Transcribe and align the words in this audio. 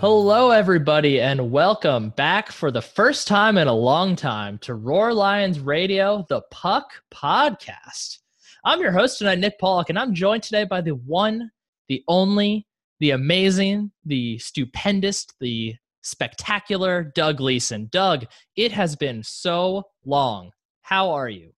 Hello, 0.00 0.50
everybody, 0.52 1.20
and 1.20 1.50
welcome 1.50 2.10
back 2.10 2.52
for 2.52 2.70
the 2.70 2.80
first 2.80 3.26
time 3.26 3.58
in 3.58 3.66
a 3.66 3.74
long 3.74 4.14
time 4.14 4.56
to 4.58 4.74
Roar 4.74 5.12
Lions 5.12 5.58
Radio, 5.58 6.24
the 6.28 6.40
Puck 6.52 6.92
Podcast. 7.12 8.18
I'm 8.64 8.80
your 8.80 8.92
host 8.92 9.18
tonight, 9.18 9.40
Nick 9.40 9.58
Pollock, 9.58 9.88
and 9.88 9.98
I'm 9.98 10.14
joined 10.14 10.44
today 10.44 10.62
by 10.62 10.82
the 10.82 10.94
one, 10.94 11.50
the 11.88 12.04
only, 12.06 12.64
the 13.00 13.10
amazing, 13.10 13.90
the 14.04 14.38
stupendous, 14.38 15.26
the 15.40 15.74
spectacular 16.02 17.10
Doug 17.16 17.40
Leeson. 17.40 17.88
Doug, 17.90 18.24
it 18.54 18.70
has 18.70 18.94
been 18.94 19.24
so 19.24 19.82
long. 20.04 20.52
How 20.82 21.10
are 21.10 21.28
you? 21.28 21.50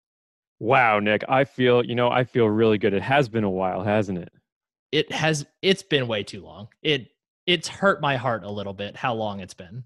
Wow, 0.60 0.98
Nick, 0.98 1.24
I 1.28 1.44
feel, 1.44 1.84
you 1.84 1.94
know, 1.94 2.08
I 2.08 2.24
feel 2.24 2.46
really 2.46 2.78
good. 2.78 2.94
It 2.94 3.02
has 3.02 3.28
been 3.28 3.44
a 3.44 3.50
while, 3.50 3.82
hasn't 3.82 4.16
it? 4.16 4.32
It 4.92 5.12
has 5.12 5.44
it's 5.60 5.82
been 5.82 6.08
way 6.08 6.22
too 6.22 6.42
long. 6.42 6.68
It 6.82 7.08
it's 7.50 7.66
hurt 7.66 8.00
my 8.00 8.16
heart 8.16 8.44
a 8.44 8.50
little 8.50 8.72
bit 8.72 8.94
how 8.94 9.12
long 9.12 9.40
it's 9.40 9.54
been. 9.54 9.82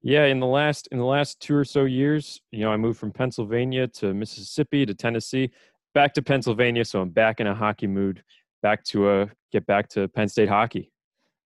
Yeah, 0.00 0.26
in 0.26 0.38
the 0.38 0.46
last 0.46 0.86
in 0.92 0.98
the 0.98 1.04
last 1.04 1.40
two 1.40 1.56
or 1.56 1.64
so 1.64 1.84
years, 1.84 2.40
you 2.52 2.60
know, 2.60 2.70
I 2.70 2.76
moved 2.76 3.00
from 3.00 3.10
Pennsylvania 3.10 3.88
to 3.88 4.14
Mississippi 4.14 4.86
to 4.86 4.94
Tennessee, 4.94 5.50
back 5.92 6.14
to 6.14 6.22
Pennsylvania, 6.22 6.84
so 6.84 7.00
I'm 7.00 7.10
back 7.10 7.40
in 7.40 7.48
a 7.48 7.54
hockey 7.54 7.88
mood, 7.88 8.22
back 8.62 8.84
to 8.84 9.08
a 9.08 9.22
uh, 9.22 9.26
get 9.50 9.66
back 9.66 9.88
to 9.90 10.06
Penn 10.06 10.28
State 10.28 10.48
hockey. 10.48 10.92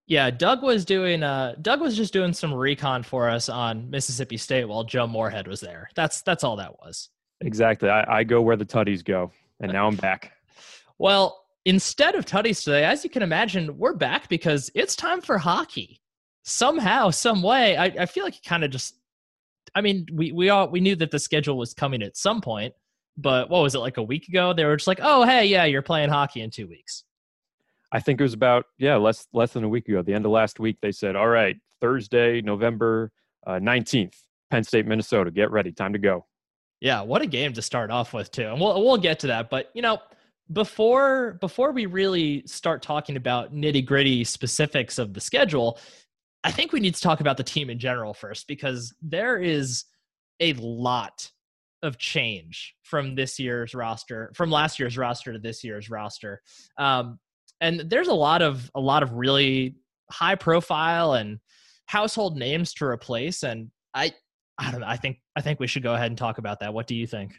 Yeah, 0.07 0.31
Doug 0.31 0.63
was 0.63 0.85
doing 0.85 1.23
uh 1.23 1.55
Doug 1.63 1.81
was 1.81 1.97
just 1.97 2.13
doing 2.13 2.35
some 2.35 2.53
recon 2.53 3.03
for 3.03 3.31
us 3.31 3.49
on 3.49 3.89
Mississippi 3.89 4.37
State 4.37 4.67
while 4.67 4.85
Joe 4.85 5.07
Moorhead 5.07 5.49
was 5.49 5.61
there. 5.61 5.89
That's 5.95 6.21
that's 6.21 6.45
all 6.45 6.57
that 6.57 6.79
was. 6.81 7.09
Exactly. 7.41 7.89
I, 7.89 8.19
I 8.19 8.25
go 8.25 8.43
where 8.43 8.57
the 8.57 8.67
tutties 8.67 9.03
go, 9.03 9.33
and 9.61 9.73
now 9.73 9.87
I'm 9.87 9.97
back. 9.97 10.33
well, 10.99 11.40
instead 11.65 12.15
of 12.15 12.25
tutties 12.25 12.65
today, 12.65 12.85
as 12.85 13.05
you 13.05 13.11
can 13.11 13.23
imagine, 13.23 13.77
we're 13.77 13.95
back 13.95 14.29
because 14.29 14.71
it's 14.75 14.97
time 14.97 15.21
for 15.21 15.39
hockey. 15.39 16.01
Somehow, 16.43 17.11
some 17.11 17.43
way, 17.43 17.77
I, 17.77 17.85
I 17.85 18.07
feel 18.07 18.25
like 18.25 18.37
it 18.37 18.45
kind 18.45 18.65
of 18.65 18.71
just. 18.71 18.95
I 19.75 19.83
mean, 19.83 20.07
we 20.13 20.33
we 20.33 20.49
all 20.49 20.69
we 20.69 20.81
knew 20.81 20.97
that 20.97 21.11
the 21.11 21.19
schedule 21.19 21.57
was 21.57 21.75
coming 21.75 22.03
at 22.03 22.17
some 22.17 22.41
point, 22.41 22.75
but 23.17 23.51
what 23.51 23.63
was 23.63 23.75
it 23.75 23.79
like 23.79 23.99
a 23.99 24.03
week 24.03 24.27
ago? 24.27 24.53
They 24.53 24.65
were 24.65 24.77
just 24.77 24.89
like, 24.89 25.01
"Oh, 25.03 25.25
hey, 25.25 25.47
yeah, 25.47 25.65
you're 25.65 25.83
playing 25.83 26.09
hockey 26.09 26.41
in 26.41 26.51
two 26.51 26.67
weeks." 26.67 27.05
I 27.93 28.01
think 28.01 28.21
it 28.21 28.25
was 28.25 28.33
about 28.33 28.65
yeah 28.79 28.97
less 28.97 29.27
less 29.33 29.53
than 29.53 29.65
a 29.65 29.69
week 29.69 29.89
ago. 29.89 30.03
The 30.03 30.15
end 30.15 30.25
of 30.25 30.33
last 30.33 30.59
week, 30.59 30.79
they 30.81 30.93
said, 30.93 31.15
"All 31.15 31.29
right, 31.29 31.57
Thursday, 31.81 32.41
November 32.41 33.13
uh, 33.47 33.59
nineteenth, 33.59 34.15
uh, 34.15 34.55
Penn 34.55 34.65
State, 34.65 34.87
Minnesota. 34.87 35.31
Get 35.31 35.51
ready, 35.51 35.73
time 35.73 35.93
to 35.93 35.99
go." 35.99 36.27
Yeah, 36.81 37.03
what 37.03 37.21
a 37.21 37.27
game 37.27 37.53
to 37.53 37.63
start 37.63 37.91
off 37.91 38.15
with 38.15 38.33
too, 38.33 38.49
and 38.49 38.61
we'll 38.61 38.83
we'll 38.83 38.97
get 38.97 39.21
to 39.21 39.27
that. 39.29 39.51
But 39.51 39.71
you 39.75 39.83
know, 39.83 39.99
before 40.53 41.39
before 41.41 41.73
we 41.73 41.87
really 41.87 42.43
start 42.47 42.83
talking 42.83 43.17
about 43.17 43.55
nitty 43.55 43.85
gritty 43.85 44.25
specifics 44.25 44.99
of 44.99 45.15
the 45.15 45.21
schedule, 45.21 45.79
I 46.43 46.51
think 46.51 46.73
we 46.73 46.81
need 46.81 46.95
to 46.95 47.01
talk 47.01 47.21
about 47.21 47.37
the 47.37 47.45
team 47.45 47.71
in 47.71 47.79
general 47.79 48.15
first 48.15 48.49
because 48.49 48.95
there 49.03 49.39
is 49.39 49.85
a 50.41 50.55
lot 50.55 51.31
of 51.83 51.99
change 51.99 52.75
from 52.83 53.15
this 53.15 53.39
year's 53.39 53.75
roster, 53.75 54.33
from 54.35 54.51
last 54.51 54.79
year's 54.79 54.99
roster 54.99 55.33
to 55.33 55.39
this 55.39 55.65
year's 55.65 55.89
roster, 55.89 56.43
um, 56.79 57.19
and 57.61 57.81
there's 57.81 58.09
a 58.09 58.15
lot 58.15 58.43
of 58.43 58.71
a 58.75 58.81
lot 58.81 59.03
of 59.03 59.13
really 59.13 59.77
high 60.11 60.35
profile 60.35 61.15
and 61.15 61.39
household 61.87 62.37
names 62.37 62.75
to 62.75 62.85
replace. 62.85 63.43
And 63.43 63.71
I 63.95 64.13
I 64.59 64.71
don't 64.71 64.81
know. 64.81 64.87
I 64.87 64.97
think 64.97 65.19
I 65.37 65.41
think 65.41 65.61
we 65.61 65.67
should 65.67 65.83
go 65.83 65.95
ahead 65.95 66.11
and 66.11 66.19
talk 66.19 66.39
about 66.39 66.61
that. 66.61 66.75
What 66.75 66.87
do 66.87 66.95
you 66.95 67.07
think? 67.07 67.35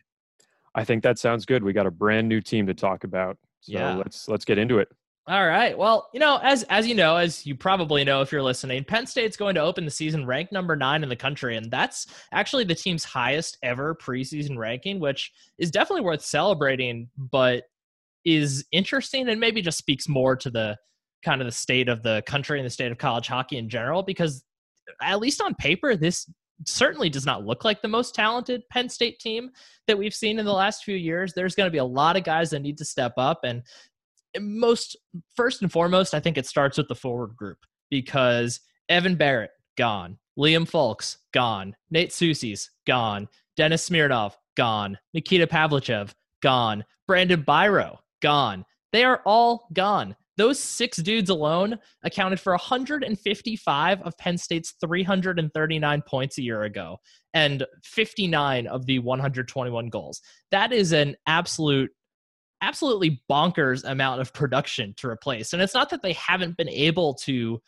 I 0.76 0.84
think 0.84 1.04
that 1.04 1.20
sounds 1.20 1.46
good. 1.46 1.64
We 1.64 1.74
got 1.74 1.86
a 1.86 1.92
brand 1.92 2.30
new 2.30 2.42
team 2.42 2.68
to 2.68 2.74
talk 2.74 3.04
about. 3.04 3.38
So 3.62 3.74
yeah. 3.74 3.96
let's 3.96 4.28
let's 4.28 4.46
get 4.46 4.58
into 4.58 4.80
it. 4.80 4.88
All 5.28 5.46
right. 5.46 5.78
Well, 5.78 6.10
you 6.14 6.20
know, 6.20 6.40
as 6.42 6.64
as 6.64 6.88
you 6.88 6.96
know, 6.96 7.16
as 7.16 7.46
you 7.46 7.56
probably 7.56 8.04
know 8.04 8.22
if 8.22 8.32
you're 8.32 8.42
listening, 8.42 8.84
Penn 8.84 9.06
State's 9.06 9.38
going 9.38 9.56
to 9.56 9.62
open 9.62 9.86
the 9.86 9.92
season 9.92 10.26
ranked 10.26 10.52
number 10.52 10.76
9 10.76 11.04
in 11.04 11.10
the 11.10 11.16
country 11.16 11.58
and 11.58 11.70
that's 11.70 12.08
actually 12.32 12.64
the 12.64 12.76
team's 12.76 13.04
highest 13.04 13.58
ever 13.62 13.96
preseason 13.96 14.58
ranking, 14.58 15.00
which 15.00 15.32
is 15.60 15.70
definitely 15.70 16.02
worth 16.02 16.24
celebrating, 16.24 17.08
but 17.18 17.64
is 18.26 18.66
interesting 18.72 19.30
and 19.30 19.40
maybe 19.40 19.62
just 19.62 19.78
speaks 19.78 20.08
more 20.08 20.36
to 20.36 20.50
the 20.50 20.76
kind 21.24 21.40
of 21.40 21.46
the 21.46 21.52
state 21.52 21.88
of 21.88 22.02
the 22.02 22.24
country 22.26 22.60
and 22.60 22.66
the 22.66 22.72
state 22.72 22.92
of 22.92 22.98
college 22.98 23.28
hockey 23.28 23.58
in 23.58 23.70
general 23.70 24.02
because 24.02 24.44
at 25.02 25.20
least 25.20 25.42
on 25.42 25.54
paper 25.56 25.96
this 25.96 26.30
certainly 26.66 27.10
does 27.10 27.26
not 27.26 27.46
look 27.46 27.64
like 27.64 27.82
the 27.82 27.88
most 27.88 28.16
talented 28.16 28.64
Penn 28.70 28.90
State 28.90 29.20
team 29.20 29.52
that 29.88 29.98
we've 29.98 30.14
seen 30.14 30.40
in 30.40 30.46
the 30.46 30.54
last 30.54 30.84
few 30.84 30.96
years. 30.96 31.34
There's 31.34 31.56
going 31.56 31.68
to 31.68 31.72
be 31.72 31.78
a 31.78 31.86
lot 31.86 32.18
of 32.18 32.24
guys 32.24 32.50
that 32.52 32.62
need 32.62 32.78
to 32.78 32.86
step 32.86 33.14
up. 33.18 33.44
And 33.44 33.64
most, 34.40 34.96
first 35.36 35.62
and 35.62 35.72
foremost, 35.72 36.14
I 36.14 36.20
think 36.20 36.38
it 36.38 36.46
starts 36.46 36.78
with 36.78 36.88
the 36.88 36.96
forward 36.96 37.36
group 37.36 37.60
because 37.90 38.60
Evan 38.90 39.16
Barratt, 39.16 39.50
gone. 39.78 40.18
Liam 40.38 40.68
Folkes, 40.68 41.18
gone. 41.34 41.76
Nate 41.90 42.14
Sucese's 42.14 42.70
gone. 42.88 43.28
Dennis 43.58 43.84
Smirnov, 43.84 44.38
gone. 44.56 44.98
Nikita 45.14 45.48
Pavlychev, 45.48 46.14
gone. 46.42 46.86
Brandon 47.08 47.44
Biro, 47.44 47.98
gone. 48.22 48.66
They 48.94 49.04
are 49.04 49.22
all 49.26 49.68
gone. 49.74 50.16
Those 50.42 50.60
six 50.60 50.98
dudes 50.98 51.30
alone 51.30 51.78
accounted 52.02 52.40
for 52.40 52.54
155 52.54 54.02
of 54.02 54.18
Penn 54.18 54.40
State's 54.40 54.74
339 54.84 56.02
points 56.02 56.40
a 56.40 56.42
year 56.42 56.64
ago 56.64 56.98
and 57.36 57.64
59 57.84 58.66
of 58.66 58.88
the 58.88 58.98
121 58.98 59.90
goals. 59.90 60.20
That 60.50 60.74
is 60.74 60.94
an 60.94 61.16
absolute 61.28 61.92
absolutely 62.64 63.22
bonkers 63.30 63.84
amount 63.84 64.22
of 64.22 64.34
production 64.34 64.96
to 64.98 65.08
replace. 65.08 65.54
And 65.54 65.62
it's 65.62 65.76
not 65.76 65.92
that 65.92 66.02
they 66.02 66.14
haven't 66.14 66.58
been 66.58 66.70
able 66.70 67.14
to 67.26 67.62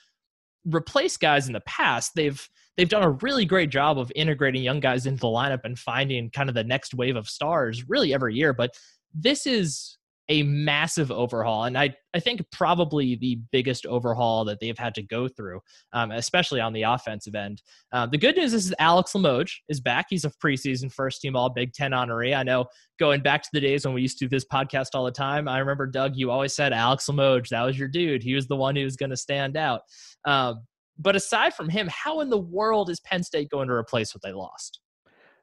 replace 0.66 1.16
guys 1.16 1.46
in 1.46 1.54
the 1.54 1.62
past. 1.68 2.14
They've 2.16 2.50
they've 2.76 2.90
done 2.90 3.04
a 3.04 3.12
really 3.12 3.46
great 3.46 3.70
job 3.70 4.00
of 4.00 4.12
integrating 4.16 4.64
young 4.64 4.80
guys 4.80 5.06
into 5.06 5.20
the 5.20 5.28
lineup 5.28 5.62
and 5.64 5.78
finding 5.78 6.32
kind 6.32 6.50
of 6.50 6.56
the 6.56 6.64
next 6.64 6.96
wave 6.96 7.18
of 7.18 7.30
stars 7.30 7.88
really 7.88 8.16
every 8.16 8.34
year, 8.34 8.52
but 8.52 8.76
this 9.14 9.46
is 9.46 10.00
a 10.30 10.44
massive 10.44 11.12
overhaul, 11.12 11.66
and 11.66 11.78
I 11.78 11.96
I 12.14 12.20
think 12.20 12.42
probably 12.52 13.16
the 13.16 13.40
biggest 13.52 13.86
overhaul 13.86 14.46
that 14.46 14.60
they've 14.60 14.78
had 14.78 14.96
to 14.96 15.02
go 15.02 15.28
through, 15.28 15.60
um, 15.92 16.12
especially 16.12 16.62
on 16.62 16.72
the 16.74 16.84
offensive 16.84 17.36
end. 17.36 17.62
Uh, 17.92 18.06
the 18.06 18.18
good 18.18 18.38
news 18.38 18.54
is 18.54 18.74
Alex 18.80 19.14
Limoges 19.16 19.62
is 19.68 19.82
back. 19.82 20.06
He's 20.10 20.24
a 20.24 20.32
preseason 20.44 20.92
first 20.92 21.22
team 21.22 21.36
All 21.36 21.50
Big 21.50 21.74
Ten 21.74 21.92
honoree. 21.92 22.36
I 22.36 22.44
know 22.44 22.66
going 23.00 23.22
back 23.22 23.44
to 23.44 23.50
the 23.52 23.60
days 23.60 23.86
when 23.86 23.94
we 23.94 24.02
used 24.02 24.18
to 24.20 24.26
do 24.26 24.30
this 24.30 24.46
podcast 24.46 24.90
all 24.94 25.04
the 25.04 25.12
time. 25.12 25.48
I 25.48 25.60
remember 25.60 25.88
Doug, 25.88 26.14
you 26.16 26.32
always 26.32 26.54
said 26.54 26.72
Alex 26.72 27.10
Limoges, 27.10 27.50
that 27.50 27.64
was 27.64 27.78
your 27.78 27.90
dude. 27.90 28.24
He 28.24 28.36
was 28.36 28.48
the 28.48 28.56
one 28.56 28.76
who 28.76 28.84
was 28.84 28.96
going 28.96 29.10
to 29.10 29.18
stand 29.18 29.58
out. 29.58 29.82
Um, 30.26 30.62
but 30.98 31.16
aside 31.16 31.54
from 31.54 31.70
him, 31.70 31.90
how 31.92 32.22
in 32.22 32.30
the 32.30 32.38
world 32.38 32.90
is 32.90 33.00
Penn 33.00 33.24
State 33.24 33.50
going 33.50 33.68
to 33.68 33.74
replace 33.74 34.14
what 34.14 34.22
they 34.22 34.32
lost? 34.32 34.80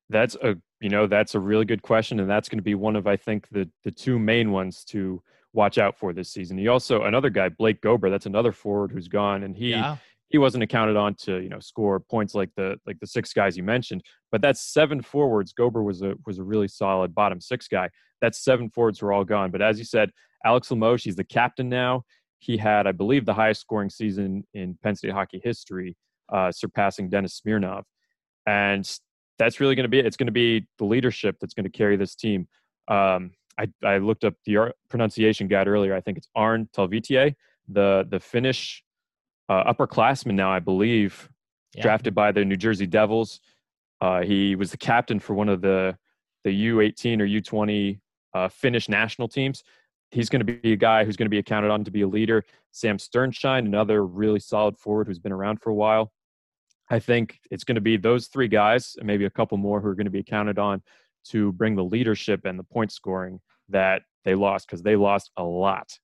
That's 0.09 0.37
a 0.37 0.57
you 0.81 0.89
know 0.89 1.07
that's 1.07 1.35
a 1.35 1.41
really 1.41 1.65
good 1.65 1.83
question, 1.83 2.21
and 2.21 2.31
that's 2.31 2.49
going 2.49 2.59
to 2.59 2.63
be 2.63 2.75
one 2.75 2.97
of 2.97 3.07
I 3.07 3.17
think 3.17 3.49
the 3.51 3.69
the 3.85 3.91
two 3.91 4.19
main 4.19 4.51
ones 4.51 4.85
to 4.87 5.23
watch 5.53 5.79
out 5.79 5.99
for 5.99 6.13
this 6.13 6.33
season. 6.33 6.59
He 6.59 6.69
also 6.69 7.05
another 7.05 7.31
guy, 7.31 7.49
Blake 7.49 7.81
Gober, 7.83 8.11
that's 8.11 8.27
another 8.27 8.53
forward 8.53 8.93
who's 8.93 9.09
gone, 9.09 9.43
and 9.43 9.57
he 9.57 9.71
yeah. 9.71 9.97
he 10.29 10.39
wasn't 10.39 10.65
accounted 10.65 10.97
on 10.97 11.15
to 11.17 11.41
you 11.41 11.49
know 11.49 11.61
score 11.61 12.01
points 12.01 12.35
like 12.35 12.51
the 12.57 12.79
like 12.87 12.99
the 13.01 13.07
six 13.07 13.33
guys 13.33 13.57
you 13.57 13.63
mentioned. 13.63 14.03
But 14.33 14.43
that's 14.43 14.61
seven 14.61 15.03
forwards. 15.03 15.53
Gober 15.53 15.85
was 15.85 16.03
a 16.03 16.15
was 16.27 16.39
a 16.39 16.45
really 16.45 16.69
solid 16.69 17.15
bottom 17.15 17.41
six 17.41 17.69
guy. 17.69 17.91
That's 18.21 18.43
seven 18.43 18.71
forwards 18.71 19.01
who 19.01 19.07
are 19.07 19.13
all 19.13 19.25
gone. 19.25 19.51
But 19.51 19.63
as 19.63 19.79
you 19.79 19.85
said, 19.85 20.11
Alex 20.45 20.71
Limoges, 20.71 21.05
he's 21.05 21.17
the 21.17 21.25
captain 21.25 21.69
now. 21.69 22.05
He 22.39 22.57
had, 22.57 22.87
I 22.87 22.93
believe, 22.93 23.27
the 23.27 23.35
highest 23.35 23.61
scoring 23.61 23.91
season 23.91 24.45
in 24.55 24.79
Penn 24.83 24.97
State 24.97 25.13
hockey 25.13 25.41
history, 25.45 25.97
uh, 26.33 26.51
surpassing 26.51 27.11
Dennis 27.11 27.35
Smirnov. 27.35 27.85
And 28.47 28.91
that's 29.41 29.59
really 29.59 29.75
going 29.75 29.85
to 29.85 29.89
be 29.89 29.99
it. 29.99 30.07
It's 30.07 30.19
going 30.19 30.27
to 30.27 30.33
be 30.33 30.67
the 30.79 30.85
leadership 30.85 31.37
that's 31.41 31.55
going 31.55 31.65
to 31.65 31.71
carry 31.71 31.97
this 31.97 32.15
team. 32.15 32.47
Um, 32.89 33.33
I, 33.59 33.69
I, 33.83 33.99
looked 33.99 34.25
up 34.25 34.35
the 34.45 34.75
pronunciation 34.89 35.49
guide 35.49 35.67
earlier. 35.67 35.95
I 35.95 36.01
think 36.01 36.19
it's 36.19 36.29
Aarne 36.37 36.69
Talvitie, 36.77 37.35
the 37.69 38.07
the 38.09 38.21
Finnish 38.21 38.85
uh, 39.49 39.73
upperclassman 39.73 40.35
now, 40.35 40.53
I 40.53 40.59
believe, 40.59 41.29
yeah. 41.75 41.83
drafted 41.83 42.15
by 42.15 42.33
the 42.33 42.45
New 42.45 42.57
Jersey 42.57 42.87
Devils. 42.87 43.41
Uh, 44.01 44.23
he 44.23 44.57
was 44.57 44.71
the 44.71 44.77
captain 44.77 45.19
for 45.19 45.35
one 45.35 45.49
of 45.49 45.63
the 45.63 45.97
the 46.45 46.69
U18 46.69 47.21
or 47.21 47.27
U20 47.27 47.99
uh, 48.35 48.49
Finnish 48.49 48.89
national 48.89 49.29
teams. 49.29 49.65
He's 50.11 50.29
going 50.29 50.45
to 50.45 50.53
be 50.53 50.73
a 50.73 50.77
guy 50.77 51.05
who's 51.05 51.17
going 51.17 51.27
to 51.27 51.31
be 51.31 51.39
accounted 51.39 51.71
on 51.71 51.85
to 51.85 51.91
be 51.91 52.03
a 52.03 52.09
leader. 52.09 52.45
Sam 52.73 52.99
Sternschein, 52.99 53.61
another 53.61 54.05
really 54.05 54.41
solid 54.41 54.77
forward 54.77 55.07
who's 55.07 55.19
been 55.19 55.33
around 55.33 55.63
for 55.63 55.71
a 55.71 55.75
while. 55.75 56.13
I 56.91 56.99
think 56.99 57.39
it's 57.51 57.65
going 57.65 57.77
to 57.77 57.81
be 57.81 57.97
those 57.97 58.27
three 58.27 58.49
guys 58.49 58.97
and 58.99 59.07
maybe 59.07 59.25
a 59.25 59.31
couple 59.31 59.57
more 59.57 59.81
who 59.81 59.89
are 59.89 59.95
going 59.95 60.07
to 60.07 60.11
be 60.11 60.25
counted 60.25 60.59
on 60.59 60.83
to 61.29 61.53
bring 61.53 61.77
the 61.77 61.85
leadership 61.85 62.45
and 62.45 62.59
the 62.59 62.65
point 62.65 62.91
scoring 62.91 63.41
that 63.69 64.03
they 64.25 64.35
lost 64.35 64.67
because 64.67 64.83
they 64.83 64.97
lost 64.97 65.31
a 65.37 65.43
lot. 65.43 65.99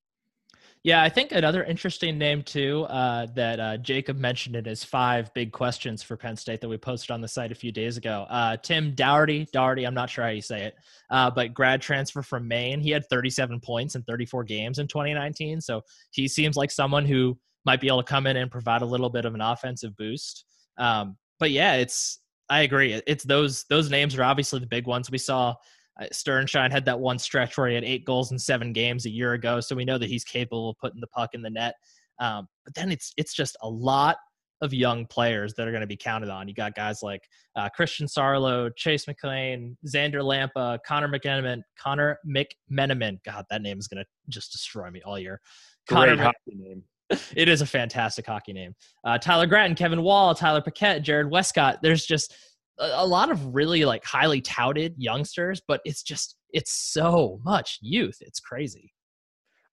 Yeah, 0.85 1.03
I 1.03 1.09
think 1.09 1.33
another 1.33 1.65
interesting 1.65 2.17
name 2.17 2.44
too 2.44 2.85
uh, 2.85 3.27
that 3.35 3.59
uh, 3.59 3.77
Jacob 3.79 4.19
mentioned 4.19 4.55
in 4.55 4.65
his 4.65 4.85
five 4.85 5.35
big 5.35 5.50
questions 5.50 6.00
for 6.00 6.17
Penn 6.17 6.37
State 6.37 6.61
that 6.61 6.69
we 6.69 6.77
posted 6.77 7.11
on 7.11 7.21
the 7.21 7.27
site 7.27 7.50
a 7.50 7.56
few 7.56 7.73
days 7.73 7.97
ago. 7.97 8.25
Uh, 8.31 8.56
Tim 8.56 8.94
Dougherty, 8.94 9.49
Dougherty, 9.53 9.85
I'm 9.85 9.94
not 9.94 10.09
sure 10.09 10.23
how 10.23 10.31
you 10.31 10.41
say 10.41 10.62
it, 10.67 10.77
uh, 11.11 11.29
but 11.29 11.55
grad 11.55 11.82
transfer 11.82 12.23
from 12.23 12.47
Maine. 12.47 12.79
He 12.79 12.91
had 12.91 13.05
37 13.11 13.59
points 13.59 13.97
in 13.97 14.05
34 14.05 14.44
games 14.44 14.79
in 14.79 14.87
2019, 14.87 15.61
so 15.61 15.82
he 16.12 16.29
seems 16.29 16.55
like 16.56 16.71
someone 16.71 17.05
who 17.05 17.37
might 17.65 17.81
be 17.81 17.89
able 17.89 18.05
to 18.05 18.09
come 18.09 18.29
in 18.29 18.37
and 18.37 18.49
provide 18.49 18.82
a 18.82 18.87
little 18.87 19.11
bit 19.11 19.25
of 19.25 19.35
an 19.35 19.41
offensive 19.41 19.97
boost. 19.97 20.44
Um, 20.78 21.17
but 21.38 21.50
yeah, 21.50 21.75
it's 21.75 22.20
I 22.49 22.62
agree. 22.62 23.00
It's 23.06 23.25
those 23.25 23.64
those 23.69 23.90
names 23.90 24.17
are 24.17 24.25
obviously 24.25 24.61
the 24.61 24.67
big 24.67 24.87
ones. 24.87 25.11
We 25.11 25.19
saw 25.19 25.55
uh, 26.00 26.06
Sternschein 26.12 26.70
had 26.70 26.84
that 26.84 26.99
one 26.99 27.19
stretch 27.19 27.56
where 27.56 27.69
he 27.69 27.75
had 27.75 27.84
eight 27.84 28.05
goals 28.05 28.32
in 28.32 28.38
seven 28.38 28.73
games 28.73 29.06
a 29.06 29.11
year 29.11 29.32
ago, 29.32 29.61
so 29.61 29.75
we 29.75 29.84
know 29.84 29.99
that 29.99 30.08
he's 30.08 30.25
capable 30.25 30.70
of 30.70 30.78
putting 30.78 31.00
the 31.00 31.06
puck 31.08 31.31
in 31.34 31.43
the 31.43 31.50
net. 31.50 31.75
Um, 32.19 32.49
but 32.64 32.75
then 32.75 32.90
it's 32.90 33.12
it's 33.17 33.34
just 33.34 33.56
a 33.62 33.69
lot 33.69 34.17
of 34.62 34.73
young 34.73 35.06
players 35.06 35.55
that 35.55 35.69
are 35.69 35.70
going 35.70 35.82
to 35.82 35.87
be 35.87 35.96
counted 35.96 36.31
on. 36.31 36.49
You 36.49 36.55
got 36.55 36.75
guys 36.75 37.02
like 37.02 37.22
uh, 37.56 37.69
Christian 37.70 38.06
Sarlo, 38.06 38.70
Chase 38.75 39.06
McLean, 39.06 39.76
Xander 39.87 40.22
Lampa, 40.25 40.79
Connor 40.87 41.08
McMenamin, 41.08 41.62
Connor 41.79 42.19
McMenamin. 42.26 43.19
God, 43.25 43.44
that 43.50 43.62
name 43.62 43.79
is 43.79 43.88
going 43.88 44.02
to 44.02 44.06
just 44.29 44.52
destroy 44.52 44.90
me 44.90 45.02
all 45.05 45.19
year. 45.19 45.40
Great 45.88 45.99
Connor 45.99 46.22
hockey 46.22 46.55
name. 46.55 46.82
It 47.37 47.49
is 47.49 47.61
a 47.61 47.67
fantastic 47.67 48.26
hockey 48.26 48.53
name. 48.53 48.75
Uh, 49.05 49.19
Tyler 49.19 49.47
Gratton, 49.47 49.76
Kevin 49.76 50.03
Wall, 50.03 50.35
Tyler 50.35 50.61
Paquette, 50.61 51.03
Jared 51.03 51.31
Westcott. 51.31 51.79
There's 51.82 52.05
just 52.05 52.35
a, 52.79 52.91
a 52.97 53.06
lot 53.06 53.31
of 53.31 53.55
really 53.55 53.85
like 53.85 54.05
highly 54.05 54.41
touted 54.41 54.94
youngsters, 54.99 55.62
but 55.67 55.81
it's 55.85 56.03
just 56.03 56.37
it's 56.50 56.73
so 56.73 57.41
much 57.44 57.79
youth. 57.81 58.19
It's 58.20 58.41
crazy. 58.41 58.93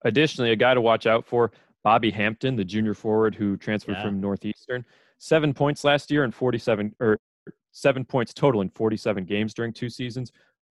Additionally, 0.06 0.52
a 0.52 0.56
guy 0.56 0.74
to 0.74 0.82
watch 0.82 1.08
out 1.08 1.26
for 1.26 1.52
Bobby 1.84 2.12
Hampton, 2.12 2.56
the 2.56 2.64
junior 2.64 2.94
forward 2.94 3.36
who 3.36 3.58
transferred 3.58 3.94
yeah. 3.98 4.04
from 4.04 4.20
Northeastern, 4.20 4.86
seven 5.18 5.54
points 5.54 5.84
last 5.84 6.12
year 6.12 6.24
and 6.24 6.34
47 6.34 6.96
or 7.00 7.20
seven 7.72 8.06
points 8.06 8.34
total 8.34 8.62
in 8.62 8.70
47 8.70 9.26
games 9.26 9.54
during 9.54 9.74
two 9.74 9.90
seasons. 9.90 10.32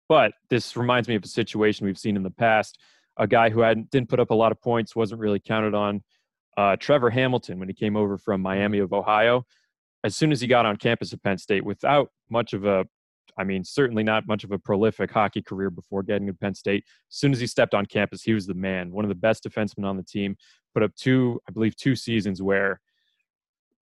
But 0.09 0.33
this 0.49 0.77
reminds 0.77 1.09
me 1.09 1.15
of 1.15 1.25
a 1.25 1.29
situation 1.29 1.87
we've 1.87 1.99
seen 1.99 2.17
in 2.17 2.23
the 2.23 2.31
past. 2.31 2.79
A 3.19 3.27
guy 3.27 3.51
who 3.51 3.61
hadn't 3.61 3.91
didn't 3.91 4.09
put 4.09 4.21
up 4.21 4.31
a 4.31 4.35
lot 4.35 4.53
of 4.53 4.61
points, 4.61 4.97
wasn't 4.97 5.21
really 5.21 5.41
counted 5.41 5.75
on. 5.75 6.03
Uh, 6.59 6.75
Trevor 6.75 7.09
Hamilton, 7.09 7.61
when 7.61 7.69
he 7.69 7.75
came 7.75 7.97
over 7.97 8.19
from 8.19 8.43
Miami 8.43 8.81
of 8.81 8.93
Ohio, 8.93 9.45
as 10.03 10.17
soon 10.17 10.33
as 10.33 10.41
he 10.41 10.49
got 10.49 10.67
on 10.67 10.77
campus 10.77 11.13
at 11.13 11.23
Penn 11.23 11.39
State, 11.39 11.65
without 11.65 12.11
much 12.29 12.53
of 12.53 12.65
a 12.65 12.85
I 13.39 13.45
mean, 13.45 13.63
certainly 13.63 14.03
not 14.03 14.27
much 14.27 14.43
of 14.43 14.51
a 14.51 14.59
prolific 14.59 15.13
hockey 15.13 15.41
career 15.41 15.71
before 15.71 16.03
getting 16.03 16.27
to 16.27 16.35
Penn 16.35 16.57
State. 16.57 16.83
As 17.09 17.17
soon 17.17 17.33
as 17.33 17.39
he 17.39 17.47
stepped 17.47 17.73
on 17.73 17.87
campus, 17.87 18.25
he 18.25 18.35
was 18.35 18.49
the 18.49 18.55
man, 18.55 18.91
one 18.91 19.05
of 19.05 19.09
the 19.09 19.15
best 19.15 19.45
defensemen 19.45 19.85
on 19.85 19.97
the 19.97 20.03
team. 20.03 20.37
Put 20.75 20.83
up 20.83 20.93
two, 20.97 21.41
I 21.49 21.53
believe, 21.53 21.77
two 21.77 21.95
seasons 21.95 22.43
where, 22.43 22.81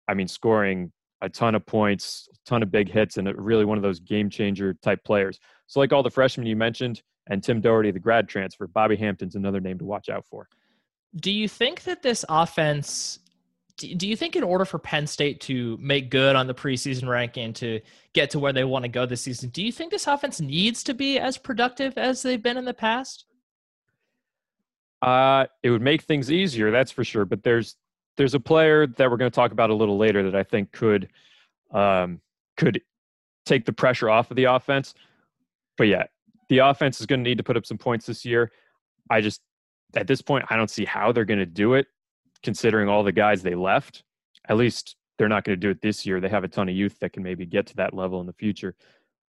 I 0.09 0.13
mean, 0.13 0.29
scoring 0.29 0.93
a 1.23 1.31
ton 1.31 1.55
of 1.55 1.65
points, 1.65 2.29
a 2.35 2.37
ton 2.47 2.63
of 2.63 2.71
big 2.71 2.91
hits, 2.91 3.17
and 3.17 3.33
really 3.35 3.65
one 3.65 3.79
of 3.79 3.83
those 3.83 3.99
game 3.99 4.29
changer 4.29 4.75
type 4.83 5.03
players. 5.05 5.41
So, 5.69 5.81
like 5.81 5.95
all 5.95 6.03
the 6.03 6.11
freshmen 6.11 6.47
you 6.47 6.57
mentioned, 6.57 7.03
and 7.29 7.43
Tim 7.43 7.63
Doherty, 7.63 7.93
the 7.93 7.99
grad 7.99 8.29
transfer, 8.29 8.67
Bobby 8.67 8.97
Hampton's 8.97 9.37
another 9.37 9.61
name 9.61 9.79
to 9.79 9.87
watch 9.87 10.11
out 10.11 10.27
for. 10.27 10.49
Do 11.19 11.31
you 11.31 11.49
think 11.49 11.85
that 11.85 12.03
this 12.03 12.25
offense 12.29 13.19
do 13.77 14.09
you 14.09 14.17
think 14.17 14.37
in 14.37 14.43
order 14.43 14.65
for 14.65 14.79
Penn 14.79 15.07
State 15.07 15.41
to 15.43 15.77
make 15.81 16.11
good 16.11 16.35
on 16.35 16.47
the 16.47 16.55
preseason 16.55 17.09
ranking 17.09 17.53
to 17.55 17.81
get 18.15 18.31
to 18.31 18.39
where 18.39 18.53
they 18.53 18.65
want 18.65 18.85
to 18.85 18.89
go 18.89 19.05
this 19.05 19.21
season, 19.21 19.51
do 19.51 19.63
you 19.63 19.71
think 19.71 19.91
this 19.91 20.07
offense 20.07 20.41
needs 20.41 20.83
to 20.85 20.95
be 20.95 21.19
as 21.19 21.37
productive 21.37 21.99
as 21.99 22.23
they've 22.23 22.43
been 22.43 22.57
in 22.57 22.65
the 22.65 22.73
past? 22.73 23.27
Uh, 25.03 25.45
it 25.63 25.71
would 25.71 25.83
make 25.83 26.03
things 26.03 26.33
easier, 26.33 26.71
that's 26.71 26.91
for 26.91 27.05
sure. 27.05 27.27
But 27.27 27.43
there's 27.43 27.77
there's 28.17 28.33
a 28.33 28.41
player 28.41 28.87
that 28.87 29.11
we're 29.11 29.19
going 29.19 29.31
to 29.31 29.35
talk 29.35 29.53
about 29.53 29.69
a 29.69 29.75
little 29.75 29.99
later 29.99 30.23
that 30.23 30.35
I 30.35 30.43
think 30.43 30.73
could 30.73 31.11
um, 31.71 32.21
could 32.57 32.81
take 33.45 33.67
the 33.67 33.75
pressure 33.75 34.09
off 34.09 34.31
of 34.31 34.37
the 34.37 34.45
offense. 34.45 34.95
But 35.77 35.89
yeah, 35.89 36.05
the 36.49 36.59
offense 36.59 36.99
is 37.01 37.07
going 37.07 37.23
to 37.23 37.29
need 37.29 37.39
to 37.39 37.45
put 37.45 37.59
up 37.59 37.67
some 37.67 37.77
points 37.77 38.07
this 38.07 38.25
year. 38.25 38.51
I 39.11 39.21
just 39.21 39.43
at 39.95 40.07
this 40.07 40.23
point 40.23 40.45
I 40.51 40.57
don't 40.57 40.71
see 40.71 40.85
how 40.85 41.13
they're 41.13 41.25
going 41.25 41.39
to 41.39 41.47
do 41.47 41.75
it 41.75 41.87
considering 42.43 42.89
all 42.89 43.03
the 43.03 43.13
guys 43.13 43.43
they 43.43 43.55
left. 43.55 44.05
At 44.49 44.57
least 44.57 44.97
they're 45.19 45.29
not 45.29 45.45
going 45.45 45.59
to 45.59 45.61
do 45.61 45.71
it 45.71 45.81
this 45.81 46.05
year. 46.05 46.21
They 46.21 46.29
have 46.29 46.45
a 46.45 46.49
ton 46.49 46.69
of 46.69 46.75
youth 46.75 46.99
that 47.01 47.13
can 47.13 47.23
maybe 47.23 47.47
get 47.47 47.67
to 47.67 47.77
that 47.77 47.95
level 47.95 48.21
in 48.21 48.27
the 48.27 48.33
future. 48.35 48.75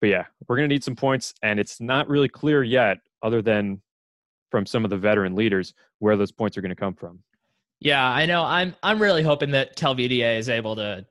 But 0.00 0.08
yeah, 0.10 0.24
we're 0.46 0.56
going 0.56 0.68
to 0.68 0.74
need 0.74 0.84
some 0.84 0.96
points, 0.96 1.34
and 1.42 1.60
it's 1.60 1.80
not 1.80 2.08
really 2.08 2.28
clear 2.28 2.62
yet, 2.62 2.98
other 3.22 3.42
than 3.42 3.82
from 4.50 4.66
some 4.66 4.84
of 4.84 4.90
the 4.90 4.96
veteran 4.96 5.34
leaders, 5.34 5.74
where 5.98 6.16
those 6.16 6.32
points 6.32 6.56
are 6.56 6.62
going 6.62 6.70
to 6.70 6.76
come 6.76 6.94
from. 6.94 7.20
Yeah, 7.80 8.06
I 8.06 8.26
know. 8.26 8.42
I'm 8.42 8.74
I'm 8.82 9.00
really 9.00 9.22
hoping 9.22 9.50
that 9.52 9.76
Talvitie 9.76 10.22
is 10.38 10.48
able 10.48 10.76
to 10.76 11.06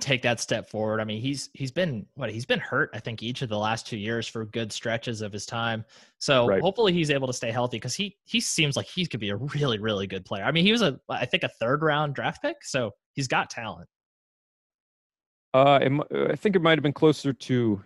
take 0.00 0.22
that 0.22 0.40
step 0.40 0.68
forward. 0.68 1.00
I 1.00 1.04
mean, 1.04 1.20
he's 1.20 1.50
he's 1.52 1.70
been 1.70 2.06
what 2.14 2.30
he's 2.30 2.46
been 2.46 2.58
hurt. 2.58 2.90
I 2.94 2.98
think 2.98 3.22
each 3.22 3.42
of 3.42 3.48
the 3.48 3.58
last 3.58 3.86
two 3.86 3.96
years 3.96 4.26
for 4.26 4.44
good 4.46 4.72
stretches 4.72 5.20
of 5.20 5.32
his 5.32 5.46
time. 5.46 5.84
So 6.18 6.46
right. 6.46 6.60
hopefully 6.60 6.92
he's 6.92 7.10
able 7.10 7.26
to 7.26 7.32
stay 7.32 7.50
healthy 7.50 7.76
because 7.76 7.94
he 7.94 8.16
he 8.24 8.40
seems 8.40 8.76
like 8.76 8.86
he 8.86 9.06
could 9.06 9.20
be 9.20 9.30
a 9.30 9.36
really 9.36 9.78
really 9.78 10.06
good 10.06 10.24
player. 10.24 10.44
I 10.44 10.52
mean, 10.52 10.64
he 10.64 10.72
was 10.72 10.82
a 10.82 10.98
I 11.08 11.26
think 11.26 11.42
a 11.42 11.48
third 11.48 11.82
round 11.82 12.14
draft 12.14 12.42
pick, 12.42 12.56
so 12.62 12.92
he's 13.12 13.28
got 13.28 13.50
talent. 13.50 13.88
Uh, 15.54 15.78
it, 15.82 16.30
I 16.30 16.36
think 16.36 16.56
it 16.56 16.62
might 16.62 16.78
have 16.78 16.82
been 16.82 16.94
closer 16.94 17.32
to 17.34 17.82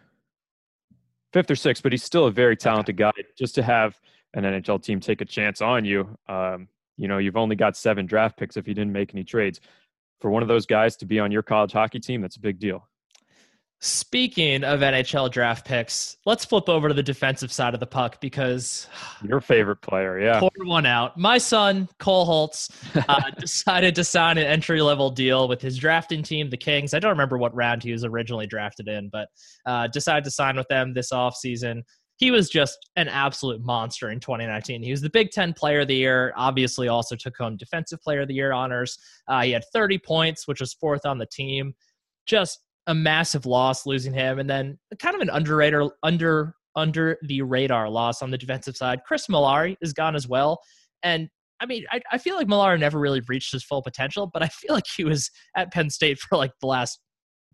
fifth 1.33 1.51
or 1.51 1.57
sixth, 1.57 1.83
but 1.83 1.93
he's 1.93 2.05
still 2.05 2.27
a 2.27 2.31
very 2.31 2.57
talented 2.57 3.01
okay. 3.01 3.11
guy. 3.17 3.29
Just 3.37 3.57
to 3.57 3.63
have 3.63 3.99
an 4.35 4.45
NHL 4.45 4.81
team 4.83 5.01
take 5.01 5.21
a 5.21 5.25
chance 5.25 5.61
on 5.61 5.85
you, 5.85 6.17
um, 6.29 6.69
you 6.97 7.09
know, 7.09 7.19
you've 7.19 7.37
only 7.37 7.57
got 7.57 7.77
seven 7.77 8.07
draft 8.07 8.37
picks 8.39 8.57
if 8.57 8.69
you 8.69 8.75
didn't 8.75 8.93
make 8.93 9.13
any 9.13 9.25
trades 9.25 9.61
for 10.21 10.31
one 10.31 10.43
of 10.43 10.49
those 10.49 10.67
guys 10.67 10.97
to 10.97 11.07
be 11.07 11.19
on 11.19 11.31
your 11.31 11.43
college 11.43 11.73
hockey 11.73 12.01
team, 12.01 12.21
that's 12.21 12.37
a 12.37 12.41
big 12.41 12.59
deal. 12.59 12.89
Speaking 13.81 14.65
of 14.65 14.81
NHL 14.81 15.31
draft 15.31 15.67
picks, 15.67 16.17
let's 16.25 16.47
flip 16.47 16.67
over 16.67 16.89
to 16.89 16.95
the 16.95 17.03
defensive 17.03 17.53
side 17.53 17.75
of 17.75 17.81
the 17.81 17.87
puck 17.87 18.19
because 18.23 18.89
your 19.23 19.41
favorite 19.43 19.83
player, 19.83 20.19
yeah, 20.19 20.41
pour 20.41 20.51
one 20.65 20.87
out. 20.87 21.19
My 21.19 21.37
son 21.37 21.87
Cole 21.99 22.25
Hults 22.25 22.71
uh, 23.07 23.31
decided 23.39 23.95
to 23.97 24.05
sign 24.05 24.39
an 24.39 24.47
entry 24.47 24.81
level 24.81 25.11
deal 25.11 25.47
with 25.47 25.61
his 25.61 25.77
drafting 25.77 26.23
team, 26.23 26.49
the 26.49 26.57
Kings. 26.57 26.95
I 26.95 27.01
don't 27.01 27.11
remember 27.11 27.37
what 27.37 27.55
round 27.55 27.83
he 27.83 27.93
was 27.93 28.03
originally 28.03 28.47
drafted 28.47 28.89
in, 28.89 29.11
but 29.11 29.29
uh, 29.67 29.89
decided 29.89 30.25
to 30.25 30.31
sign 30.31 30.57
with 30.57 30.69
them 30.69 30.95
this 30.95 31.13
offseason 31.13 31.83
he 32.17 32.31
was 32.31 32.49
just 32.49 32.79
an 32.97 33.09
absolute 33.09 33.63
monster 33.63 34.11
in 34.11 34.21
2019. 34.21 34.83
He 34.83 34.91
was 34.91 35.03
the 35.03 35.11
Big 35.11 35.31
Ten 35.31 35.53
Player 35.53 35.81
of 35.81 35.89
the 35.89 35.97
Year. 35.97 36.33
Obviously, 36.37 36.89
also 36.89 37.15
took 37.15 37.37
home 37.37 37.57
Defensive 37.57 38.01
Player 38.01 38.23
of 38.23 38.29
the 38.29 38.35
Year 38.35 38.53
honors. 38.53 38.99
Uh, 39.29 39.43
he 39.43 39.53
had 39.53 39.65
30 39.73 39.99
points, 39.99 40.49
which 40.49 40.61
was 40.61 40.73
fourth 40.75 41.05
on 41.05 41.19
the 41.19 41.27
team. 41.27 41.75
Just 42.27 42.61
a 42.87 42.95
massive 42.95 43.47
loss 43.47 43.85
losing 43.85 44.13
him, 44.13 44.39
and 44.39 44.49
then 44.49 44.79
kind 44.99 45.15
of 45.15 45.21
an 45.21 45.31
underrated, 45.31 45.91
under 46.03 46.55
under 46.75 47.19
the 47.23 47.43
radar 47.43 47.89
loss 47.89 48.23
on 48.23 48.31
the 48.31 48.39
defensive 48.39 48.77
side. 48.77 49.01
Kris 49.07 49.27
Myllari 49.27 49.77
is 49.81 49.93
gone 49.93 50.15
as 50.15 50.29
well, 50.29 50.61
and 51.03 51.29
I 51.61 51.67
mean, 51.67 51.85
I, 51.91 52.01
I 52.13 52.19
feel 52.19 52.37
like 52.37 52.47
Myllari 52.47 52.79
never 52.79 52.99
really 52.99 53.23
reached 53.29 53.53
his 53.53 53.65
full 53.65 53.83
potential, 53.83 54.29
but 54.33 54.43
I 54.43 54.49
feel 54.49 54.75
like 54.75 54.87
he 54.87 55.05
was 55.05 55.31
at 55.57 55.73
Penn 55.73 55.91
State 55.91 56.19
for 56.19 56.37
like 56.37 56.53
the 56.61 56.67
last 56.67 57.01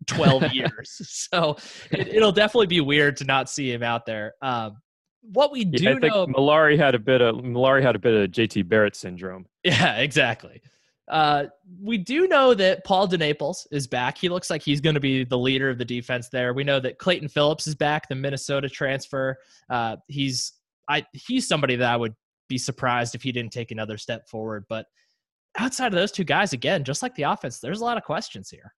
12 0.07 0.43
years. 0.53 1.01
So 1.33 1.57
it, 1.91 2.21
will 2.21 2.31
definitely 2.31 2.67
be 2.67 2.81
weird 2.81 3.17
to 3.17 3.23
not 3.23 3.49
see 3.49 3.71
him 3.71 3.81
out 3.81 4.05
there. 4.05 4.33
Um, 4.41 4.77
what 5.21 5.51
we 5.51 5.63
do 5.63 5.83
yeah, 5.83 5.91
I 5.91 5.99
think 5.99 6.13
know, 6.13 6.27
Myllari 6.27 6.77
had 6.77 6.95
a 6.95 6.99
bit 6.99 7.21
of 7.21 7.35
Myllari 7.35 7.81
had 7.81 7.95
a 7.95 7.99
bit 7.99 8.13
of 8.13 8.31
JT 8.31 8.67
Barrett 8.67 8.95
syndrome. 8.95 9.45
Yeah, 9.63 9.95
exactly. 9.97 10.61
Uh, 11.07 11.45
we 11.81 11.97
do 11.97 12.27
know 12.27 12.53
that 12.53 12.83
Paul 12.83 13.07
DeNaples 13.07 13.65
is 13.71 13.87
back. 13.87 14.17
He 14.17 14.27
looks 14.27 14.49
like 14.49 14.61
he's 14.61 14.81
going 14.81 14.95
to 14.95 14.99
be 14.99 15.23
the 15.23 15.37
leader 15.37 15.69
of 15.69 15.77
the 15.77 15.85
defense 15.85 16.27
there. 16.29 16.53
We 16.53 16.65
know 16.65 16.81
that 16.81 16.97
Clayton 16.97 17.29
Phillips 17.29 17.65
is 17.67 17.75
back, 17.75 18.09
the 18.09 18.15
Minnesota 18.15 18.67
transfer. 18.67 19.37
Uh, 19.69 19.97
he's 20.07 20.53
I 20.89 21.05
he's 21.13 21.47
somebody 21.47 21.77
that 21.77 21.91
I 21.91 21.95
would 21.95 22.13
be 22.49 22.57
surprised 22.57 23.15
if 23.15 23.23
he 23.23 23.31
didn't 23.31 23.53
take 23.53 23.71
another 23.71 23.97
step 23.97 24.27
forward. 24.27 24.65
But 24.69 24.85
outside 25.57 25.87
of 25.87 25.93
those 25.93 26.11
two 26.11 26.23
guys, 26.23 26.53
again, 26.53 26.83
just 26.83 27.01
like 27.01 27.15
the 27.15 27.23
offense, 27.23 27.59
there's 27.59 27.81
a 27.81 27.85
lot 27.85 27.97
of 27.97 28.03
questions 28.03 28.49
here. 28.49 28.73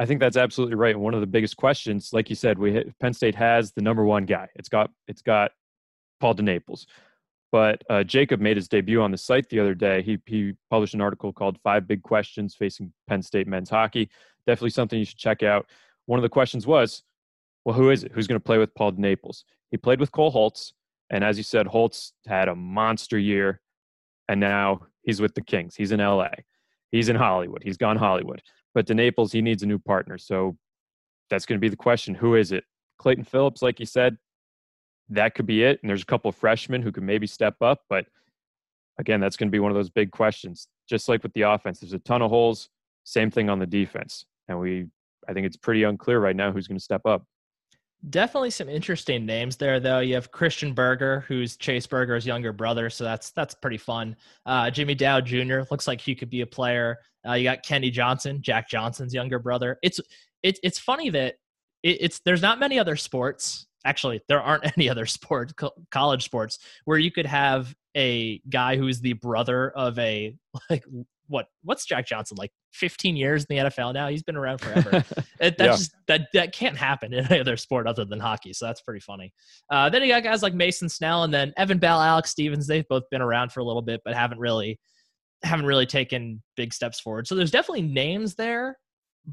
I 0.00 0.06
think 0.06 0.18
that's 0.18 0.38
absolutely 0.38 0.76
right. 0.76 0.98
One 0.98 1.12
of 1.12 1.20
the 1.20 1.26
biggest 1.26 1.58
questions, 1.58 2.14
like 2.14 2.30
you 2.30 2.34
said, 2.34 2.58
we 2.58 2.90
Penn 3.00 3.12
State 3.12 3.34
has 3.34 3.72
the 3.72 3.82
number 3.82 4.02
one 4.02 4.24
guy. 4.24 4.48
It's 4.54 4.70
got 4.70 4.90
it's 5.06 5.20
got 5.20 5.50
Paul 6.20 6.34
DeNaples, 6.34 6.86
but 7.52 7.84
uh, 7.90 8.02
Jacob 8.02 8.40
made 8.40 8.56
his 8.56 8.66
debut 8.66 9.02
on 9.02 9.10
the 9.10 9.18
site 9.18 9.50
the 9.50 9.60
other 9.60 9.74
day. 9.74 10.00
He 10.00 10.18
he 10.24 10.54
published 10.70 10.94
an 10.94 11.02
article 11.02 11.34
called 11.34 11.58
Five 11.62 11.86
Big 11.86 12.02
Questions 12.02 12.54
Facing 12.54 12.90
Penn 13.08 13.20
State 13.20 13.46
Men's 13.46 13.68
Hockey. 13.68 14.08
Definitely 14.46 14.70
something 14.70 14.98
you 14.98 15.04
should 15.04 15.18
check 15.18 15.42
out. 15.42 15.66
One 16.06 16.18
of 16.18 16.22
the 16.22 16.30
questions 16.30 16.66
was, 16.66 17.02
well, 17.66 17.76
who 17.76 17.90
is 17.90 18.02
it? 18.02 18.10
Who's 18.12 18.26
going 18.26 18.40
to 18.40 18.44
play 18.44 18.56
with 18.56 18.74
Paul 18.74 18.92
DeNaples? 18.92 19.44
He 19.70 19.76
played 19.76 20.00
with 20.00 20.12
Cole 20.12 20.32
Hults, 20.32 20.72
and 21.10 21.22
as 21.22 21.36
you 21.36 21.44
said, 21.44 21.66
Hults 21.66 22.12
had 22.26 22.48
a 22.48 22.54
monster 22.54 23.18
year, 23.18 23.60
and 24.30 24.40
now 24.40 24.80
he's 25.02 25.20
with 25.20 25.34
the 25.34 25.42
Kings. 25.42 25.76
He's 25.76 25.92
in 25.92 26.00
LA. 26.00 26.30
He's 26.90 27.10
in 27.10 27.16
Hollywood. 27.16 27.62
He's 27.62 27.76
gone 27.76 27.98
Hollywood. 27.98 28.40
But 28.74 28.86
DeNaples, 28.86 29.32
he 29.32 29.42
needs 29.42 29.62
a 29.62 29.66
new 29.66 29.78
partner. 29.78 30.18
So 30.18 30.56
that's 31.28 31.46
going 31.46 31.58
to 31.58 31.60
be 31.60 31.68
the 31.68 31.76
question. 31.76 32.14
Who 32.14 32.34
is 32.34 32.52
it? 32.52 32.64
Clayton 32.98 33.24
Phillips, 33.24 33.62
like 33.62 33.80
you 33.80 33.86
said, 33.86 34.16
that 35.08 35.34
could 35.34 35.46
be 35.46 35.64
it. 35.64 35.80
And 35.82 35.88
there's 35.88 36.02
a 36.02 36.06
couple 36.06 36.28
of 36.28 36.36
freshmen 36.36 36.82
who 36.82 36.92
could 36.92 37.02
maybe 37.02 37.26
step 37.26 37.56
up. 37.60 37.82
But 37.88 38.06
again, 38.98 39.20
that's 39.20 39.36
going 39.36 39.48
to 39.48 39.52
be 39.52 39.58
one 39.58 39.70
of 39.70 39.76
those 39.76 39.90
big 39.90 40.10
questions. 40.10 40.68
Just 40.88 41.08
like 41.08 41.22
with 41.22 41.32
the 41.32 41.42
offense, 41.42 41.80
there's 41.80 41.92
a 41.92 41.98
ton 42.00 42.22
of 42.22 42.30
holes. 42.30 42.68
Same 43.04 43.30
thing 43.30 43.48
on 43.48 43.58
the 43.58 43.66
defense. 43.66 44.26
And 44.48 44.60
we, 44.60 44.86
I 45.28 45.32
think 45.32 45.46
it's 45.46 45.56
pretty 45.56 45.84
unclear 45.84 46.20
right 46.20 46.36
now 46.36 46.52
who's 46.52 46.68
going 46.68 46.78
to 46.78 46.84
step 46.84 47.06
up. 47.06 47.24
Definitely 48.08 48.50
some 48.50 48.70
interesting 48.70 49.26
names 49.26 49.58
there, 49.58 49.78
though. 49.78 49.98
You 49.98 50.14
have 50.14 50.32
Christian 50.32 50.72
Berger, 50.72 51.24
who's 51.28 51.58
Chase 51.58 51.86
Berger's 51.86 52.26
younger 52.26 52.52
brother, 52.52 52.88
so 52.88 53.04
that's 53.04 53.30
that's 53.32 53.54
pretty 53.54 53.76
fun. 53.76 54.16
Uh, 54.46 54.70
Jimmy 54.70 54.94
Dowd 54.94 55.26
Jr. 55.26 55.60
looks 55.70 55.86
like 55.86 56.00
he 56.00 56.14
could 56.14 56.30
be 56.30 56.40
a 56.40 56.46
player. 56.46 56.96
Uh, 57.28 57.34
you 57.34 57.44
got 57.44 57.62
Kenny 57.62 57.90
Johnson, 57.90 58.40
Jack 58.40 58.70
Johnson's 58.70 59.12
younger 59.12 59.38
brother. 59.38 59.78
It's 59.82 60.00
it, 60.42 60.58
it's 60.62 60.78
funny 60.78 61.10
that 61.10 61.34
it, 61.82 61.98
it's 62.00 62.20
there's 62.20 62.40
not 62.40 62.58
many 62.58 62.78
other 62.78 62.96
sports. 62.96 63.66
Actually, 63.84 64.22
there 64.28 64.40
aren't 64.40 64.64
any 64.78 64.88
other 64.88 65.04
sport 65.04 65.54
co- 65.56 65.74
college 65.90 66.24
sports 66.24 66.58
where 66.86 66.98
you 66.98 67.10
could 67.10 67.26
have 67.26 67.74
a 67.94 68.38
guy 68.48 68.76
who's 68.76 69.00
the 69.00 69.12
brother 69.14 69.70
of 69.70 69.98
a 69.98 70.34
like 70.70 70.84
what 71.30 71.46
what's 71.62 71.86
Jack 71.86 72.06
Johnson 72.06 72.36
like 72.38 72.50
15 72.72 73.16
years 73.16 73.46
in 73.48 73.56
the 73.56 73.70
NFL 73.70 73.94
now? 73.94 74.08
He's 74.08 74.22
been 74.22 74.36
around 74.36 74.58
forever. 74.58 74.90
it, 75.40 75.56
that 75.56 75.60
yeah. 75.60 75.66
just 75.68 75.94
that 76.08 76.28
that 76.34 76.52
can't 76.52 76.76
happen 76.76 77.14
in 77.14 77.24
any 77.26 77.40
other 77.40 77.56
sport 77.56 77.86
other 77.86 78.04
than 78.04 78.18
hockey. 78.18 78.52
So 78.52 78.66
that's 78.66 78.82
pretty 78.82 79.00
funny. 79.00 79.32
Uh, 79.70 79.88
then 79.88 80.02
you 80.02 80.08
got 80.08 80.24
guys 80.24 80.42
like 80.42 80.54
Mason 80.54 80.88
Snell 80.88 81.22
and 81.22 81.32
then 81.32 81.52
Evan 81.56 81.78
Bell, 81.78 82.00
Alex 82.00 82.30
Stevens. 82.30 82.66
They've 82.66 82.86
both 82.88 83.04
been 83.10 83.22
around 83.22 83.52
for 83.52 83.60
a 83.60 83.64
little 83.64 83.82
bit, 83.82 84.00
but 84.04 84.14
haven't 84.14 84.40
really 84.40 84.78
haven't 85.42 85.66
really 85.66 85.86
taken 85.86 86.42
big 86.56 86.74
steps 86.74 87.00
forward. 87.00 87.26
So 87.26 87.34
there's 87.36 87.52
definitely 87.52 87.82
names 87.82 88.34
there, 88.34 88.76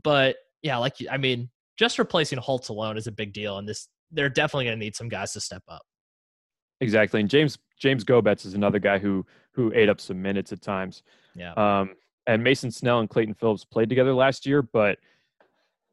but 0.04 0.38
yeah, 0.62 0.78
like 0.78 0.94
I 1.12 1.18
mean, 1.18 1.50
just 1.78 2.00
replacing 2.00 2.40
Hults 2.40 2.70
alone 2.70 2.98
is 2.98 3.08
a 3.08 3.12
big 3.12 3.34
deal, 3.34 3.58
and 3.58 3.68
this 3.68 3.90
they're 4.12 4.30
definitely 4.30 4.66
going 4.66 4.80
to 4.80 4.86
need 4.86 4.96
some 4.96 5.10
guys 5.10 5.34
to 5.34 5.42
step 5.42 5.64
up. 5.68 5.82
Exactly, 6.82 7.20
and 7.20 7.30
James 7.30 7.58
James 7.80 8.04
Gobetz 8.04 8.46
is 8.46 8.54
another 8.54 8.80
guy 8.80 8.98
who 8.98 9.26
who 9.52 9.72
ate 9.74 9.90
up 9.90 10.00
some 10.00 10.22
minutes 10.22 10.52
at 10.52 10.62
times. 10.62 11.04
Yeah. 11.36 11.54
Um, 11.54 11.96
and 12.28 12.44
Mason 12.44 12.70
Snell 12.72 13.00
and 13.00 13.10
Clayton 13.10 13.34
Phillips 13.36 13.66
played 13.66 13.90
together 13.90 14.14
last 14.14 14.46
year, 14.46 14.62
but 14.62 15.00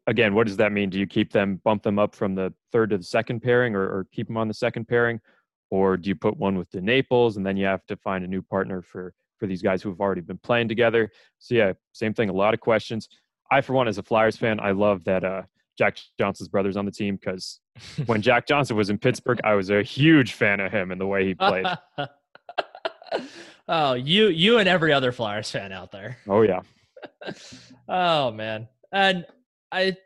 again, 0.07 0.35
what 0.35 0.47
does 0.47 0.57
that 0.59 0.73
mean? 0.73 0.91
Do 0.91 0.99
you 0.99 1.07
keep 1.07 1.33
them, 1.33 1.61
bump 1.65 1.83
them 1.83 1.99
up 1.99 2.15
from 2.15 2.35
the 2.35 2.53
third 2.73 2.91
to 2.91 2.99
the 2.99 3.05
second 3.05 3.41
pairing, 3.41 3.75
or, 3.75 3.83
or 3.83 4.07
keep 4.13 4.27
them 4.27 4.37
on 4.37 4.49
the 4.49 4.55
second 4.55 4.87
pairing, 4.87 5.21
or 5.71 5.97
do 5.97 6.09
you 6.09 6.15
put 6.15 6.37
one 6.37 6.59
with 6.59 6.71
DeNaples 6.71 7.37
and 7.37 7.47
then 7.47 7.57
you 7.57 7.67
have 7.67 7.87
to 7.87 7.97
find 7.97 8.25
a 8.25 8.29
new 8.29 8.43
partner 8.43 8.83
for 8.83 9.15
for 9.39 9.47
these 9.47 9.63
guys 9.63 9.83
who 9.83 9.89
have 9.89 10.01
already 10.01 10.21
been 10.21 10.39
playing 10.39 10.69
together? 10.69 11.11
So 11.39 11.55
yeah, 11.55 11.73
same 11.93 12.15
thing. 12.15 12.29
A 12.29 12.35
lot 12.35 12.55
of 12.55 12.61
questions. 12.61 13.09
I, 13.51 13.61
for 13.61 13.73
one, 13.73 13.89
as 13.89 13.99
a 13.99 14.03
Flyers 14.03 14.37
fan, 14.37 14.59
I 14.61 14.73
love 14.73 15.05
that 15.05 15.25
uh, 15.25 15.43
Jack 15.77 15.99
Johnson's 16.19 16.49
brothers 16.49 16.77
on 16.77 16.85
the 16.85 16.93
team 16.93 17.17
because 17.17 17.61
when 18.07 18.23
Jack 18.23 18.47
Johnson 18.47 18.77
was 18.77 18.91
in 18.91 18.99
Pittsburgh, 18.99 19.41
I 19.45 19.55
was 19.55 19.71
a 19.71 19.83
huge 19.83 20.33
fan 20.35 20.61
of 20.61 20.73
him 20.73 20.91
and 20.91 21.01
the 21.01 21.07
way 21.07 21.27
he 21.27 21.35
played. 21.35 21.67
oh, 23.69 23.95
you 23.95 24.29
you 24.29 24.59
and 24.59 24.69
every 24.69 24.93
other 24.93 25.13
Flyers 25.13 25.51
fan 25.51 25.73
out 25.73 25.91
there. 25.91 26.19
Oh 26.29 26.43
yeah. 26.43 26.61
oh 27.89 28.31
man. 28.31 28.69
And 28.93 29.27
I 29.73 29.97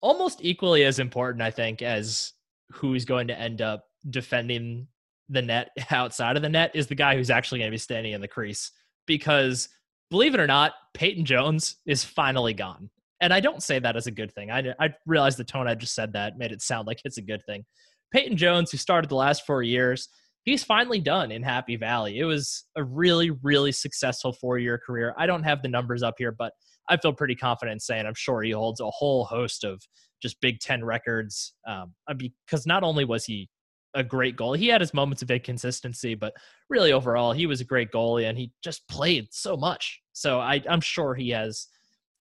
almost 0.00 0.38
equally 0.42 0.84
as 0.84 0.98
important, 0.98 1.42
I 1.42 1.50
think, 1.50 1.82
as 1.82 2.32
who's 2.72 3.04
going 3.04 3.28
to 3.28 3.38
end 3.38 3.60
up 3.60 3.84
defending 4.08 4.88
the 5.28 5.42
net 5.42 5.70
outside 5.90 6.36
of 6.36 6.42
the 6.42 6.48
net 6.48 6.70
is 6.74 6.86
the 6.86 6.94
guy 6.94 7.16
who's 7.16 7.30
actually 7.30 7.58
going 7.58 7.70
to 7.70 7.74
be 7.74 7.78
standing 7.78 8.12
in 8.12 8.20
the 8.20 8.28
crease. 8.28 8.72
Because 9.06 9.68
believe 10.10 10.34
it 10.34 10.40
or 10.40 10.46
not, 10.46 10.74
Peyton 10.94 11.24
Jones 11.24 11.76
is 11.86 12.04
finally 12.04 12.54
gone. 12.54 12.90
And 13.20 13.32
I 13.32 13.40
don't 13.40 13.62
say 13.62 13.78
that 13.78 13.96
as 13.96 14.06
a 14.06 14.10
good 14.10 14.32
thing. 14.32 14.50
I, 14.50 14.74
I 14.78 14.90
realize 15.06 15.36
the 15.36 15.44
tone 15.44 15.66
I 15.66 15.74
just 15.74 15.94
said 15.94 16.12
that 16.12 16.38
made 16.38 16.52
it 16.52 16.62
sound 16.62 16.86
like 16.86 17.00
it's 17.04 17.18
a 17.18 17.22
good 17.22 17.42
thing. 17.46 17.64
Peyton 18.12 18.36
Jones, 18.36 18.70
who 18.70 18.78
started 18.78 19.08
the 19.08 19.16
last 19.16 19.46
four 19.46 19.62
years, 19.62 20.08
he's 20.44 20.62
finally 20.62 21.00
done 21.00 21.30
in 21.30 21.42
Happy 21.42 21.76
Valley. 21.76 22.18
It 22.18 22.24
was 22.24 22.64
a 22.76 22.84
really, 22.84 23.30
really 23.30 23.72
successful 23.72 24.32
four 24.32 24.58
year 24.58 24.78
career. 24.84 25.14
I 25.18 25.26
don't 25.26 25.42
have 25.42 25.62
the 25.62 25.68
numbers 25.68 26.02
up 26.02 26.14
here, 26.18 26.32
but 26.32 26.52
I 26.88 26.96
feel 26.96 27.12
pretty 27.12 27.34
confident 27.34 27.82
saying 27.82 28.06
I'm 28.06 28.14
sure 28.14 28.42
he 28.42 28.52
holds 28.52 28.80
a 28.80 28.90
whole 28.90 29.24
host 29.24 29.64
of 29.64 29.82
just 30.22 30.40
Big 30.40 30.60
Ten 30.60 30.84
records. 30.84 31.54
Um, 31.66 31.94
because 32.16 32.66
not 32.66 32.84
only 32.84 33.04
was 33.04 33.24
he 33.24 33.48
a 33.94 34.04
great 34.04 34.36
goalie, 34.36 34.58
he 34.58 34.68
had 34.68 34.80
his 34.80 34.94
moments 34.94 35.22
of 35.22 35.30
inconsistency, 35.30 36.14
but 36.14 36.32
really 36.70 36.92
overall, 36.92 37.32
he 37.32 37.46
was 37.46 37.60
a 37.60 37.64
great 37.64 37.90
goalie 37.90 38.28
and 38.28 38.38
he 38.38 38.52
just 38.62 38.86
played 38.88 39.28
so 39.32 39.56
much. 39.56 40.00
So 40.12 40.38
I, 40.38 40.62
I'm 40.68 40.80
sure 40.80 41.14
he 41.14 41.30
has 41.30 41.66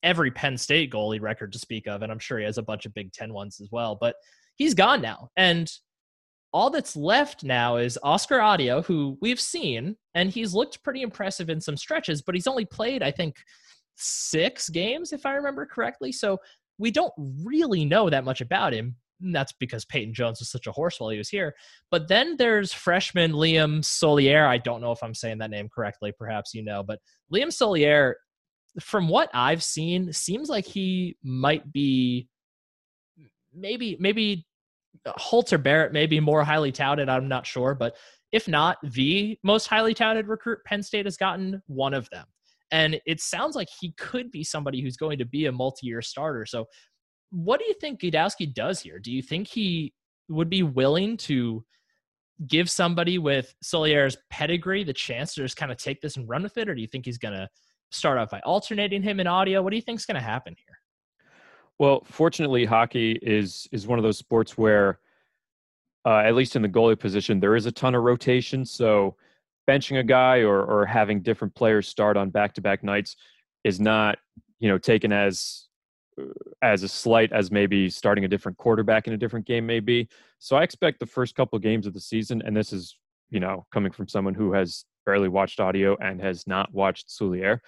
every 0.06 0.32
Penn 0.32 0.58
State 0.58 0.92
goalie 0.92 1.20
record 1.20 1.52
to 1.52 1.60
speak 1.60 1.88
of, 1.88 2.02
and 2.02 2.12
I'm 2.12 2.20
sure 2.20 2.40
he 2.40 2.46
has 2.46 2.58
a 2.58 2.64
bunch 2.64 2.86
of 2.86 2.94
Big 2.94 3.12
Ten 3.12 3.34
ones 3.34 3.60
as 3.60 3.70
well. 3.72 3.98
But 4.00 4.16
he's 4.56 4.74
gone 4.74 5.02
now, 5.02 5.30
and 5.36 5.70
all 6.54 6.70
that's 6.70 6.96
left 6.96 7.44
now 7.44 7.76
is 7.76 8.00
Oskar 8.02 8.38
Autio, 8.38 8.86
who 8.86 9.18
we've 9.22 9.42
seen, 9.42 9.98
and 10.14 10.30
he's 10.30 10.54
looked 10.54 10.82
pretty 10.84 11.02
impressive 11.02 11.50
in 11.50 11.60
some 11.60 11.76
stretches, 11.76 12.22
but 12.22 12.34
he's 12.34 12.48
only 12.48 12.64
played, 12.64 13.04
I 13.04 13.12
think, 13.12 13.36
six 13.98 14.70
games, 14.70 15.12
if 15.12 15.26
I 15.26 15.34
remember 15.34 15.66
correctly. 15.66 16.14
So 16.14 16.38
we 16.78 16.92
don't 16.92 17.12
really 17.44 17.84
know 17.84 18.10
that 18.10 18.24
much 18.24 18.40
about 18.40 18.74
him. 18.74 18.96
And 19.22 19.36
that's 19.36 19.54
because 19.60 19.84
Peyton 19.86 20.14
Jones 20.14 20.40
was 20.40 20.50
such 20.50 20.68
a 20.68 20.72
horse 20.72 21.00
while 21.00 21.10
he 21.10 21.18
was 21.18 21.30
here. 21.30 21.56
But 21.92 22.08
then 22.08 22.36
there's 22.38 22.74
freshman 22.74 23.32
Liam 23.34 23.80
Souliere. 23.80 24.48
I 24.48 24.58
don't 24.58 24.82
know 24.82 24.92
if 24.92 25.04
I'm 25.04 25.14
saying 25.14 25.40
that 25.40 25.50
name 25.52 25.70
correctly. 25.74 26.14
Perhaps 26.18 26.54
you 26.54 26.64
know, 26.64 26.84
but 26.84 27.00
Liam 27.34 27.48
Souliere, 27.48 28.14
from 28.80 29.08
what 29.08 29.30
I've 29.34 29.64
seen, 29.64 30.12
seems 30.12 30.50
like 30.50 30.66
he 30.66 31.18
might 31.24 31.72
be 31.72 32.28
maybe 33.54 33.98
maybe 34.00 34.46
Hults 35.08 35.54
or 35.54 35.60
Barratt 35.60 35.92
may 35.92 36.06
be 36.06 36.20
more 36.20 36.44
highly 36.44 36.72
touted. 36.72 37.10
I'm 37.10 37.28
not 37.28 37.46
sure, 37.46 37.76
but 37.76 37.96
if 38.32 38.48
not 38.48 38.78
the 38.84 39.38
most 39.44 39.68
highly 39.68 39.94
touted 39.94 40.28
recruit 40.28 40.60
Penn 40.66 40.84
State 40.84 41.06
has 41.06 41.18
gotten, 41.18 41.62
one 41.68 41.94
of 41.94 42.10
them. 42.10 42.26
And 42.72 43.00
it 43.06 43.22
sounds 43.22 43.56
like 43.56 43.70
he 43.80 43.94
could 43.98 44.32
be 44.32 44.44
somebody 44.44 44.82
who's 44.82 44.98
going 44.98 45.20
to 45.20 45.26
be 45.26 45.46
a 45.46 45.52
multi-year 45.52 46.02
starter. 46.02 46.46
So, 46.46 46.66
what 47.32 47.60
do 47.60 47.66
you 47.66 47.74
think 47.80 48.02
Gadowsky 48.02 48.54
does 48.54 48.80
here? 48.80 49.00
Do 49.00 49.12
you 49.12 49.22
think 49.22 49.48
he 49.48 49.94
would 50.30 50.50
be 50.50 50.64
willing 50.64 51.18
to 51.18 51.64
give 52.48 52.70
somebody 52.70 53.18
with 53.18 53.54
Souliere's 53.64 54.18
pedigree 54.30 54.84
the 54.84 54.94
chance 54.94 55.34
to 55.34 55.42
just 55.42 55.58
kind 55.58 55.72
of 55.72 55.78
take 55.78 56.02
this 56.02 56.18
and 56.18 56.28
run 56.28 56.44
with 56.44 56.58
it, 56.58 56.68
or 56.68 56.76
do 56.76 56.82
you 56.82 56.88
think 56.88 57.06
he's 57.06 57.18
going 57.18 57.34
to 57.34 57.48
start 57.92 58.18
off 58.18 58.30
by 58.30 58.40
alternating 58.42 59.02
him 59.02 59.20
in 59.20 59.28
Autio? 59.28 59.64
What 59.64 59.72
do 59.72 59.76
you 59.76 59.82
think 59.82 60.00
is 60.00 60.06
going 60.06 60.16
to 60.16 60.22
happen 60.22 60.56
here? 60.58 60.76
Well, 61.78 62.04
fortunately, 62.06 62.66
hockey 62.66 63.20
is 63.22 63.68
is 63.72 63.86
one 63.86 64.00
of 64.00 64.04
those 64.04 64.18
sports 64.18 64.58
where, 64.58 65.00
uh, 66.06 66.20
at 66.20 66.36
least 66.36 66.56
in 66.56 66.62
the 66.62 66.70
goalie 66.70 66.98
position, 66.98 67.40
there 67.40 67.56
is 67.56 67.66
a 67.66 67.72
ton 67.72 67.96
of 67.96 68.04
rotation. 68.04 68.66
So, 68.66 69.18
benching 69.70 70.00
a 70.00 70.04
guy 70.04 70.40
or 70.40 70.64
or 70.64 70.86
having 70.86 71.22
different 71.22 71.54
players 71.54 71.88
start 71.88 72.16
on 72.16 72.30
back 72.30 72.54
to 72.54 72.62
back 72.62 72.84
nights 72.84 73.18
is 73.64 73.80
not 73.80 74.18
you 74.60 74.70
know 74.70 74.78
taken 74.78 75.12
as 75.12 75.68
uh, 76.20 76.26
as 76.62 76.84
a 76.84 76.88
slight 76.88 77.34
as 77.34 77.52
maybe 77.52 77.90
starting 77.90 78.24
a 78.24 78.30
different 78.30 78.58
quarterback 78.58 79.08
in 79.08 79.14
a 79.14 79.18
different 79.18 79.46
game 79.46 79.66
may 79.66 79.82
be. 79.82 80.08
So 80.40 80.56
I 80.56 80.64
expect 80.64 81.00
the 81.00 81.06
first 81.06 81.36
couple 81.36 81.60
games 81.60 81.88
of 81.88 81.94
the 81.94 82.00
season, 82.00 82.42
and 82.46 82.56
this 82.56 82.72
is 82.72 82.98
you 83.30 83.42
know 83.42 83.66
coming 83.74 83.92
from 83.92 84.08
someone 84.08 84.34
who 84.34 84.54
has 84.54 84.86
barely 85.06 85.28
watched 85.28 85.60
Autio 85.60 85.96
and 86.02 86.22
has 86.22 86.48
not 86.48 86.74
watched 86.74 87.10
Souliere. 87.10 87.60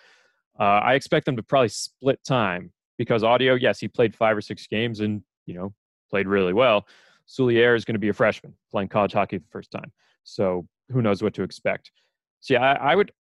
Uh, 0.60 0.64
I 0.64 0.96
expect 0.96 1.26
them 1.26 1.36
to 1.36 1.44
probably 1.44 1.70
split 1.70 2.24
time 2.24 2.72
because 2.98 3.24
Autio, 3.24 3.60
yes, 3.60 3.80
he 3.80 3.88
played 3.88 4.16
five 4.16 4.36
or 4.36 4.42
six 4.42 4.68
games 4.68 5.00
and 5.00 5.22
you 5.46 5.54
know 5.54 5.74
played 6.10 6.28
really 6.28 6.54
well. 6.54 6.88
Souliere 7.28 7.76
is 7.76 7.86
going 7.86 7.96
to 7.96 8.00
be 8.00 8.10
a 8.10 8.14
freshman 8.14 8.54
playing 8.72 8.88
college 8.88 9.14
hockey 9.14 9.38
the 9.38 9.50
first 9.52 9.72
time, 9.72 9.92
so 10.24 10.68
who 10.92 11.02
knows 11.02 11.22
what 11.22 11.34
to 11.36 11.44
expect. 11.44 11.92
So 12.40 12.56
yeah, 12.56 12.62
I, 12.62 12.92
I 12.92 12.96
would, 12.96 13.12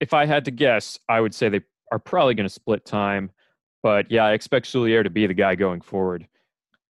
if 0.00 0.12
I 0.12 0.26
had 0.26 0.44
to 0.46 0.50
guess, 0.50 0.98
I 1.08 1.20
would 1.20 1.34
say 1.34 1.48
they 1.48 1.60
are 1.92 1.98
probably 1.98 2.34
going 2.34 2.48
to 2.48 2.52
split 2.52 2.84
time. 2.84 3.30
But 3.82 4.10
yeah, 4.10 4.24
I 4.24 4.32
expect 4.32 4.66
Souliere 4.66 5.04
to 5.04 5.10
be 5.10 5.26
the 5.26 5.34
guy 5.34 5.54
going 5.54 5.80
forward. 5.80 6.26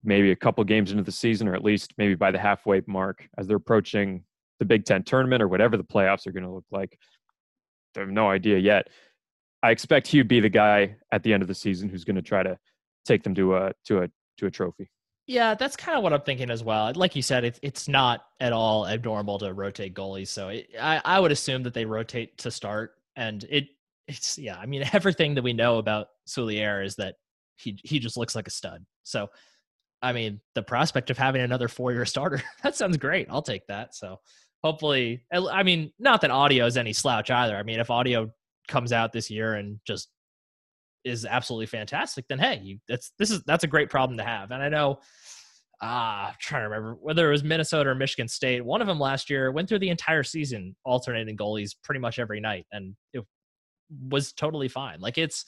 Maybe 0.04 0.30
a 0.30 0.36
couple 0.36 0.62
games 0.64 0.90
into 0.90 1.02
the 1.02 1.12
season, 1.12 1.48
or 1.48 1.54
at 1.54 1.64
least 1.64 1.94
maybe 1.96 2.14
by 2.14 2.30
the 2.30 2.38
halfway 2.38 2.82
mark 2.86 3.26
as 3.38 3.46
they're 3.46 3.56
approaching 3.56 4.22
the 4.64 4.68
Big 4.74 4.84
Ten 4.84 5.02
tournament 5.02 5.42
or 5.42 5.48
whatever 5.48 5.76
the 5.76 5.84
playoffs 5.84 6.26
are 6.26 6.32
going 6.32 6.44
to 6.44 6.50
look 6.50 6.64
like. 6.70 6.98
I 7.96 8.00
have 8.00 8.08
no 8.08 8.28
idea 8.28 8.58
yet. 8.58 8.88
I 9.62 9.70
expect 9.70 10.08
he 10.08 10.18
would 10.18 10.28
be 10.28 10.40
the 10.40 10.48
guy 10.48 10.96
at 11.12 11.22
the 11.22 11.32
end 11.32 11.42
of 11.42 11.48
the 11.48 11.54
season 11.54 11.88
who's 11.88 12.04
going 12.04 12.16
to 12.16 12.22
try 12.22 12.42
to 12.42 12.58
take 13.04 13.22
them 13.22 13.34
to 13.34 13.56
a 13.56 13.72
to 13.86 14.02
a 14.02 14.08
to 14.38 14.46
a 14.46 14.50
trophy. 14.50 14.90
Yeah, 15.26 15.54
that's 15.54 15.76
kind 15.76 15.96
of 15.96 16.02
what 16.02 16.12
I'm 16.12 16.20
thinking 16.20 16.50
as 16.50 16.62
well. 16.62 16.92
Like 16.94 17.16
you 17.16 17.22
said, 17.22 17.44
it's 17.44 17.58
it's 17.62 17.88
not 17.88 18.24
at 18.40 18.52
all 18.52 18.86
abnormal 18.86 19.38
to 19.38 19.52
rotate 19.54 19.94
goalies. 19.94 20.28
So 20.28 20.48
it, 20.48 20.68
I 20.80 21.00
I 21.04 21.20
would 21.20 21.32
assume 21.32 21.62
that 21.62 21.74
they 21.74 21.84
rotate 21.84 22.38
to 22.38 22.50
start, 22.50 22.92
and 23.16 23.44
it 23.48 23.68
it's 24.08 24.38
yeah. 24.38 24.58
I 24.58 24.66
mean, 24.66 24.84
everything 24.92 25.34
that 25.36 25.42
we 25.42 25.52
know 25.52 25.78
about 25.78 26.08
Souliere 26.28 26.84
is 26.84 26.96
that 26.96 27.14
he 27.56 27.78
he 27.84 27.98
just 27.98 28.16
looks 28.16 28.34
like 28.34 28.46
a 28.46 28.50
stud. 28.50 28.84
So 29.04 29.30
I 30.02 30.12
mean, 30.12 30.40
the 30.54 30.62
prospect 30.62 31.08
of 31.08 31.16
having 31.16 31.40
another 31.40 31.68
four 31.68 31.92
year 31.92 32.04
starter 32.04 32.42
that 32.62 32.76
sounds 32.76 32.98
great. 32.98 33.28
I'll 33.30 33.42
take 33.42 33.66
that. 33.68 33.94
So 33.94 34.20
hopefully, 34.64 35.22
I 35.30 35.62
mean, 35.62 35.92
not 35.98 36.22
that 36.22 36.30
Autio 36.30 36.66
is 36.66 36.78
any 36.78 36.94
slouch 36.94 37.30
either. 37.30 37.54
I 37.54 37.62
mean, 37.62 37.78
if 37.80 37.88
Autio 37.88 38.30
comes 38.66 38.92
out 38.92 39.12
this 39.12 39.30
year 39.30 39.54
and 39.54 39.78
just 39.86 40.08
is 41.04 41.26
absolutely 41.26 41.66
fantastic, 41.66 42.26
then 42.28 42.38
hey, 42.38 42.60
you, 42.62 42.78
that's 42.88 43.12
this 43.18 43.30
is 43.30 43.42
that's 43.44 43.64
a 43.64 43.68
great 43.68 43.90
problem 43.90 44.16
to 44.16 44.24
have. 44.24 44.50
And 44.50 44.62
I 44.62 44.70
know, 44.70 45.00
ah, 45.82 46.24
uh, 46.24 46.28
I'm 46.28 46.34
trying 46.40 46.62
to 46.62 46.68
remember 46.70 46.94
whether 46.94 47.28
it 47.28 47.32
was 47.32 47.44
Minnesota 47.44 47.90
or 47.90 47.94
Michigan 47.94 48.26
State. 48.26 48.64
One 48.64 48.80
of 48.80 48.86
them 48.86 48.98
last 48.98 49.28
year 49.28 49.52
went 49.52 49.68
through 49.68 49.80
the 49.80 49.90
entire 49.90 50.22
season 50.22 50.74
alternating 50.82 51.36
goalies 51.36 51.72
pretty 51.84 52.00
much 52.00 52.18
every 52.18 52.40
night, 52.40 52.66
and 52.72 52.96
it 53.12 53.22
was 54.08 54.32
totally 54.32 54.68
fine. 54.68 54.98
Like 54.98 55.18
it's 55.18 55.44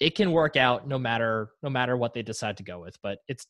it 0.00 0.14
can 0.14 0.32
work 0.32 0.56
out 0.56 0.88
no 0.88 0.98
matter 0.98 1.50
no 1.62 1.68
matter 1.68 1.94
what 1.94 2.14
they 2.14 2.22
decide 2.22 2.56
to 2.56 2.62
go 2.62 2.80
with. 2.80 2.96
But 3.02 3.18
it's 3.28 3.46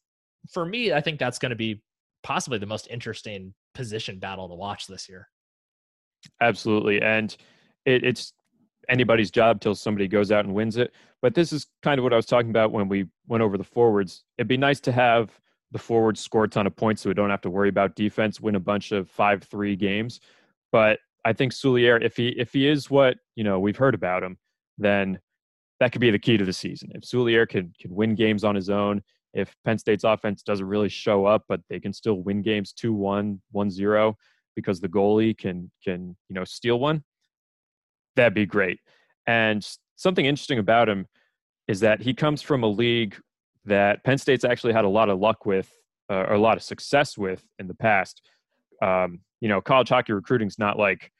for 0.52 0.66
me, 0.66 0.92
I 0.92 1.00
think 1.00 1.20
that's 1.20 1.38
going 1.38 1.50
to 1.50 1.56
be 1.56 1.80
possibly 2.24 2.58
the 2.58 2.66
most 2.66 2.88
interesting 2.90 3.54
position 3.74 4.18
battle 4.18 4.48
to 4.48 4.54
watch 4.54 4.86
this 4.86 5.08
year. 5.08 5.28
Absolutely. 6.40 7.02
And 7.02 7.36
it, 7.84 8.04
it's 8.04 8.32
anybody's 8.88 9.30
job 9.30 9.60
till 9.60 9.74
somebody 9.74 10.08
goes 10.08 10.32
out 10.32 10.44
and 10.44 10.54
wins 10.54 10.76
it. 10.76 10.92
But 11.22 11.34
this 11.34 11.52
is 11.52 11.66
kind 11.82 11.98
of 11.98 12.04
what 12.04 12.12
I 12.12 12.16
was 12.16 12.26
talking 12.26 12.50
about 12.50 12.72
when 12.72 12.88
we 12.88 13.06
went 13.26 13.42
over 13.42 13.56
the 13.56 13.64
forwards. 13.64 14.24
It'd 14.38 14.48
be 14.48 14.56
nice 14.56 14.80
to 14.80 14.92
have 14.92 15.38
the 15.72 15.78
forwards 15.78 16.20
score 16.20 16.44
a 16.44 16.48
ton 16.48 16.66
of 16.66 16.76
points 16.76 17.02
so 17.02 17.10
we 17.10 17.14
don't 17.14 17.30
have 17.30 17.40
to 17.42 17.50
worry 17.50 17.68
about 17.68 17.96
defense, 17.96 18.40
win 18.40 18.54
a 18.54 18.60
bunch 18.60 18.92
of 18.92 19.10
5 19.10 19.42
3 19.42 19.76
games. 19.76 20.20
But 20.70 20.98
I 21.24 21.32
think 21.32 21.52
Souliere, 21.52 22.02
if 22.02 22.16
he 22.16 22.28
if 22.28 22.52
he 22.52 22.68
is 22.68 22.90
what 22.90 23.16
you 23.34 23.44
know 23.44 23.58
we've 23.58 23.76
heard 23.76 23.94
about 23.94 24.22
him, 24.22 24.36
then 24.76 25.18
that 25.80 25.92
could 25.92 26.00
be 26.00 26.10
the 26.10 26.18
key 26.18 26.36
to 26.36 26.44
the 26.44 26.52
season. 26.52 26.90
If 26.94 27.02
Souliere 27.02 27.48
can 27.48 27.72
can 27.80 27.94
win 27.94 28.14
games 28.14 28.44
on 28.44 28.54
his 28.54 28.68
own, 28.70 29.02
if 29.34 29.54
Penn 29.64 29.78
State's 29.78 30.04
offense 30.04 30.42
doesn't 30.42 30.66
really 30.66 30.88
show 30.88 31.26
up, 31.26 31.44
but 31.48 31.60
they 31.68 31.80
can 31.80 31.92
still 31.92 32.22
win 32.22 32.42
games 32.42 32.72
2-1, 32.72 33.40
1-0 33.54 34.14
because 34.54 34.80
the 34.80 34.88
goalie 34.88 35.36
can 35.36 35.70
can 35.82 36.16
you 36.28 36.34
know 36.34 36.44
steal 36.44 36.78
one, 36.78 37.02
that'd 38.16 38.34
be 38.34 38.46
great. 38.46 38.78
And 39.26 39.66
something 39.96 40.24
interesting 40.24 40.58
about 40.58 40.88
him 40.88 41.06
is 41.68 41.80
that 41.80 42.00
he 42.00 42.14
comes 42.14 42.42
from 42.42 42.62
a 42.62 42.68
league 42.68 43.16
that 43.64 44.04
Penn 44.04 44.18
State's 44.18 44.44
actually 44.44 44.74
had 44.74 44.84
a 44.84 44.88
lot 44.88 45.08
of 45.08 45.18
luck 45.18 45.46
with, 45.46 45.70
uh, 46.10 46.26
or 46.28 46.34
a 46.34 46.38
lot 46.38 46.56
of 46.56 46.62
success 46.62 47.16
with 47.16 47.42
in 47.58 47.66
the 47.66 47.74
past. 47.74 48.20
Um, 48.82 49.20
you 49.40 49.48
know, 49.48 49.60
college 49.60 49.88
hockey 49.88 50.12
recruiting 50.12 50.48
is 50.48 50.58
not 50.58 50.78
like 50.78 51.10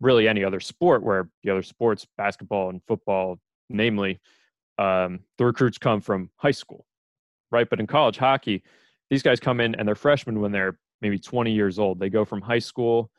really 0.00 0.28
any 0.28 0.44
other 0.44 0.60
sport 0.60 1.02
where 1.02 1.30
the 1.42 1.50
other 1.50 1.62
sports, 1.62 2.06
basketball 2.16 2.70
and 2.70 2.82
football, 2.86 3.38
namely, 3.68 4.20
um, 4.78 5.20
the 5.38 5.44
recruits 5.44 5.78
come 5.78 6.00
from 6.00 6.30
high 6.36 6.52
school, 6.52 6.86
right? 7.50 7.68
But 7.68 7.80
in 7.80 7.86
college 7.86 8.18
hockey, 8.18 8.62
these 9.10 9.22
guys 9.22 9.40
come 9.40 9.60
in 9.60 9.74
and 9.74 9.86
they're 9.86 9.94
freshmen 9.94 10.40
when 10.40 10.52
they're 10.52 10.78
maybe 11.00 11.18
20 11.18 11.52
years 11.52 11.78
old. 11.78 11.98
They 11.98 12.10
go 12.10 12.24
from 12.24 12.40
high 12.40 12.58
school 12.58 13.10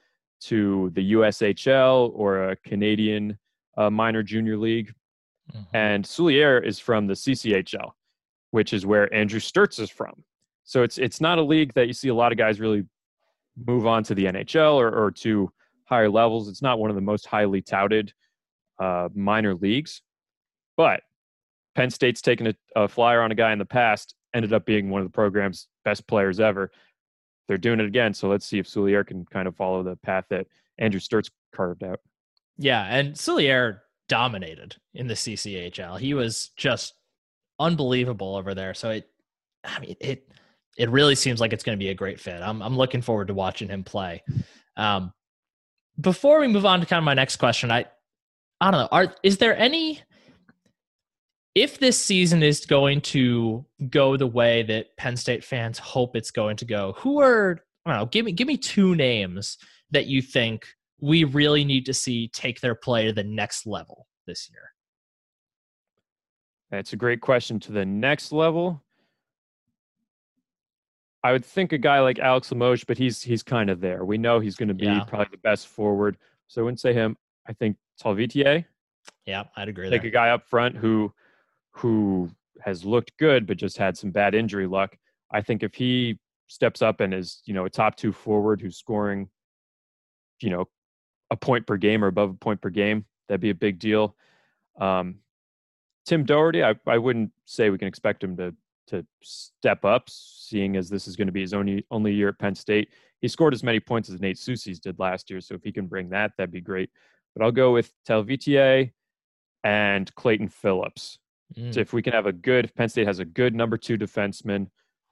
to 0.42 0.92
the 0.94 1.14
USHL 1.14 2.12
or 2.14 2.50
a 2.50 2.56
Canadian 2.58 3.38
uh, 3.78 3.90
minor 3.90 4.24
junior 4.24 4.58
league. 4.58 4.94
Mm-hmm. 5.52 5.76
And 5.76 6.06
Souliere 6.06 6.64
is 6.64 6.80
from 6.80 7.08
the 7.08 7.14
CCHL, 7.14 7.92
which 8.52 8.74
is 8.74 8.86
where 8.86 9.14
Andrew 9.14 9.40
Sturtz 9.40 9.80
is 9.80 9.90
from. 9.90 10.24
So 10.64 10.84
it's 10.84 11.00
it's 11.00 11.20
not 11.20 11.40
a 11.40 11.44
league 11.44 11.74
that 11.74 11.88
you 11.88 11.94
see 11.94 12.10
a 12.10 12.14
lot 12.14 12.32
of 12.32 12.38
guys 12.38 12.60
really 12.60 12.84
move 13.66 13.88
on 13.88 14.04
to 14.04 14.16
the 14.16 14.26
NHL 14.26 14.76
or, 14.76 14.90
or 14.90 15.12
to 15.12 15.52
higher 15.86 16.10
levels. 16.10 16.48
It's 16.48 16.62
not 16.62 16.80
one 16.80 16.92
of 16.92 16.96
the 16.96 17.02
most 17.02 17.26
highly 17.26 17.62
touted 17.62 18.14
uh, 18.80 19.10
minor 19.16 19.56
leagues, 19.56 20.02
but 20.78 21.02
Penn 21.76 21.90
State's 21.90 22.22
taken 22.22 22.48
a, 22.48 22.54
a, 22.76 22.88
flyer 22.88 23.22
on 23.22 23.32
a 23.32 23.36
guy 23.36 23.52
in 23.52 23.60
the 23.60 23.66
past, 23.66 24.16
ended 24.34 24.54
up 24.54 24.66
being 24.66 24.90
one 24.90 25.02
of 25.02 25.08
the 25.08 25.14
program's 25.14 25.68
best 25.86 26.08
players 26.08 26.40
ever. 26.40 26.72
They're 27.48 27.58
doing 27.58 27.80
it 27.80 27.86
again, 27.86 28.14
so 28.14 28.28
let's 28.30 28.46
see 28.46 28.60
if 28.60 28.68
Souliere 28.68 29.06
can 29.06 29.26
kind 29.26 29.48
of 29.48 29.56
follow 29.56 29.82
the 29.82 29.96
path 29.98 30.26
that 30.30 30.48
Andrew 30.78 31.00
Sturtz 31.00 31.30
carved 31.56 31.84
out. 31.84 32.00
Yeah, 32.58 32.84
and 32.84 33.16
Souliere 33.16 33.80
dominated 34.08 34.76
in 34.94 35.08
the 35.08 35.14
CCHL. 35.14 36.00
He 36.00 36.14
was 36.14 36.52
just 36.58 36.94
unbelievable 37.60 38.36
over 38.36 38.54
there. 38.54 38.74
So 38.74 38.92
it, 38.92 39.10
I 39.64 39.80
mean, 39.80 39.96
it 40.00 40.30
it 40.78 40.90
really 40.90 41.16
seems 41.16 41.42
like 41.42 41.54
it's 41.54 41.64
going 41.64 41.78
to 41.78 41.84
be 41.84 41.90
a 41.90 41.96
great 41.96 42.20
fit. 42.20 42.42
I'm 42.42 42.62
I'm 42.62 42.78
looking 42.78 43.02
forward 43.02 43.28
to 43.28 43.34
watching 43.34 43.70
him 43.70 43.84
play. 43.84 44.24
Um, 44.78 45.12
before 46.00 46.40
we 46.40 46.48
move 46.48 46.66
on 46.66 46.80
to 46.80 46.86
kind 46.86 47.00
of 47.00 47.04
my 47.04 47.14
next 47.14 47.38
question, 47.38 47.72
I 47.72 47.86
I 48.62 48.72
don't 48.72 48.82
know. 48.82 48.90
Are 48.92 49.14
is 49.24 49.38
there 49.38 49.58
any 49.58 50.02
if 51.56 51.80
this 51.80 52.00
season 52.00 52.44
is 52.44 52.66
going 52.66 53.02
to 53.02 53.66
go 53.90 54.18
the 54.18 54.28
way 54.28 54.64
that 54.64 54.96
Penn 54.98 55.18
State 55.18 55.44
fans 55.44 55.78
hope 55.78 56.16
it's 56.16 56.32
going 56.32 56.58
to 56.58 56.66
go, 56.66 56.94
who 56.98 57.20
are 57.20 57.60
I 57.86 57.92
don't 57.92 58.00
know, 58.00 58.06
give 58.06 58.26
me 58.26 58.32
give 58.32 58.48
me 58.48 58.58
two 58.58 58.96
names 58.96 59.58
that 59.92 60.06
you 60.06 60.22
think 60.22 60.68
we 61.02 61.24
really 61.24 61.64
need 61.64 61.86
to 61.86 61.94
see 61.94 62.28
take 62.28 62.62
their 62.62 62.76
play 62.76 63.06
to 63.06 63.14
the 63.14 63.24
next 63.24 63.66
level 63.66 64.08
this 64.28 64.50
year. 64.52 64.72
That's 66.72 66.94
a 66.94 66.98
great 66.98 67.22
question. 67.22 67.60
To 67.62 67.72
the 67.72 67.86
next 67.86 68.32
level, 68.32 68.84
I 71.24 71.32
would 71.32 71.44
think 71.44 71.74
a 71.74 71.78
guy 71.78 72.00
like 72.00 72.20
Alex 72.20 72.52
Limoges, 72.52 72.84
but 72.84 72.98
he's 72.98 73.22
he's 73.22 73.42
kind 73.42 73.70
of 73.70 73.82
there. 73.82 74.06
We 74.06 74.18
know 74.18 74.40
he's 74.40 74.56
going 74.56 74.68
to 74.68 74.76
be 74.76 74.86
yeah. 74.86 75.04
probably 75.04 75.30
the 75.32 75.38
best 75.38 75.68
forward. 75.68 76.18
So 76.48 76.62
I 76.62 76.66
wouldn't 76.66 76.80
say 76.80 76.94
him. 76.94 77.18
I 77.48 77.54
think 77.54 77.78
Talvitie. 78.02 78.66
Yeah, 79.26 79.44
I'd 79.56 79.70
agree. 79.70 79.90
Take 79.90 80.02
there. 80.02 80.10
a 80.10 80.14
guy 80.14 80.30
up 80.30 80.48
front 80.48 80.78
who 80.78 81.12
who 81.72 82.30
has 82.62 82.84
looked 82.84 83.16
good 83.18 83.48
but 83.48 83.58
just 83.58 83.78
had 83.78 83.98
some 83.98 84.12
bad 84.12 84.36
injury 84.36 84.68
luck. 84.68 84.98
I 85.32 85.42
think 85.42 85.64
if 85.64 85.74
he 85.76 86.20
steps 86.48 86.82
up 86.82 87.00
and 87.00 87.14
is 87.14 87.42
you 87.46 87.54
know 87.54 87.66
a 87.66 87.70
top 87.70 87.96
two 87.96 88.12
forward 88.12 88.62
who's 88.62 88.78
scoring, 88.78 89.30
you 90.42 90.50
know, 90.50 90.68
a 91.32 91.36
point 91.36 91.68
per 91.68 91.78
game 91.78 92.04
or 92.04 92.08
above 92.08 92.32
a 92.32 92.34
point 92.34 92.62
per 92.62 92.70
game, 92.70 93.06
that'd 93.28 93.42
be 93.42 93.52
a 93.52 93.56
big 93.56 93.80
deal. 93.80 94.16
Um, 94.80 95.20
Tim 96.06 96.24
Doherty, 96.26 96.64
I, 96.64 96.76
I 96.88 96.98
wouldn't 96.98 97.32
say 97.46 97.70
we 97.70 97.78
can 97.78 97.88
expect 97.88 98.24
him 98.24 98.36
to 98.38 98.56
to 98.88 99.06
step 99.22 99.86
up, 99.86 100.10
seeing 100.10 100.76
as 100.76 100.90
this 100.90 101.08
is 101.08 101.16
going 101.16 101.28
to 101.28 101.32
be 101.32 101.42
his 101.42 101.54
only 101.54 101.86
only 101.92 102.14
year 102.14 102.30
at 102.30 102.40
Penn 102.40 102.56
State. 102.56 102.90
He 103.22 103.28
scored 103.28 103.54
as 103.54 103.64
many 103.64 103.80
points 103.80 104.10
as 104.10 104.20
Nate 104.20 104.38
Sucese 104.38 104.80
did 104.80 104.98
last 104.98 105.30
year, 105.30 105.42
so 105.42 105.54
if 105.54 105.64
he 105.64 105.72
can 105.72 105.88
bring 105.88 106.10
that, 106.10 106.32
that'd 106.38 106.52
be 106.52 106.62
great. 106.62 106.90
But 107.36 107.44
I'll 107.44 107.52
go 107.52 107.72
with 107.74 107.94
Talvitie 108.08 108.92
and 109.64 110.16
Clayton 110.16 110.50
Phillips. 110.50 111.20
Mm. 111.58 111.74
So 111.74 111.80
if 111.80 111.94
we 111.94 112.02
can 112.02 112.14
have 112.14 112.26
a 112.26 112.32
good, 112.32 112.66
if 112.66 112.76
Penn 112.76 112.90
State 112.90 113.08
has 113.08 113.20
a 113.20 113.26
good 113.26 113.56
number 113.56 113.78
two 113.78 113.98
defenseman 113.98 114.68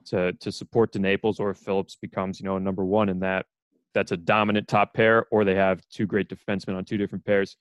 to 0.05 0.33
to 0.33 0.51
support 0.51 0.93
DeNaples, 0.93 1.39
or 1.39 1.51
if 1.51 1.57
Phillips 1.57 1.95
becomes 1.95 2.39
you 2.39 2.45
know 2.45 2.57
a 2.57 2.59
number 2.59 2.85
one 2.85 3.09
in 3.09 3.19
that, 3.19 3.45
that's 3.93 4.11
a 4.11 4.17
dominant 4.17 4.67
top 4.67 4.93
pair, 4.93 5.25
or 5.31 5.43
they 5.43 5.55
have 5.55 5.81
two 5.89 6.05
great 6.05 6.29
defensemen 6.29 6.77
on 6.77 6.85
two 6.85 6.97
different 6.97 7.25
pairs. 7.25 7.57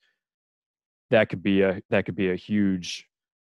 That 1.09 1.29
could 1.29 1.41
be 1.41 1.61
a 1.61 1.81
that 1.89 2.05
could 2.05 2.15
be 2.15 2.31
a 2.31 2.35
huge 2.35 3.07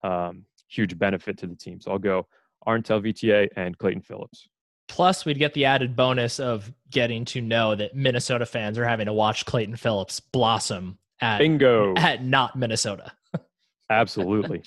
um, 0.02 0.44
huge 0.68 0.98
benefit 0.98 1.38
to 1.38 1.46
the 1.46 1.56
team. 1.56 1.80
So 1.80 1.90
I'll 1.90 1.98
go 1.98 2.26
Aarne 2.66 2.82
Talvitie 2.82 3.48
and 3.56 3.76
Clayton 3.76 4.02
Phillips. 4.02 4.48
Plus, 4.88 5.24
we'd 5.24 5.38
get 5.38 5.54
the 5.54 5.66
added 5.66 5.94
bonus 5.94 6.40
of 6.40 6.72
getting 6.90 7.24
to 7.26 7.40
know 7.40 7.76
that 7.76 7.94
Minnesota 7.94 8.44
fans 8.44 8.76
are 8.76 8.84
having 8.84 9.06
to 9.06 9.12
watch 9.12 9.46
Clayton 9.46 9.76
Phillips 9.76 10.18
blossom 10.18 10.98
at 11.20 11.38
bingo 11.38 11.94
at 11.96 12.24
not 12.24 12.56
Minnesota. 12.56 13.12
Absolutely. 13.90 14.62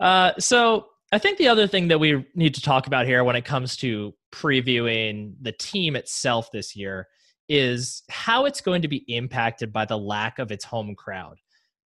Uh, 0.00 0.32
so 0.38 0.86
I 1.12 1.18
think 1.18 1.38
the 1.38 1.48
other 1.48 1.66
thing 1.66 1.88
that 1.88 2.00
we 2.00 2.26
need 2.34 2.54
to 2.54 2.60
talk 2.60 2.86
about 2.86 3.06
here 3.06 3.24
when 3.24 3.36
it 3.36 3.44
comes 3.44 3.76
to 3.78 4.14
previewing 4.32 5.34
the 5.40 5.52
team 5.52 5.96
itself 5.96 6.50
this 6.52 6.74
year 6.74 7.06
is 7.48 8.02
how 8.08 8.46
it's 8.46 8.60
going 8.60 8.82
to 8.82 8.88
be 8.88 9.04
impacted 9.08 9.72
by 9.72 9.84
the 9.84 9.98
lack 9.98 10.38
of 10.38 10.50
its 10.50 10.64
home 10.64 10.94
crowd 10.94 11.36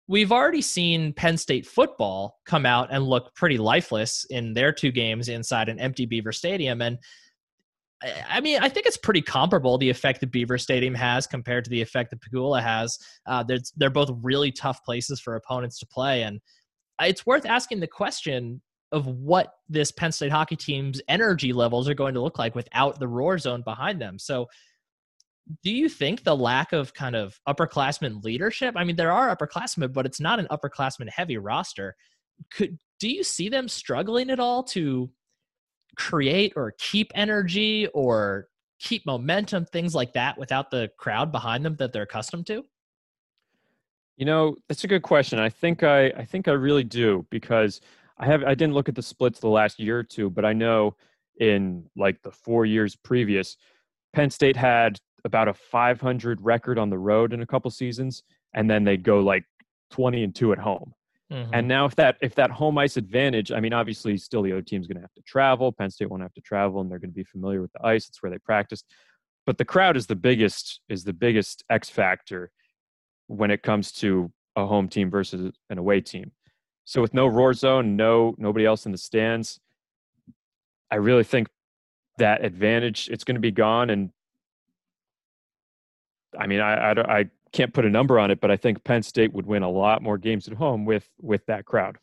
we've 0.08 0.32
already 0.32 0.62
seen 0.62 1.13
Penn 1.13 1.38
State 1.38 1.65
football 1.65 2.39
come 2.46 2.65
out 2.65 2.89
and 2.91 3.06
look 3.06 3.36
pretty 3.36 3.58
lifeless 3.58 4.26
in 4.30 4.54
their 4.54 4.72
two 4.72 4.91
games 4.91 5.30
inside 5.30 5.70
an 5.70 5.80
empty 5.80 6.06
Beaver 6.06 6.32
Stadium. 6.32 6.82
And 6.82 6.98
I 8.30 8.41
mean, 8.41 8.60
I 8.62 8.70
think 8.70 8.86
it's 8.86 8.98
pretty 8.98 9.22
comparable 9.22 9.78
the 9.78 9.89
effect 9.89 10.22
that 10.22 10.32
Beaver 10.32 10.58
Stadium 10.58 10.96
has 10.96 11.28
compared 11.28 11.63
to 11.65 11.70
the 11.70 11.82
effect 11.82 12.12
that 12.12 12.22
Pegula 12.22 12.62
has. 12.62 12.98
Uh, 13.26 13.43
they're, 13.43 13.60
they're 13.76 13.89
both 13.89 14.12
really 14.22 14.52
tough 14.52 14.84
places 14.84 15.20
for 15.20 15.36
opponents 15.36 15.80
to 15.80 15.88
play. 15.88 16.24
And 16.24 16.39
it's 17.02 17.26
worth 17.26 17.46
asking 17.46 17.80
the 17.80 17.88
question 17.88 18.62
of 18.92 19.06
what 19.08 19.54
this 19.68 19.92
Penn 19.92 20.12
State 20.12 20.32
hockey 20.32 20.56
team's 20.56 21.02
energy 21.08 21.54
levels 21.54 21.90
are 21.90 21.94
going 21.94 22.14
to 22.14 22.22
look 22.22 22.40
like 22.40 22.56
without 22.56 23.00
the 23.00 23.08
roar 23.08 23.38
zone 23.38 23.62
behind 23.62 24.02
them. 24.02 24.18
So 24.18 24.48
do 25.64 25.72
you 25.72 25.90
think 25.90 26.24
the 26.24 26.36
lack 26.36 26.74
of 26.74 26.94
kind 26.94 27.16
of 27.16 27.40
upperclassmen 27.48 28.24
leadership? 28.24 28.76
I 28.78 28.84
mean, 28.84 28.96
there 28.96 29.12
are 29.12 29.36
upperclassmen, 29.36 29.94
but 29.94 30.06
it's 30.06 30.20
not 30.20 30.40
an 30.40 30.48
upperclassmen 30.52 31.10
heavy 31.10 31.38
roster. 31.38 31.96
Could 32.52 32.78
do 33.00 33.10
you 33.10 33.24
see 33.24 33.50
them 33.50 33.68
struggling 33.68 34.30
at 34.30 34.40
all 34.40 34.64
to 34.64 35.10
create 35.98 36.54
or 36.56 36.74
keep 36.80 37.12
energy 37.16 37.88
or 37.94 38.48
keep 38.80 39.06
momentum, 39.06 39.66
things 39.66 39.94
like 39.96 40.14
that, 40.14 40.38
without 40.38 40.72
the 40.72 40.90
crowd 40.98 41.32
behind 41.32 41.64
them 41.64 41.76
that 41.78 41.94
they're 41.94 42.04
accustomed 42.04 42.48
to? 42.48 42.64
You 44.18 44.26
know, 44.26 44.56
that's 44.68 44.84
a 44.84 44.88
good 44.88 45.04
question. 45.04 45.40
I 45.40 45.50
think 45.50 45.84
I 45.84 46.08
I 46.08 46.26
think 46.26 46.48
I 46.48 46.52
really 46.52 46.84
do 46.84 47.26
because 47.30 47.82
I 48.18 48.26
have 48.26 48.44
I 48.44 48.56
didn't 48.56 48.74
look 48.74 48.90
at 48.90 48.96
the 48.96 49.02
splits 49.02 49.40
the 49.40 49.48
last 49.48 49.80
year 49.80 50.00
or 50.00 50.04
two, 50.04 50.30
but 50.30 50.44
I 50.44 50.54
know 50.54 50.96
in 51.40 51.86
like 51.96 52.22
the 52.24 52.32
four 52.32 52.66
years 52.66 52.96
previous, 52.96 53.58
Penn 54.14 54.30
State 54.32 54.56
had 54.56 55.00
about 55.24 55.48
a 55.48 55.54
500 55.54 56.42
record 56.42 56.80
on 56.80 56.90
the 56.90 56.98
road 56.98 57.34
in 57.34 57.42
a 57.42 57.46
couple 57.46 57.70
seasons, 57.70 58.24
and 58.54 58.70
then 58.70 58.84
they'd 58.84 59.04
go 59.04 59.20
like 59.20 59.44
20 59.92 60.24
and 60.24 60.34
two 60.34 60.52
at 60.52 60.58
home. 60.58 60.94
Mm-hmm. 61.32 61.54
And 61.54 61.68
now, 61.68 61.86
if 61.86 61.96
that 61.96 62.18
if 62.22 62.36
that 62.36 62.50
home 62.50 62.78
ice 62.78 62.96
advantage, 62.96 63.52
I 63.52 63.60
mean, 63.60 63.74
obviously, 63.74 64.18
still 64.18 64.42
the 64.42 64.54
other 64.54 64.62
team's 64.62 64.88
going 64.88 64.96
to 64.96 65.02
have 65.02 65.14
to 65.14 65.22
travel. 65.24 65.74
Penn 65.74 65.92
State 65.92 66.10
won't 66.10 66.24
have 66.24 66.34
to 66.34 66.42
travel, 66.42 66.80
and 66.82 66.90
they're 66.90 67.00
going 67.00 67.12
to 67.12 67.16
be 67.16 67.26
familiar 67.26 67.62
with 67.62 67.72
the 67.74 67.86
ice. 67.86 68.08
It's 68.08 68.24
where 68.24 68.32
they 68.32 68.40
practice. 68.40 68.84
But 69.46 69.58
the 69.58 69.66
crowd 69.66 69.98
is 69.98 70.08
the 70.08 70.16
biggest 70.16 70.80
is 70.88 71.04
the 71.04 71.14
biggest 71.14 71.64
X 71.70 71.90
factor 71.90 72.52
when 73.28 73.52
it 73.52 73.63
comes 73.63 73.92
to 73.92 74.32
a 74.56 74.66
home 74.66 74.90
team 74.90 75.10
versus 75.10 75.54
an 75.70 75.78
away 75.78 76.02
team. 76.02 76.32
So 76.86 77.02
with 77.02 77.13
no 77.13 77.28
roar 77.28 77.54
zone, 77.54 77.96
no 77.96 78.34
nobody 78.38 78.66
else 78.66 78.86
in 78.86 78.92
the 78.92 78.98
stands, 78.98 79.60
I 80.90 80.96
really 80.96 81.24
think 81.24 81.48
that 82.18 82.44
advantage 82.44 83.10
it's 83.12 83.24
going 83.24 83.36
to 83.36 83.42
be 83.42 83.52
gone. 83.52 83.90
And 83.90 84.10
I 86.38 86.48
mean, 86.48 86.60
I, 86.60 86.92
I, 86.92 87.20
I 87.20 87.30
can't 87.52 87.74
put 87.74 87.86
a 87.86 87.90
number 87.90 88.20
on 88.20 88.32
it, 88.32 88.40
but 88.40 88.52
I 88.52 88.58
think 88.58 88.84
Penn 88.84 89.04
State 89.04 89.34
would 89.34 89.46
win 89.46 89.63
a 89.63 89.70
lot 89.70 90.02
more 90.02 90.18
games 90.18 90.48
at 90.48 90.54
home 90.54 90.86
with 90.86 91.08
with 91.22 91.46
that 91.48 91.66
crowd. 91.66 91.98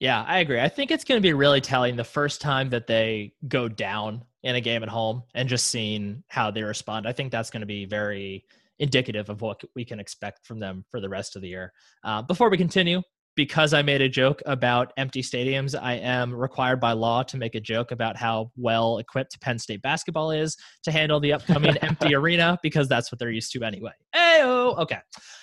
Yeah, 0.00 0.22
I 0.26 0.40
agree. 0.40 0.60
I 0.60 0.68
think 0.68 0.90
it's 0.90 1.04
going 1.04 1.18
to 1.18 1.22
be 1.22 1.32
really 1.32 1.60
telling 1.60 1.96
the 1.96 2.04
first 2.04 2.40
time 2.40 2.70
that 2.70 2.86
they 2.86 3.32
go 3.46 3.68
down 3.68 4.24
in 4.42 4.56
a 4.56 4.60
game 4.60 4.82
at 4.82 4.88
home 4.88 5.22
and 5.34 5.48
just 5.48 5.68
seeing 5.68 6.22
how 6.28 6.50
they 6.50 6.62
respond. 6.62 7.06
I 7.06 7.12
think 7.12 7.32
that's 7.32 7.50
going 7.50 7.60
to 7.60 7.66
be 7.66 7.84
very 7.84 8.44
indicative 8.78 9.28
of 9.28 9.40
what 9.40 9.60
we 9.74 9.84
can 9.84 10.00
expect 10.00 10.46
from 10.46 10.58
them 10.58 10.84
for 10.90 11.00
the 11.00 11.08
rest 11.08 11.36
of 11.36 11.42
the 11.42 11.48
year. 11.48 11.72
Uh, 12.02 12.22
before 12.22 12.50
we 12.50 12.56
continue, 12.56 13.02
because 13.36 13.74
I 13.74 13.82
made 13.82 14.00
a 14.00 14.08
joke 14.08 14.42
about 14.46 14.92
empty 14.96 15.20
stadiums, 15.20 15.74
I 15.80 15.94
am 15.94 16.32
required 16.32 16.80
by 16.80 16.92
law 16.92 17.22
to 17.24 17.36
make 17.36 17.54
a 17.54 17.60
joke 17.60 17.90
about 17.90 18.16
how 18.16 18.52
well 18.56 18.98
equipped 18.98 19.40
Penn 19.40 19.58
State 19.58 19.82
basketball 19.82 20.30
is 20.30 20.56
to 20.84 20.92
handle 20.92 21.20
the 21.20 21.32
upcoming 21.32 21.76
empty 21.78 22.14
arena 22.14 22.58
because 22.62 22.88
that's 22.88 23.10
what 23.10 23.18
they're 23.18 23.30
used 23.30 23.52
to 23.52 23.64
anyway. 23.64 23.92
Ayo, 24.14 24.78
okay. 24.78 24.98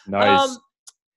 Nice. 0.07 0.49
Um, 0.49 0.57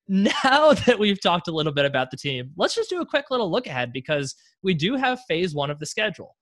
now 0.08 0.72
that 0.86 0.98
we've 0.98 1.20
talked 1.20 1.48
a 1.48 1.52
little 1.52 1.72
bit 1.72 1.84
about 1.84 2.10
the 2.10 2.16
team, 2.16 2.50
let's 2.56 2.74
just 2.74 2.90
do 2.90 3.00
a 3.00 3.06
quick 3.06 3.26
little 3.30 3.50
look 3.50 3.66
ahead 3.66 3.92
because 3.92 4.34
we 4.62 4.74
do 4.74 4.96
have 4.96 5.20
phase 5.28 5.54
one 5.54 5.70
of 5.70 5.78
the 5.78 5.86
schedule. 5.86 6.36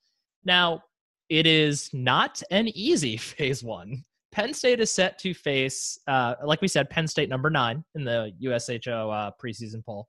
Now, 0.45 0.83
it 1.29 1.47
is 1.47 1.91
not 1.93 2.43
an 2.51 2.69
easy 2.69 3.17
phase 3.19 3.63
one. 3.63 4.05
Penn 4.33 4.55
State 4.55 4.81
is 4.81 4.91
set 4.91 5.19
to 5.21 5.35
face, 5.35 5.99
uh, 6.09 6.35
like 6.45 6.63
we 6.63 6.69
said, 6.69 6.89
Penn 6.89 7.07
State 7.07 7.29
number 7.29 7.51
nine 7.51 7.85
in 7.95 8.05
the 8.05 8.33
USHO 8.41 9.11
uh, 9.11 9.31
preseason 9.43 9.85
poll. 9.85 10.09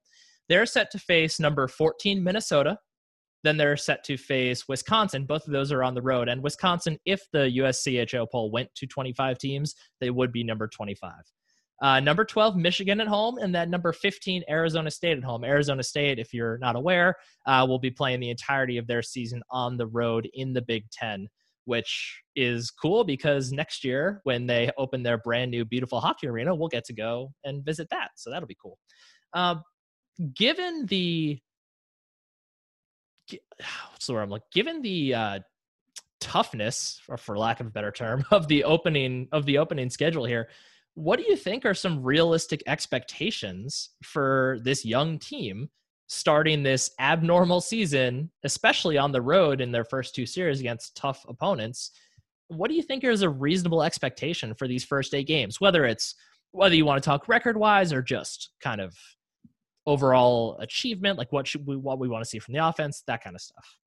They're 0.50 0.66
set 0.66 0.92
to 0.92 1.00
face 1.00 1.40
number 1.40 1.68
14, 1.68 2.24
Minnesota. 2.24 2.78
Then 3.44 3.58
they're 3.58 3.76
set 3.76 4.06
to 4.06 4.16
face 4.16 4.68
Wisconsin. 4.70 5.26
Both 5.26 5.46
of 5.46 5.52
those 5.52 5.72
are 5.74 5.84
on 5.84 5.94
the 5.94 6.02
road. 6.02 6.30
And 6.30 6.42
Wisconsin, 6.42 6.98
if 7.06 7.22
the 7.34 7.52
USCHO 7.58 8.28
poll 8.32 8.50
went 8.52 8.74
to 8.76 8.88
25 8.88 9.38
teams, 9.38 9.76
they 10.00 10.10
would 10.10 10.32
be 10.32 10.44
number 10.44 10.68
25. 10.68 11.12
Uh, 11.82 12.00
number 12.00 12.24
12, 12.24 12.56
Michigan 12.56 13.02
at 13.02 13.08
home, 13.08 13.38
and 13.40 13.54
then 13.54 13.70
number 13.70 13.92
15, 13.92 14.44
Arizona 14.50 14.90
State 14.90 15.18
at 15.18 15.24
home. 15.24 15.44
Arizona 15.44 15.84
State, 15.84 16.18
if 16.18 16.34
you're 16.34 16.58
not 16.60 16.78
aware, 16.78 17.16
uh, 17.46 17.66
will 17.68 17.80
be 17.80 17.92
playing 17.92 18.22
the 18.22 18.30
entirety 18.30 18.78
of 18.78 18.88
their 18.88 19.02
season 19.02 19.42
on 19.50 19.76
the 19.76 19.88
road 19.88 20.30
in 20.34 20.54
the 20.54 20.62
Big 20.62 20.90
Ten, 20.92 21.28
which 21.66 22.22
is 22.36 22.72
cool 22.72 23.04
because 23.04 23.52
next 23.52 23.84
year, 23.84 24.22
when 24.24 24.48
they 24.48 24.70
open 24.78 25.04
their 25.04 25.18
brand 25.18 25.52
new 25.52 25.66
beautiful 25.66 26.00
hockey 26.00 26.28
arena, 26.28 26.54
we'll 26.54 26.68
get 26.68 26.86
to 26.86 26.94
go 26.94 27.32
and 27.44 27.64
visit 27.64 27.88
that. 27.92 28.10
So 28.16 28.30
that'll 28.30 28.48
be 28.48 28.58
cool. 28.62 28.78
Uh, 29.34 29.56
given 30.36 30.86
the 30.88 31.40
what's 33.92 34.10
I'm 34.10 34.30
like, 34.30 34.44
given 34.54 34.82
the 34.82 35.14
uh, 35.14 35.40
toughness, 36.20 37.00
or 37.08 37.18
for 37.18 37.38
lack 37.38 37.60
of 37.60 37.68
a 37.68 37.72
better 37.72 37.92
term, 37.92 38.24
of 38.32 38.48
the 38.48 38.64
opening 38.64 39.28
of 39.32 39.46
the 39.46 39.58
opening 39.58 39.90
schedule 39.90 40.26
here, 40.26 40.50
what 40.96 41.18
do 41.18 41.26
you 41.28 41.36
think 41.36 41.66
are 41.66 41.74
some 41.74 42.04
realistic 42.04 42.64
expectations 42.68 43.90
for 44.04 44.60
this 44.64 44.86
young 44.86 45.20
team 45.20 45.70
starting 46.14 46.64
this 46.64 46.92
abnormal 47.00 47.62
season, 47.62 48.30
especially 48.44 48.98
on 48.98 49.12
the 49.12 49.22
road 49.22 49.62
in 49.62 49.72
their 49.72 49.84
first 49.84 50.16
two 50.16 50.26
series 50.26 50.60
against 50.60 50.96
tough 50.96 51.26
opponents? 51.28 51.92
What 52.48 52.70
do 52.70 52.76
you 52.76 52.84
think 52.84 53.04
is 53.04 53.22
a 53.22 53.30
reasonable 53.30 53.84
expectation 53.84 54.54
for 54.54 54.68
these 54.68 54.84
first 54.84 55.14
eight 55.14 55.28
games? 55.28 55.60
Whether 55.60 55.86
it's 55.86 56.16
whether 56.52 56.76
you 56.76 56.86
want 56.86 57.02
to 57.02 57.08
talk 57.08 57.28
record 57.28 57.58
wise 57.58 57.92
or 57.92 58.02
just 58.02 58.52
kind 58.62 58.80
of 58.80 58.96
overall 59.86 60.58
achievement, 60.60 61.18
like 61.18 61.32
what 61.32 61.48
should 61.48 61.66
we 61.66 61.76
what 61.76 62.00
we 62.00 62.08
want 62.08 62.24
to 62.24 62.30
see 62.30 62.40
from 62.40 62.54
the 62.54 62.66
offense, 62.66 63.04
that 63.08 63.24
kind 63.24 63.36
of 63.36 63.42
stuff. 63.42 63.78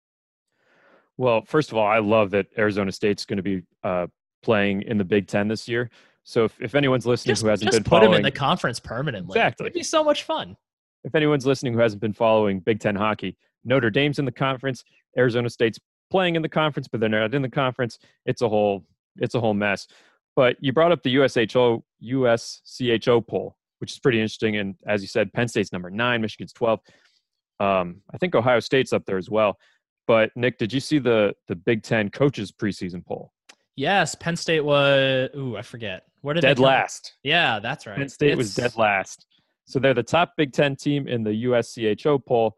Well, 1.17 1.43
first 1.47 1.71
of 1.71 1.79
all, 1.79 1.87
I 1.87 1.99
love 1.99 2.31
that 2.33 2.47
Arizona 2.59 2.93
State's 2.93 3.25
going 3.25 3.39
to 3.39 3.43
be 3.43 3.63
uh, 3.83 4.09
playing 4.43 4.83
in 4.83 4.99
the 4.99 5.05
Big 5.05 5.29
Ten 5.29 5.49
this 5.49 5.67
year. 5.67 5.89
So 6.25 6.45
if, 6.45 6.61
if 6.61 6.75
anyone's 6.75 7.07
listening 7.07 7.33
just, 7.33 7.43
who 7.43 7.49
hasn't 7.49 7.71
been 7.71 7.85
put 7.85 7.91
following, 7.91 8.11
them 8.11 8.17
in 8.19 8.23
the 8.23 8.33
conference 8.33 8.81
permanently, 8.81 9.39
exactly, 9.39 9.67
it'd 9.67 9.75
be 9.75 9.85
so 9.85 10.03
much 10.03 10.25
fun. 10.25 10.57
If 11.07 11.15
anyone's 11.15 11.47
listening 11.47 11.73
who 11.73 11.79
hasn't 11.79 12.03
been 12.03 12.13
following 12.13 12.59
Big 12.59 12.81
Ten 12.81 12.97
hockey, 12.97 13.37
Notre 13.65 13.91
Dame's 13.91 14.19
in 14.19 14.25
the 14.25 14.33
conference, 14.33 14.83
Arizona 15.17 15.49
State's 15.49 15.79
playing 16.11 16.35
in 16.35 16.43
the 16.43 16.49
conference, 16.49 16.89
but 16.89 17.01
they're 17.01 17.09
not 17.09 17.33
in 17.33 17.43
the 17.43 17.49
conference. 17.49 17.99
It's 18.27 18.43
a 18.43 18.49
whole 18.49 18.85
it's 19.17 19.37
a 19.37 19.41
whole 19.41 19.55
mess. 19.55 19.87
But 20.35 20.57
you 20.61 20.73
brought 20.73 20.91
up 20.91 21.05
the 21.05 21.15
USHO 21.15 21.85
USCHO 22.05 23.27
poll, 23.27 23.57
which 23.79 23.93
is 23.93 24.01
pretty 24.01 24.21
interesting. 24.21 24.57
And 24.57 24.75
as 24.87 25.01
you 25.01 25.09
said, 25.09 25.33
Penn 25.33 25.47
State's 25.47 25.73
number 25.73 25.91
nine, 25.91 26.21
Michigan's 26.21 26.53
12. 26.53 26.81
Um, 27.61 28.03
I 28.13 28.19
think 28.19 28.35
Ohio 28.35 28.61
State's 28.61 28.93
up 28.93 29.07
there 29.07 29.17
as 29.17 29.31
well. 29.31 29.57
But 30.09 30.31
Nick, 30.35 30.59
did 30.59 30.73
you 30.73 30.81
see 30.81 30.99
the 30.99 31.35
the 31.47 31.55
Big 31.55 31.85
Ten 31.85 32.11
coaches 32.11 32.51
preseason 32.51 33.07
poll? 33.07 33.33
Yes, 33.77 34.17
Penn 34.17 34.35
State 34.35 34.63
was. 34.63 35.31
Ooh, 35.37 35.57
I 35.57 35.63
forget. 35.63 36.03
Where 36.23 36.35
did 36.35 36.43
it 36.43 36.49
dead 36.49 36.59
last? 36.59 37.15
Yeah, 37.23 37.61
that's 37.61 37.87
right. 37.87 37.97
Penn 37.97 38.09
State 38.09 38.33
it's... 38.33 38.39
was 38.39 38.55
dead 38.57 38.77
last. 38.77 39.27
So 39.67 39.79
they're 39.79 39.95
the 39.95 40.03
top 40.03 40.33
Big 40.37 40.53
Ten 40.53 40.77
team 40.77 41.09
in 41.09 41.25
the 41.25 41.45
USCHO 41.45 42.25
poll, 42.25 42.57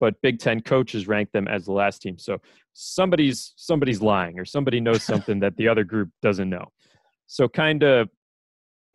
but 0.00 0.20
Big 0.20 0.38
Ten 0.38 0.60
coaches 0.60 1.06
rank 1.06 1.30
them 1.32 1.48
as 1.48 1.64
the 1.64 1.72
last 1.72 2.02
team. 2.02 2.18
So 2.18 2.38
somebody's 2.72 3.52
somebody's 3.56 4.02
lying, 4.02 4.38
or 4.38 4.44
somebody 4.44 4.80
knows 4.80 5.02
something 5.12 5.40
that 5.40 5.56
the 5.56 5.68
other 5.68 5.84
group 5.84 6.10
doesn't 6.22 6.50
know. 6.50 6.66
So 7.26 7.48
kind 7.48 7.82
of 7.82 8.08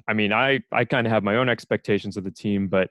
I 0.07 0.13
mean, 0.13 0.33
I 0.33 0.59
I 0.71 0.85
kind 0.85 1.07
of 1.07 1.13
have 1.13 1.23
my 1.23 1.37
own 1.37 1.49
expectations 1.49 2.17
of 2.17 2.23
the 2.23 2.31
team, 2.31 2.67
but 2.67 2.89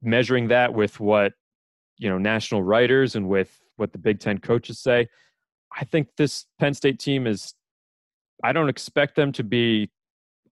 measuring 0.00 0.48
that 0.48 0.72
with 0.72 1.00
what 1.00 1.32
you 1.98 2.08
know 2.08 2.18
national 2.18 2.62
writers 2.62 3.16
and 3.16 3.28
with 3.28 3.60
what 3.76 3.92
the 3.92 3.98
Big 3.98 4.20
Ten 4.20 4.38
coaches 4.38 4.78
say, 4.78 5.08
I 5.76 5.84
think 5.84 6.08
this 6.16 6.46
Penn 6.58 6.74
State 6.74 6.98
team 6.98 7.26
is. 7.26 7.54
I 8.44 8.52
don't 8.52 8.68
expect 8.68 9.16
them 9.16 9.32
to 9.32 9.42
be 9.42 9.90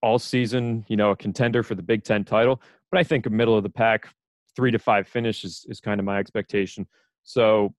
all 0.03 0.19
season, 0.19 0.85
you 0.89 0.97
know, 0.97 1.11
a 1.11 1.15
contender 1.15 1.63
for 1.63 1.73
the 1.73 1.81
Big 1.81 2.03
Ten 2.03 2.25
title, 2.25 2.61
but 2.91 2.99
I 2.99 3.03
think 3.03 3.25
a 3.25 3.29
middle 3.29 3.57
of 3.57 3.63
the 3.63 3.69
pack, 3.69 4.07
three 4.55 4.71
to 4.71 4.79
five 4.79 5.07
finish 5.07 5.43
is 5.43 5.65
is 5.69 5.79
kind 5.79 5.99
of 5.99 6.05
my 6.05 6.17
expectation. 6.17 6.87
So, 7.23 7.73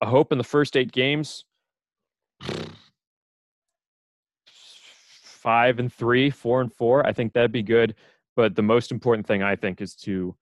I 0.00 0.06
hope 0.06 0.32
in 0.32 0.38
the 0.38 0.44
first 0.44 0.76
eight 0.76 0.92
games 0.92 1.44
five 5.44 5.78
and 5.78 5.92
three, 5.92 6.30
four 6.30 6.62
and 6.62 6.72
four. 6.72 7.06
I 7.06 7.12
think 7.12 7.34
that'd 7.34 7.52
be 7.52 7.62
good. 7.62 7.94
But 8.34 8.56
the 8.56 8.62
most 8.62 8.90
important 8.90 9.26
thing 9.26 9.42
I 9.42 9.54
think 9.54 9.82
is 9.82 9.94
to 9.96 10.34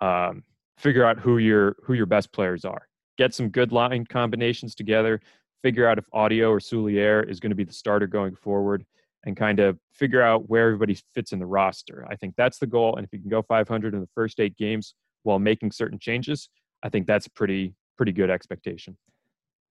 um, 0.00 0.42
figure 0.78 1.04
out 1.04 1.18
who 1.18 1.36
your 1.36 1.76
who 1.84 1.92
your 1.92 2.06
best 2.06 2.32
players 2.32 2.64
are. 2.64 2.88
Get 3.18 3.34
some 3.34 3.50
good 3.50 3.72
line 3.72 4.06
combinations 4.06 4.74
together. 4.74 5.20
Figure 5.62 5.86
out 5.86 5.98
if 5.98 6.06
Autio 6.14 6.50
or 6.50 6.60
Souliere 6.60 7.28
is 7.28 7.40
going 7.40 7.50
to 7.50 7.56
be 7.56 7.64
the 7.64 7.72
starter 7.72 8.06
going 8.06 8.34
forward, 8.34 8.86
and 9.28 9.36
kind 9.36 9.60
of 9.60 9.78
figure 9.92 10.22
out 10.22 10.48
where 10.48 10.66
everybody 10.66 10.98
fits 11.14 11.32
in 11.32 11.38
the 11.38 11.46
roster. 11.46 12.04
I 12.10 12.16
think 12.16 12.34
that's 12.36 12.58
the 12.58 12.66
goal. 12.66 12.96
And 12.96 13.04
if 13.04 13.12
you 13.12 13.20
can 13.20 13.28
go 13.28 13.42
500 13.42 13.94
in 13.94 14.00
the 14.00 14.08
first 14.14 14.40
eight 14.40 14.56
games 14.56 14.94
while 15.22 15.38
making 15.38 15.70
certain 15.72 15.98
changes, 15.98 16.48
I 16.82 16.88
think 16.88 17.06
that's 17.06 17.28
pretty 17.28 17.74
pretty 17.96 18.12
good 18.12 18.30
expectation. 18.30 18.96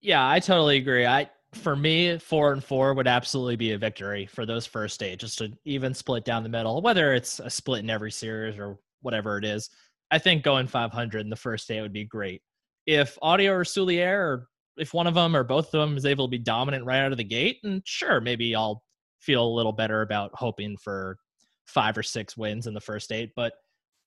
Yeah, 0.01 0.29
I 0.29 0.39
totally 0.39 0.77
agree. 0.77 1.05
I 1.05 1.29
for 1.53 1.75
me, 1.75 2.19
four 2.19 2.53
and 2.53 2.63
four 2.63 2.93
would 2.93 3.07
absolutely 3.07 3.55
be 3.55 3.71
a 3.71 3.77
victory 3.77 4.25
for 4.27 4.45
those 4.45 4.65
first 4.65 5.01
eight, 5.01 5.19
just 5.19 5.39
to 5.39 5.51
even 5.65 5.93
split 5.93 6.23
down 6.23 6.43
the 6.43 6.49
middle, 6.49 6.81
whether 6.81 7.13
it's 7.13 7.39
a 7.39 7.49
split 7.49 7.83
in 7.83 7.89
every 7.89 8.11
series 8.11 8.59
or 8.59 8.77
whatever 9.01 9.37
it 9.37 9.45
is. 9.45 9.69
I 10.11 10.19
think 10.19 10.43
going 10.43 10.67
500 10.67 11.19
in 11.19 11.29
the 11.29 11.35
first 11.35 11.67
day 11.67 11.81
would 11.81 11.93
be 11.93 12.05
great. 12.05 12.41
If 12.85 13.17
Autio 13.23 13.51
or 13.51 13.63
Souliere, 13.63 14.19
or 14.19 14.47
if 14.77 14.93
one 14.93 15.07
of 15.07 15.15
them 15.15 15.35
or 15.35 15.43
both 15.43 15.73
of 15.73 15.79
them 15.79 15.97
is 15.97 16.05
able 16.05 16.27
to 16.27 16.31
be 16.31 16.37
dominant 16.37 16.85
right 16.85 16.99
out 16.99 17.11
of 17.11 17.17
the 17.17 17.23
gate, 17.23 17.59
and 17.63 17.81
sure, 17.85 18.21
maybe 18.21 18.53
I'll 18.53 18.83
feel 19.27 19.45
a 19.45 19.55
little 19.55 19.73
better 19.73 20.01
about 20.01 20.31
hoping 20.33 20.77
for 20.77 21.17
five 21.65 21.97
or 21.97 22.03
six 22.03 22.37
wins 22.37 22.65
in 22.65 22.73
the 22.73 22.81
first 22.81 23.11
eight. 23.11 23.31
But 23.35 23.53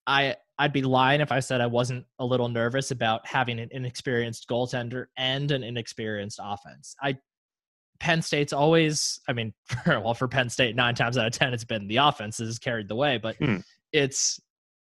I 0.07 0.35
I'd 0.57 0.73
be 0.73 0.81
lying 0.81 1.21
if 1.21 1.31
I 1.31 1.39
said 1.39 1.61
I 1.61 1.67
wasn't 1.67 2.05
a 2.19 2.25
little 2.25 2.49
nervous 2.49 2.91
about 2.91 3.25
having 3.25 3.59
an 3.59 3.69
inexperienced 3.71 4.49
goaltender 4.49 5.05
and 5.15 5.51
an 5.51 5.63
inexperienced 5.63 6.39
offense. 6.41 6.95
I 7.01 7.17
Penn 7.99 8.23
State's 8.23 8.51
always, 8.51 9.19
I 9.29 9.33
mean, 9.33 9.53
for, 9.85 9.99
well, 9.99 10.15
for 10.15 10.27
Penn 10.27 10.49
State, 10.49 10.75
nine 10.75 10.95
times 10.95 11.19
out 11.19 11.27
of 11.27 11.33
10, 11.33 11.53
it's 11.53 11.63
been 11.63 11.87
the 11.87 11.97
offense 11.97 12.39
has 12.39 12.57
carried 12.57 12.87
the 12.87 12.95
way, 12.95 13.19
but 13.19 13.35
hmm. 13.37 13.57
it's, 13.93 14.39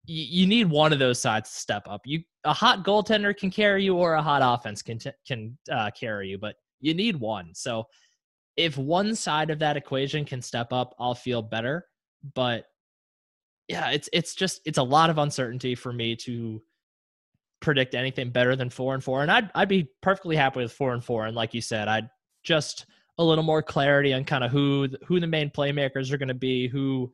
you, 0.07 0.43
you, 0.43 0.47
need 0.47 0.71
one 0.71 0.93
of 0.93 1.01
those 1.01 1.21
sides 1.21 1.51
to 1.51 1.59
step 1.59 1.83
up. 1.89 2.03
You, 2.05 2.23
a 2.45 2.53
hot 2.53 2.85
goaltender 2.85 3.37
can 3.37 3.51
carry 3.51 3.83
you 3.83 3.97
or 3.97 4.15
a 4.15 4.23
hot 4.23 4.43
offense 4.45 4.81
can, 4.81 5.01
can 5.27 5.59
uh, 5.71 5.91
carry 5.91 6.29
you, 6.29 6.39
but 6.39 6.55
you 6.79 6.95
need 6.95 7.17
one. 7.17 7.51
So 7.53 7.85
if 8.57 8.77
one 8.77 9.15
side 9.15 9.51
of 9.51 9.61
that 9.61 9.77
equation 9.77 10.25
can 10.25 10.43
step 10.43 10.73
up, 10.73 10.95
I'll 10.99 11.15
feel 11.15 11.43
better. 11.43 11.87
But 12.35 12.65
yeah, 13.69 13.91
it's, 13.91 14.09
it's 14.13 14.35
just, 14.35 14.61
it's 14.65 14.79
a 14.79 14.83
lot 14.83 15.11
of 15.11 15.19
uncertainty 15.19 15.75
for 15.75 15.93
me 15.93 16.17
to 16.17 16.63
predict 17.61 17.95
anything 17.95 18.31
better 18.31 18.57
than 18.57 18.71
four 18.71 18.95
and 18.95 19.05
four. 19.05 19.23
And 19.23 19.31
I'd, 19.31 19.51
I'd 19.55 19.69
be 19.69 19.91
perfectly 20.03 20.37
happy 20.37 20.61
with 20.61 20.73
four 20.73 20.93
and 20.93 21.05
four. 21.05 21.27
And 21.27 21.37
like 21.37 21.55
you 21.55 21.61
said, 21.61 21.89
I'd 21.89 22.09
just, 22.43 22.87
a 23.19 23.25
little 23.25 23.45
more 23.45 23.63
clarity 23.63 24.15
on 24.15 24.25
kind 24.25 24.43
of 24.43 24.51
who 24.51 24.89
who 25.05 25.21
the 25.21 25.27
main 25.27 25.51
playmakers 25.51 26.11
are 26.11 26.17
going 26.17 26.29
to 26.29 26.33
be, 26.33 26.69
who 26.69 27.13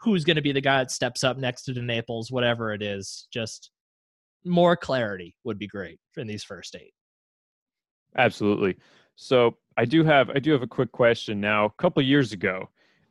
who's 0.00 0.22
going 0.22 0.36
to 0.36 0.42
be 0.42 0.52
the 0.52 0.60
guy 0.60 0.78
that 0.78 0.90
steps 0.92 1.24
up 1.24 1.36
next 1.36 1.62
to 1.62 1.72
DeNaples, 1.72 2.30
whatever 2.30 2.72
it 2.72 2.80
is. 2.80 3.26
Just 3.32 3.72
more 4.44 4.76
clarity 4.76 5.34
would 5.42 5.58
be 5.58 5.66
great 5.66 5.98
in 6.16 6.28
these 6.28 6.44
first 6.44 6.76
eight. 6.76 6.92
Absolutely. 8.16 8.76
So 9.16 9.56
I 9.78 9.84
do 9.84 10.02
have 10.04 10.28
I 10.30 10.40
do 10.40 10.50
have 10.50 10.62
a 10.62 10.66
quick 10.66 10.90
question 10.90 11.40
now. 11.40 11.66
A 11.66 11.70
couple 11.80 12.02
years 12.02 12.32
ago, 12.32 12.68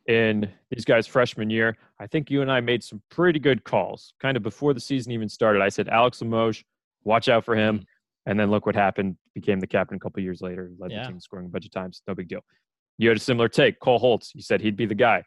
in 0.07 0.49
these 0.69 0.83
guys' 0.83 1.07
freshman 1.07 1.49
year, 1.49 1.77
I 1.97 2.07
think 2.07 2.29
you 2.29 2.41
and 2.41 2.51
I 2.51 2.59
made 2.59 2.83
some 2.83 3.01
pretty 3.09 3.39
good 3.39 3.63
calls. 3.63 4.13
Kind 4.21 4.35
of 4.35 4.43
before 4.43 4.73
the 4.73 4.79
season 4.81 5.13
even 5.13 5.29
started, 5.29 5.61
I 5.61 5.69
said 5.69 5.87
Alex 5.87 6.21
Limoges, 6.21 6.65
watch 7.05 7.29
out 7.29 7.45
for 7.45 7.55
him. 7.55 7.79
Mm. 7.79 7.85
And 8.25 8.37
then 8.37 8.51
look 8.51 8.65
what 8.65 8.75
happened. 8.75 9.15
Became 9.33 9.61
the 9.61 9.67
captain 9.67 9.95
a 9.95 9.99
couple 9.99 10.21
years 10.21 10.41
later. 10.41 10.69
Led 10.77 10.91
yeah. 10.91 11.03
the 11.03 11.07
team 11.07 11.19
scoring 11.21 11.45
a 11.45 11.49
bunch 11.49 11.65
of 11.65 11.71
times. 11.71 12.01
No 12.05 12.13
big 12.13 12.27
deal. 12.27 12.41
You 12.97 13.07
had 13.07 13.17
a 13.17 13.21
similar 13.21 13.47
take. 13.47 13.79
Cole 13.79 14.01
Hults. 14.01 14.35
You 14.35 14.41
said 14.41 14.59
he'd 14.59 14.75
be 14.75 14.85
the 14.85 14.93
guy. 14.95 15.23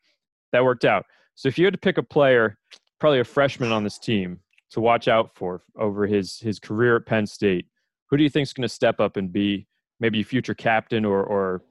That 0.52 0.62
worked 0.62 0.84
out. 0.84 1.06
So 1.36 1.48
if 1.48 1.58
you 1.58 1.64
had 1.64 1.72
to 1.72 1.78
pick 1.78 1.96
a 1.96 2.02
player, 2.02 2.58
probably 2.98 3.20
a 3.20 3.24
freshman 3.24 3.72
on 3.72 3.84
this 3.84 3.98
team, 3.98 4.40
to 4.72 4.82
watch 4.82 5.08
out 5.08 5.30
for 5.34 5.62
over 5.78 6.06
his 6.06 6.38
his 6.40 6.58
career 6.58 6.96
at 6.96 7.06
Penn 7.06 7.26
State, 7.26 7.66
who 8.10 8.18
do 8.18 8.22
you 8.22 8.28
think 8.28 8.42
is 8.42 8.52
going 8.52 8.68
to 8.68 8.68
step 8.68 9.00
up 9.00 9.16
and 9.16 9.32
be 9.32 9.66
maybe 10.00 10.22
future 10.22 10.54
captain 10.54 11.04
or 11.04 11.22
or 11.22 11.62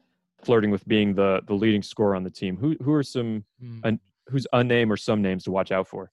flirting 0.41 0.71
with 0.71 0.87
being 0.87 1.13
the 1.13 1.41
the 1.47 1.53
leading 1.53 1.83
scorer 1.83 2.15
on 2.15 2.23
the 2.23 2.29
team? 2.29 2.57
Who 2.57 2.75
who 2.81 2.93
are 2.93 3.03
some 3.03 3.43
mm. 3.61 3.81
un, 3.83 3.99
who's 4.29 4.47
unnamed 4.53 4.91
or 4.91 4.97
some 4.97 5.21
names 5.21 5.43
to 5.45 5.51
watch 5.51 5.71
out 5.71 5.87
for? 5.87 6.11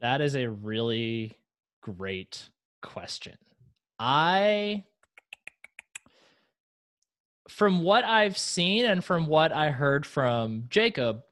That 0.00 0.20
is 0.20 0.34
a 0.34 0.48
really 0.48 1.36
great 1.82 2.48
question. 2.82 3.36
I 3.98 4.84
from 7.48 7.82
what 7.82 8.04
I've 8.04 8.38
seen 8.38 8.86
and 8.86 9.04
from 9.04 9.26
what 9.26 9.52
I 9.52 9.70
heard 9.70 10.06
from 10.06 10.64
Jacob, 10.70 11.22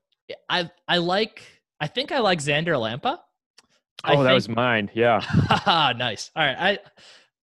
I 0.48 0.70
I 0.86 0.98
like 0.98 1.42
I 1.80 1.86
think 1.86 2.12
I 2.12 2.18
like 2.18 2.40
Xander 2.40 2.78
Lampa. 2.78 3.20
Oh, 4.04 4.22
that 4.22 4.28
think, 4.28 4.34
was 4.34 4.48
mine. 4.48 4.90
Yeah. 4.94 5.22
nice. 5.96 6.30
All 6.36 6.44
right. 6.44 6.56
I 6.58 6.78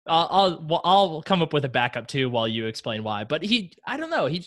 I'll, 0.08 0.28
I'll 0.70 0.82
I'll 0.84 1.22
come 1.22 1.42
up 1.42 1.54
with 1.54 1.66
a 1.66 1.70
backup 1.70 2.08
too 2.08 2.30
while 2.30 2.48
you 2.48 2.68
explain 2.68 3.04
why. 3.04 3.24
But 3.24 3.44
he 3.44 3.74
I 3.86 3.98
don't 3.98 4.10
know. 4.10 4.28
He 4.28 4.46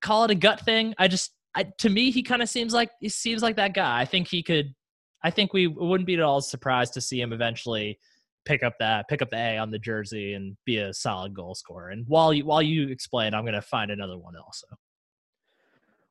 call 0.00 0.24
it 0.24 0.30
a 0.30 0.34
gut 0.34 0.60
thing. 0.60 0.94
I 0.98 1.08
just 1.08 1.32
I, 1.54 1.64
to 1.78 1.90
me 1.90 2.10
he 2.10 2.22
kind 2.22 2.42
of 2.42 2.48
seems 2.48 2.72
like 2.74 2.90
he 3.00 3.08
seems 3.08 3.42
like 3.42 3.56
that 3.56 3.74
guy. 3.74 4.00
I 4.00 4.04
think 4.04 4.28
he 4.28 4.42
could 4.42 4.74
I 5.22 5.30
think 5.30 5.52
we 5.52 5.66
wouldn't 5.66 6.06
be 6.06 6.14
at 6.14 6.20
all 6.20 6.40
surprised 6.40 6.94
to 6.94 7.00
see 7.00 7.20
him 7.20 7.32
eventually 7.32 7.98
pick 8.44 8.62
up 8.64 8.74
that 8.80 9.08
pick 9.08 9.22
up 9.22 9.30
the 9.30 9.36
A 9.36 9.58
on 9.58 9.70
the 9.70 9.78
jersey 9.78 10.34
and 10.34 10.56
be 10.66 10.78
a 10.78 10.92
solid 10.92 11.34
goal 11.34 11.54
scorer. 11.54 11.90
And 11.90 12.04
while 12.08 12.32
you 12.32 12.44
while 12.44 12.62
you 12.62 12.88
explain, 12.88 13.34
I'm 13.34 13.46
to 13.46 13.62
find 13.62 13.90
another 13.90 14.18
one 14.18 14.34
also. 14.36 14.66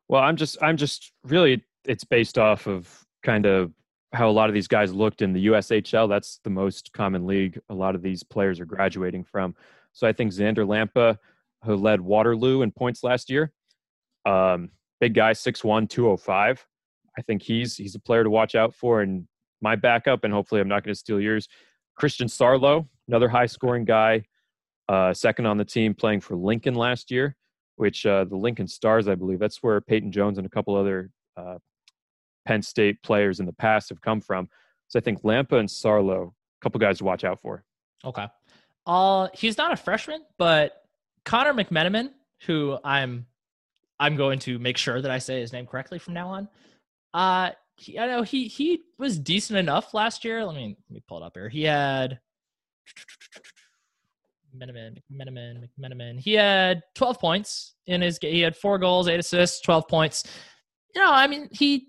Well, 0.07 0.21
I'm 0.21 0.37
just 0.37 0.57
I'm 0.61 0.77
just 0.77 1.11
really 1.23 1.63
it's 1.85 2.03
based 2.03 2.37
off 2.37 2.67
of 2.67 3.05
kind 3.23 3.45
of 3.45 3.73
how 4.13 4.29
a 4.29 4.31
lot 4.31 4.49
of 4.49 4.53
these 4.53 4.67
guys 4.67 4.93
looked 4.93 5.21
in 5.21 5.33
the 5.33 5.47
USHL. 5.47 6.09
That's 6.09 6.39
the 6.43 6.49
most 6.49 6.91
common 6.93 7.25
league 7.25 7.59
a 7.69 7.73
lot 7.73 7.95
of 7.95 8.01
these 8.01 8.23
players 8.23 8.59
are 8.59 8.65
graduating 8.65 9.23
from. 9.23 9.55
So 9.93 10.07
I 10.07 10.13
think 10.13 10.31
Xander 10.31 10.67
Lampa, 10.67 11.17
who 11.63 11.75
led 11.75 12.01
Waterloo 12.01 12.61
in 12.61 12.71
points 12.71 13.03
last 13.03 13.29
year, 13.29 13.51
um, 14.25 14.69
big 14.99 15.13
guy, 15.13 15.31
6'1", 15.31 15.89
205. 15.89 16.65
I 17.17 17.21
think 17.21 17.41
he's 17.41 17.75
he's 17.75 17.95
a 17.95 17.99
player 17.99 18.23
to 18.23 18.29
watch 18.29 18.55
out 18.55 18.73
for. 18.73 19.01
And 19.01 19.27
my 19.61 19.75
backup, 19.75 20.23
and 20.23 20.33
hopefully 20.33 20.61
I'm 20.61 20.67
not 20.67 20.83
going 20.83 20.93
to 20.93 20.99
steal 20.99 21.19
yours, 21.19 21.47
Christian 21.95 22.27
Sarlo, 22.27 22.87
another 23.07 23.29
high 23.29 23.45
scoring 23.45 23.85
guy, 23.85 24.25
uh, 24.89 25.13
second 25.13 25.45
on 25.45 25.57
the 25.57 25.65
team 25.65 25.93
playing 25.93 26.21
for 26.21 26.35
Lincoln 26.35 26.75
last 26.75 27.11
year, 27.11 27.35
which 27.75 28.05
uh, 28.05 28.25
the 28.25 28.35
Lincoln 28.35 28.67
Stars, 28.67 29.07
I 29.07 29.15
believe, 29.15 29.39
that's 29.39 29.61
where 29.61 29.79
Peyton 29.81 30.11
Jones 30.11 30.37
and 30.37 30.47
a 30.47 30.49
couple 30.49 30.75
other 30.75 31.11
uh, 31.37 31.57
Penn 32.45 32.61
State 32.61 33.01
players 33.03 33.39
in 33.39 33.45
the 33.45 33.53
past 33.53 33.89
have 33.89 34.01
come 34.01 34.21
from. 34.21 34.49
So 34.87 34.99
I 34.99 35.01
think 35.01 35.23
Lampa 35.23 35.57
and 35.57 35.69
Sarlo, 35.69 36.29
a 36.29 36.61
couple 36.61 36.79
guys 36.79 36.97
to 36.99 37.03
watch 37.03 37.23
out 37.23 37.41
for. 37.41 37.63
Okay. 38.03 38.27
Uh, 38.85 39.27
he's 39.33 39.57
not 39.57 39.71
a 39.71 39.75
freshman, 39.75 40.21
but 40.37 40.83
Connor 41.23 41.53
McMenamin, 41.53 42.11
who 42.45 42.77
I'm 42.83 43.25
I'm 43.99 44.15
going 44.15 44.39
to 44.39 44.57
make 44.57 44.77
sure 44.77 44.99
that 44.99 45.11
I 45.11 45.19
say 45.19 45.39
his 45.39 45.53
name 45.53 45.67
correctly 45.67 45.99
from 45.99 46.15
now 46.15 46.29
on. 46.29 46.47
Uh, 47.13 47.51
he, 47.75 47.99
I 47.99 48.07
know 48.07 48.23
he 48.23 48.47
he 48.47 48.81
was 48.97 49.19
decent 49.19 49.59
enough 49.59 49.93
last 49.93 50.25
year. 50.25 50.43
Let 50.43 50.55
me 50.55 50.75
let 50.89 50.95
me 50.95 51.03
pull 51.07 51.17
it 51.19 51.23
up 51.23 51.35
here. 51.35 51.49
He 51.49 51.63
had 51.63 52.19
McMenamin, 54.55 54.97
McMenamin, 55.11 55.69
McMenamin. 55.79 56.19
He 56.19 56.33
had 56.33 56.81
12 56.95 57.19
points 57.19 57.75
in 57.87 58.01
his. 58.01 58.17
He 58.21 58.41
had 58.41 58.55
four 58.55 58.77
goals, 58.77 59.07
eight 59.07 59.19
assists, 59.19 59.61
12 59.61 59.87
points. 59.87 60.23
You 60.95 61.01
know, 61.01 61.11
I 61.11 61.27
mean, 61.27 61.47
he. 61.51 61.87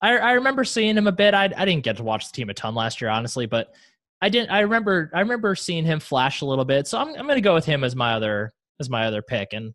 I 0.00 0.16
I 0.18 0.32
remember 0.32 0.64
seeing 0.64 0.96
him 0.96 1.06
a 1.06 1.12
bit. 1.12 1.34
I 1.34 1.44
I 1.44 1.64
didn't 1.64 1.84
get 1.84 1.96
to 1.96 2.02
watch 2.02 2.30
the 2.30 2.36
team 2.36 2.50
a 2.50 2.54
ton 2.54 2.74
last 2.74 3.00
year, 3.00 3.10
honestly, 3.10 3.46
but 3.46 3.74
I 4.20 4.28
didn't. 4.28 4.50
I 4.50 4.60
remember 4.60 5.10
I 5.14 5.20
remember 5.20 5.54
seeing 5.54 5.84
him 5.84 6.00
flash 6.00 6.40
a 6.40 6.46
little 6.46 6.64
bit. 6.64 6.86
So 6.86 6.98
I'm 6.98 7.08
I'm 7.08 7.26
going 7.26 7.36
to 7.36 7.40
go 7.40 7.54
with 7.54 7.64
him 7.64 7.84
as 7.84 7.94
my 7.94 8.14
other 8.14 8.52
as 8.80 8.90
my 8.90 9.06
other 9.06 9.22
pick. 9.22 9.52
And 9.52 9.74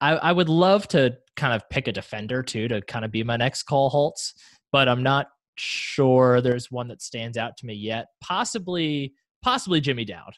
I, 0.00 0.12
I 0.12 0.32
would 0.32 0.48
love 0.48 0.88
to 0.88 1.16
kind 1.36 1.54
of 1.54 1.68
pick 1.70 1.88
a 1.88 1.92
defender 1.92 2.42
too 2.42 2.68
to 2.68 2.80
kind 2.82 3.04
of 3.04 3.10
be 3.10 3.22
my 3.22 3.36
next 3.36 3.64
Cole 3.64 3.90
Hults, 3.90 4.34
but 4.72 4.88
I'm 4.88 5.02
not 5.02 5.28
sure 5.56 6.40
there's 6.40 6.70
one 6.70 6.88
that 6.88 7.02
stands 7.02 7.36
out 7.36 7.56
to 7.58 7.66
me 7.66 7.74
yet. 7.74 8.08
Possibly, 8.22 9.14
possibly 9.42 9.80
Jimmy 9.80 10.04
Dowd. 10.04 10.34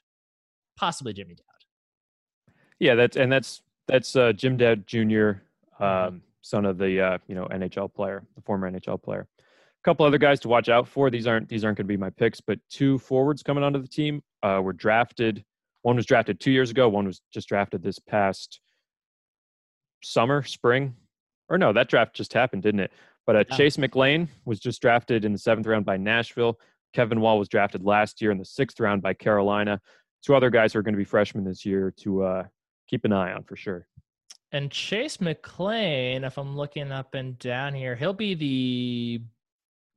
Possibly 0.77 1.13
Jimmy 1.13 1.35
Dowd. 1.35 1.45
Yeah, 2.79 2.95
that's 2.95 3.17
and 3.17 3.31
that's 3.31 3.63
that's 3.89 4.15
uh, 4.15 4.33
Jim 4.33 4.57
Dowd 4.57 4.87
Jr., 4.87 4.99
mm-hmm. 5.01 5.85
um, 5.85 6.23
son 6.49 6.65
of 6.65 6.79
the 6.79 7.01
uh, 7.01 7.19
you 7.27 7.35
know 7.35 7.47
NHL 7.47 7.93
player, 7.93 8.25
the 8.35 8.43
former 8.43 8.71
NHL 8.71 9.03
player. 9.03 9.27
A 9.39 9.85
couple 9.85 10.05
other 10.05 10.19
guys 10.19 10.41
to 10.41 10.49
watch 10.49 10.69
out 10.69 10.89
for. 10.89 11.11
These 11.11 11.27
aren't 11.27 11.49
these 11.49 11.65
aren't 11.65 11.77
going 11.77 11.87
to 11.87 11.93
be 11.93 11.97
my 11.97 12.11
picks, 12.11 12.41
but 12.41 12.59
two 12.71 12.99
forwards 12.99 13.43
coming 13.43 13.65
onto 13.65 13.81
the 13.81 13.89
team 13.89 14.23
uh, 14.43 14.61
were 14.63 14.73
drafted. 14.73 15.45
One 15.83 15.97
was 15.97 16.07
drafted 16.07 16.41
two 16.41 16.51
years 16.51 16.71
ago. 16.71 16.89
One 16.89 17.07
was 17.07 17.21
just 17.33 17.49
drafted 17.49 17.83
this 17.83 17.99
past 17.99 18.61
summer, 20.03 20.43
spring, 20.43 20.95
or 21.49 21.59
no, 21.59 21.73
that 21.73 21.89
draft 21.89 22.15
just 22.15 22.33
happened, 22.33 22.63
didn't 22.63 22.81
it? 22.81 22.93
But 23.27 23.37
uh, 23.37 23.45
yeah. 23.51 23.57
Chase 23.57 23.79
McLean 23.79 24.29
was 24.45 24.59
just 24.59 24.81
drafted 24.81 25.25
in 25.25 25.33
the 25.33 25.39
seventh 25.39 25.67
round 25.67 25.85
by 25.85 25.97
Nashville. 25.97 26.59
Kevin 26.95 27.21
Wall 27.21 27.39
was 27.39 27.49
drafted 27.49 27.85
last 27.85 28.21
year 28.21 28.31
in 28.31 28.39
the 28.39 28.45
sixth 28.45 28.81
round 28.81 29.03
by 29.03 29.15
Carolina. 29.15 29.81
Two 30.25 30.35
other 30.35 30.51
guys 30.51 30.73
who 30.73 30.79
are 30.79 30.83
going 30.83 30.95
to 30.95 30.99
be 30.99 31.05
freshmen 31.05 31.45
this 31.45 31.65
year 31.65 31.93
to 31.99 32.23
uh, 32.25 32.45
keep 32.89 33.05
an 33.05 33.13
eye 33.13 33.33
on 33.33 33.45
for 33.45 33.55
sure. 33.55 33.87
And 34.53 34.71
Chase 34.71 35.21
McLean, 35.21 36.25
if 36.25 36.39
I'm 36.39 36.57
looking 36.57 36.91
up 36.91 37.15
and 37.15 37.39
down 37.39 37.75
here, 37.75 37.95
he'll 37.95 38.15
be 38.15 38.35
the 38.35 39.21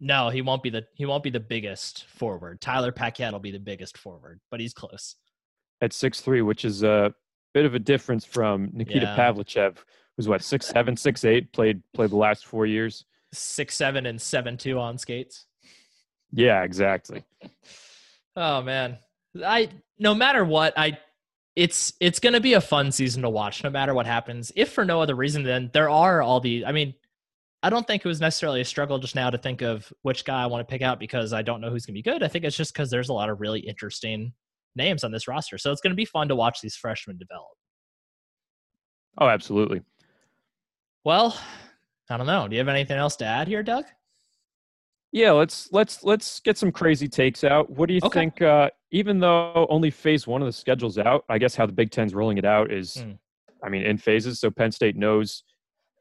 no, 0.04 0.30
he 0.30 0.42
won't 0.42 0.64
be 0.64 0.70
the 0.70 0.86
he 0.96 1.06
won't 1.06 1.24
be 1.24 1.30
the 1.30 1.40
biggest 1.40 2.06
forward. 2.06 2.60
Tyler 2.60 2.92
Paquette 2.92 3.32
will 3.32 3.40
be 3.40 3.52
the 3.52 3.60
biggest 3.60 3.98
forward, 3.98 4.42
but 4.50 4.60
he's 4.60 4.74
close. 4.74 5.16
At 5.80 5.94
six 5.94 6.22
three, 6.22 6.42
which 6.42 6.66
is 6.66 6.84
a 6.84 7.14
bit 7.54 7.66
of 7.66 7.76
a 7.76 7.80
difference 7.80 8.26
from 8.26 8.70
Nikita 8.74 9.06
yeah. 9.06 9.16
Pavlychev, 9.16 9.78
who's 10.18 10.28
what 10.28 10.42
six 10.42 10.68
seven, 10.68 10.98
six 10.98 11.24
eight, 11.24 11.54
played 11.54 11.82
played 11.94 12.10
the 12.10 12.18
last 12.18 12.46
four 12.46 12.66
years. 12.66 13.06
Six 13.32 13.76
seven 13.76 14.06
and 14.06 14.20
seven 14.20 14.58
two 14.58 14.80
on 14.80 14.98
skates. 14.98 15.46
Yeah, 16.34 16.64
exactly. 16.64 17.24
oh 18.36 18.62
man, 18.64 18.98
I 19.46 19.70
no 20.00 20.16
matter 20.16 20.44
what, 20.44 20.74
I 20.78 20.98
it's 21.56 21.94
it's 22.00 22.20
going 22.20 22.34
to 22.34 22.40
be 22.40 22.54
a 22.54 22.62
fun 22.62 22.92
season 22.92 23.22
to 23.24 23.30
watch 23.30 23.64
no 23.64 23.70
matter 23.70 23.94
what 23.94 24.06
happens. 24.06 24.52
If 24.56 24.72
for 24.72 24.86
no 24.86 25.02
other 25.02 25.16
reason, 25.16 25.44
then 25.44 25.70
there 25.74 25.90
are 25.90 26.22
all 26.22 26.40
the. 26.40 26.66
I 26.66 26.72
mean, 26.72 26.94
I 27.64 27.70
don't 27.70 27.86
think 27.86 28.04
it 28.04 28.08
was 28.08 28.22
necessarily 28.22 28.62
a 28.62 28.66
struggle 28.66 29.00
just 29.00 29.16
now 29.16 29.30
to 29.30 29.38
think 29.38 29.62
of 29.62 29.92
which 30.02 30.26
guy 30.26 30.44
I 30.44 30.48
want 30.48 30.68
to 30.68 30.72
pick 30.72 30.82
out 30.82 31.00
because 31.00 31.34
I 31.34 31.42
don't 31.42 31.62
know 31.62 31.70
who's 31.70 31.86
going 31.86 31.94
to 31.94 32.02
be 32.02 32.10
good. 32.10 32.24
I 32.24 32.28
think 32.28 32.46
it's 32.46 32.58
just 32.58 32.74
because 32.74 32.90
there's 32.90 33.10
a 33.10 33.14
lot 33.14 33.30
of 33.30 33.42
really 33.42 33.60
interesting 33.60 34.34
names 34.76 35.04
on 35.04 35.12
this 35.12 35.28
roster. 35.28 35.58
So 35.58 35.72
it's 35.72 35.82
going 35.82 35.92
to 35.92 35.96
be 35.96 36.06
fun 36.06 36.28
to 36.30 36.36
watch 36.36 36.62
these 36.62 36.76
freshmen 36.76 37.18
develop. 37.18 37.52
Oh, 39.20 39.28
absolutely. 39.28 39.82
Well, 41.04 41.38
I 42.10 42.18
don't 42.18 42.28
know. 42.28 42.48
Do 42.48 42.56
you 42.56 42.60
have 42.60 42.68
anything 42.68 42.98
else 42.98 43.16
to 43.18 43.26
add 43.26 43.48
here, 43.48 43.64
Doug? 43.64 43.86
Yeah, 45.12 45.32
let's 45.32 45.68
let's 45.74 46.04
let's 46.04 46.40
get 46.40 46.58
some 46.58 46.72
crazy 46.72 47.10
takes 47.10 47.44
out. 47.44 47.70
What 47.70 47.88
do 47.88 47.94
you 47.94 48.00
okay. 48.04 48.22
think? 48.22 48.42
Uh, 48.42 48.70
even 48.92 49.20
though 49.20 49.66
only 49.70 49.90
phase 49.90 50.28
one 50.28 50.42
of 50.42 50.46
the 50.46 50.54
schedule's 50.54 50.98
out, 50.98 51.24
I 51.30 51.38
guess 51.38 51.56
how 51.56 51.66
the 51.66 51.72
Big 51.72 51.92
Ten's 51.92 52.14
rolling 52.14 52.38
it 52.38 52.46
out 52.46 52.72
is, 52.72 52.98
mm. 52.98 53.18
I 53.64 53.70
mean, 53.70 53.84
in 53.84 53.98
phases. 53.98 54.40
So 54.40 54.52
Penn 54.52 54.72
State 54.72 54.98
knows 54.98 55.44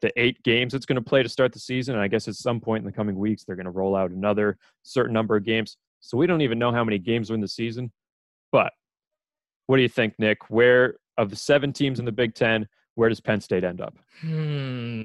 the 0.02 0.12
eight 0.20 0.42
games 0.42 0.74
it's 0.74 0.86
going 0.86 0.96
to 0.96 1.02
play 1.02 1.22
to 1.22 1.28
start 1.28 1.52
the 1.52 1.60
season, 1.60 1.94
and 1.94 2.02
I 2.02 2.08
guess 2.08 2.26
at 2.26 2.34
some 2.34 2.60
point 2.60 2.82
in 2.82 2.86
the 2.86 2.92
coming 2.92 3.16
weeks 3.16 3.44
they're 3.44 3.56
going 3.56 3.66
to 3.66 3.70
roll 3.70 3.94
out 3.94 4.10
another 4.10 4.58
certain 4.82 5.12
number 5.12 5.36
of 5.36 5.44
games. 5.44 5.76
So 6.00 6.16
we 6.16 6.26
don't 6.26 6.40
even 6.40 6.58
know 6.58 6.72
how 6.72 6.82
many 6.82 6.98
games 6.98 7.30
are 7.30 7.34
in 7.34 7.40
the 7.40 7.48
season. 7.48 7.92
But 8.50 8.72
what 9.66 9.76
do 9.76 9.82
you 9.82 9.88
think, 9.88 10.14
Nick? 10.18 10.50
Where 10.50 10.96
of 11.16 11.30
the 11.30 11.36
seven 11.36 11.72
teams 11.72 11.98
in 11.98 12.04
the 12.04 12.12
Big 12.12 12.34
Ten, 12.34 12.66
where 12.94 13.08
does 13.08 13.20
Penn 13.20 13.40
State 13.40 13.62
end 13.62 13.80
up? 13.80 13.94
Hmm. 14.20 15.02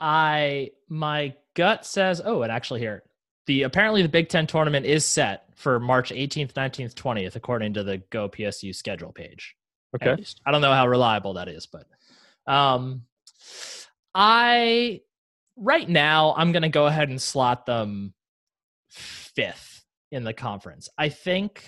I 0.00 0.70
my 0.88 1.34
gut 1.54 1.84
says, 1.84 2.22
oh, 2.24 2.42
it 2.42 2.50
actually 2.50 2.80
here. 2.80 3.02
The 3.46 3.62
apparently 3.62 4.02
the 4.02 4.08
Big 4.08 4.28
Ten 4.28 4.46
tournament 4.46 4.86
is 4.86 5.04
set 5.04 5.44
for 5.56 5.80
March 5.80 6.10
18th, 6.10 6.52
19th, 6.52 6.94
20th, 6.94 7.36
according 7.36 7.74
to 7.74 7.82
the 7.82 7.98
Go 8.10 8.28
PSU 8.28 8.74
schedule 8.74 9.12
page. 9.12 9.56
Okay. 9.94 10.22
I 10.46 10.52
don't 10.52 10.60
know 10.60 10.72
how 10.72 10.86
reliable 10.86 11.34
that 11.34 11.48
is, 11.48 11.66
but 11.66 11.86
um, 12.46 13.02
I 14.14 15.00
right 15.56 15.88
now 15.88 16.34
I'm 16.36 16.52
going 16.52 16.62
to 16.62 16.68
go 16.68 16.86
ahead 16.86 17.08
and 17.08 17.20
slot 17.20 17.66
them 17.66 18.14
fifth 18.88 19.84
in 20.10 20.24
the 20.24 20.32
conference. 20.32 20.88
I 20.96 21.08
think 21.08 21.64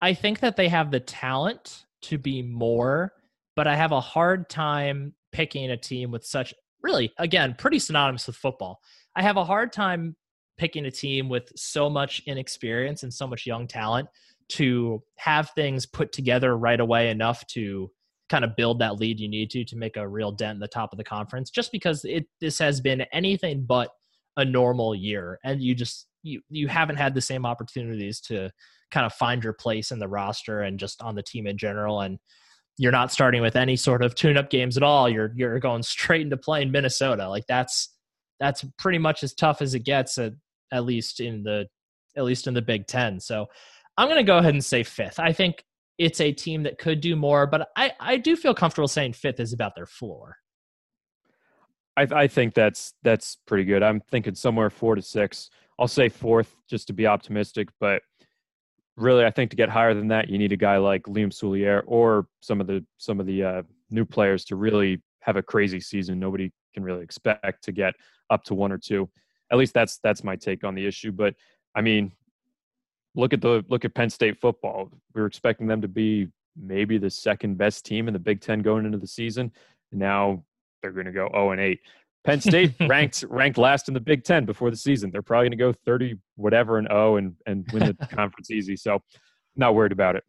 I 0.00 0.14
think 0.14 0.40
that 0.40 0.56
they 0.56 0.68
have 0.68 0.90
the 0.90 1.00
talent 1.00 1.84
to 2.02 2.18
be 2.18 2.42
more, 2.42 3.12
but 3.56 3.66
I 3.66 3.76
have 3.76 3.92
a 3.92 4.00
hard 4.00 4.48
time 4.48 5.14
picking 5.32 5.70
a 5.70 5.76
team 5.76 6.10
with 6.10 6.24
such 6.24 6.54
really 6.82 7.12
again 7.18 7.54
pretty 7.58 7.78
synonymous 7.78 8.26
with 8.26 8.36
football. 8.36 8.80
I 9.14 9.22
have 9.22 9.36
a 9.36 9.44
hard 9.44 9.72
time 9.72 10.16
picking 10.60 10.84
a 10.84 10.90
team 10.90 11.30
with 11.30 11.50
so 11.56 11.88
much 11.88 12.22
inexperience 12.26 13.02
and 13.02 13.12
so 13.12 13.26
much 13.26 13.46
young 13.46 13.66
talent 13.66 14.06
to 14.50 15.02
have 15.16 15.48
things 15.54 15.86
put 15.86 16.12
together 16.12 16.58
right 16.58 16.80
away 16.80 17.08
enough 17.08 17.46
to 17.46 17.90
kind 18.28 18.44
of 18.44 18.54
build 18.56 18.78
that 18.78 18.96
lead 18.96 19.18
you 19.18 19.26
need 19.26 19.48
to 19.48 19.64
to 19.64 19.74
make 19.74 19.96
a 19.96 20.06
real 20.06 20.30
dent 20.30 20.56
in 20.56 20.60
the 20.60 20.68
top 20.68 20.92
of 20.92 20.98
the 20.98 21.04
conference 21.04 21.48
just 21.50 21.72
because 21.72 22.04
it 22.04 22.26
this 22.42 22.58
has 22.58 22.78
been 22.78 23.00
anything 23.12 23.64
but 23.64 23.90
a 24.36 24.44
normal 24.44 24.94
year. 24.94 25.38
And 25.44 25.62
you 25.62 25.74
just 25.74 26.08
you 26.22 26.42
you 26.50 26.68
haven't 26.68 26.96
had 26.96 27.14
the 27.14 27.22
same 27.22 27.46
opportunities 27.46 28.20
to 28.22 28.50
kind 28.90 29.06
of 29.06 29.14
find 29.14 29.42
your 29.42 29.54
place 29.54 29.92
in 29.92 29.98
the 29.98 30.08
roster 30.08 30.60
and 30.60 30.78
just 30.78 31.00
on 31.00 31.14
the 31.14 31.22
team 31.22 31.46
in 31.46 31.56
general. 31.56 32.02
And 32.02 32.18
you're 32.76 32.92
not 32.92 33.12
starting 33.12 33.40
with 33.40 33.56
any 33.56 33.76
sort 33.76 34.02
of 34.02 34.14
tune 34.14 34.36
up 34.36 34.50
games 34.50 34.76
at 34.76 34.82
all. 34.82 35.08
You're 35.08 35.32
you're 35.34 35.58
going 35.58 35.82
straight 35.94 36.22
into 36.22 36.36
playing 36.36 36.70
Minnesota. 36.70 37.28
Like 37.28 37.46
that's 37.46 37.94
that's 38.38 38.64
pretty 38.78 38.98
much 38.98 39.22
as 39.22 39.34
tough 39.34 39.62
as 39.62 39.74
it 39.74 39.80
gets. 39.80 40.18
At, 40.18 40.32
at 40.72 40.84
least 40.84 41.20
in 41.20 41.42
the 41.42 41.66
at 42.16 42.24
least 42.24 42.46
in 42.46 42.54
the 42.54 42.62
Big 42.62 42.86
10 42.86 43.20
so 43.20 43.46
I'm 43.96 44.08
going 44.08 44.18
to 44.18 44.24
go 44.24 44.38
ahead 44.38 44.54
and 44.54 44.64
say 44.64 44.82
5th 44.82 45.18
I 45.18 45.32
think 45.32 45.64
it's 45.98 46.20
a 46.20 46.32
team 46.32 46.62
that 46.64 46.78
could 46.78 47.00
do 47.00 47.16
more 47.16 47.46
but 47.46 47.68
I 47.76 47.92
I 48.00 48.16
do 48.16 48.36
feel 48.36 48.54
comfortable 48.54 48.88
saying 48.88 49.12
5th 49.12 49.40
is 49.40 49.52
about 49.52 49.74
their 49.74 49.86
floor 49.86 50.36
I, 51.96 52.22
I 52.22 52.26
think 52.28 52.54
that's 52.54 52.94
that's 53.02 53.36
pretty 53.46 53.64
good. 53.64 53.82
I'm 53.82 54.00
thinking 54.10 54.34
somewhere 54.34 54.70
four 54.70 54.94
to 54.94 55.02
six. 55.02 55.50
I'll 55.78 55.88
say 55.88 56.08
fourth 56.08 56.54
just 56.68 56.86
to 56.88 56.92
be 56.92 57.06
optimistic, 57.06 57.68
but 57.78 58.02
really, 58.96 59.24
I 59.24 59.30
think 59.30 59.50
to 59.50 59.56
get 59.56 59.68
higher 59.68 59.94
than 59.94 60.08
that, 60.08 60.28
you 60.28 60.38
need 60.38 60.52
a 60.52 60.56
guy 60.56 60.76
like 60.76 61.02
Liam 61.04 61.32
Souliere 61.32 61.82
or 61.86 62.26
some 62.40 62.60
of 62.60 62.66
the 62.66 62.84
some 62.98 63.20
of 63.20 63.26
the 63.26 63.42
uh, 63.42 63.62
new 63.90 64.04
players 64.04 64.44
to 64.46 64.56
really 64.56 65.02
have 65.20 65.36
a 65.36 65.42
crazy 65.42 65.80
season. 65.80 66.18
Nobody 66.18 66.52
can 66.74 66.84
really 66.84 67.02
expect 67.02 67.64
to 67.64 67.72
get 67.72 67.94
up 68.30 68.44
to 68.44 68.54
one 68.54 68.72
or 68.72 68.78
two. 68.78 69.10
At 69.50 69.58
least 69.58 69.74
that's 69.74 69.98
that's 69.98 70.24
my 70.24 70.36
take 70.36 70.64
on 70.64 70.74
the 70.74 70.86
issue. 70.86 71.12
But 71.12 71.34
I 71.74 71.80
mean, 71.80 72.12
look 73.14 73.32
at 73.32 73.40
the 73.40 73.64
look 73.68 73.84
at 73.84 73.94
Penn 73.94 74.10
State 74.10 74.40
football. 74.40 74.90
We 75.14 75.20
were 75.20 75.26
expecting 75.26 75.66
them 75.66 75.82
to 75.82 75.88
be 75.88 76.28
maybe 76.56 76.98
the 76.98 77.10
second 77.10 77.58
best 77.58 77.84
team 77.86 78.08
in 78.08 78.12
the 78.12 78.20
Big 78.20 78.40
Ten 78.40 78.60
going 78.60 78.86
into 78.86 78.98
the 78.98 79.06
season. 79.06 79.52
Now 79.92 80.44
they're 80.82 80.92
going 80.92 81.06
to 81.06 81.12
go 81.12 81.28
0 81.32 81.52
and 81.52 81.60
8. 81.60 81.80
Penn 82.24 82.40
State 82.40 82.74
ranked 82.80 83.24
ranked 83.28 83.58
last 83.58 83.88
in 83.88 83.94
the 83.94 84.00
Big 84.00 84.24
Ten 84.24 84.44
before 84.44 84.70
the 84.70 84.76
season. 84.76 85.10
They're 85.10 85.22
probably 85.22 85.48
going 85.48 85.58
to 85.58 85.64
go 85.64 85.72
30 85.72 86.16
whatever 86.36 86.78
and 86.78 86.88
0 86.88 87.16
and 87.16 87.34
and 87.46 87.66
win 87.72 87.96
the 87.98 88.06
conference 88.10 88.50
easy. 88.50 88.76
So, 88.76 89.02
not 89.56 89.74
worried 89.74 89.92
about 89.92 90.16
it. 90.16 90.24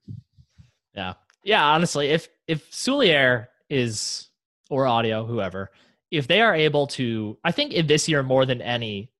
Yeah, 0.93 1.13
yeah. 1.43 1.65
Honestly, 1.65 2.07
if 2.07 2.29
if 2.47 2.69
Souliere 2.71 3.47
is 3.69 4.29
or 4.69 4.86
Autio 4.86 5.27
whoever, 5.27 5.71
if 6.12 6.28
they 6.28 6.41
are 6.41 6.54
able 6.54 6.88
to, 6.88 7.38
I 7.43 7.52
think 7.52 7.74
in 7.74 7.88
this 7.88 8.08
year 8.08 8.21
more 8.21 8.45
than 8.45 8.62
any, 8.62 9.12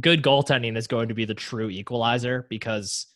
good 0.00 0.22
goaltending 0.22 0.76
is 0.76 0.86
going 0.86 1.08
to 1.08 1.14
be 1.14 1.24
the 1.24 1.34
true 1.34 1.70
equalizer 1.70 2.46
because 2.50 3.06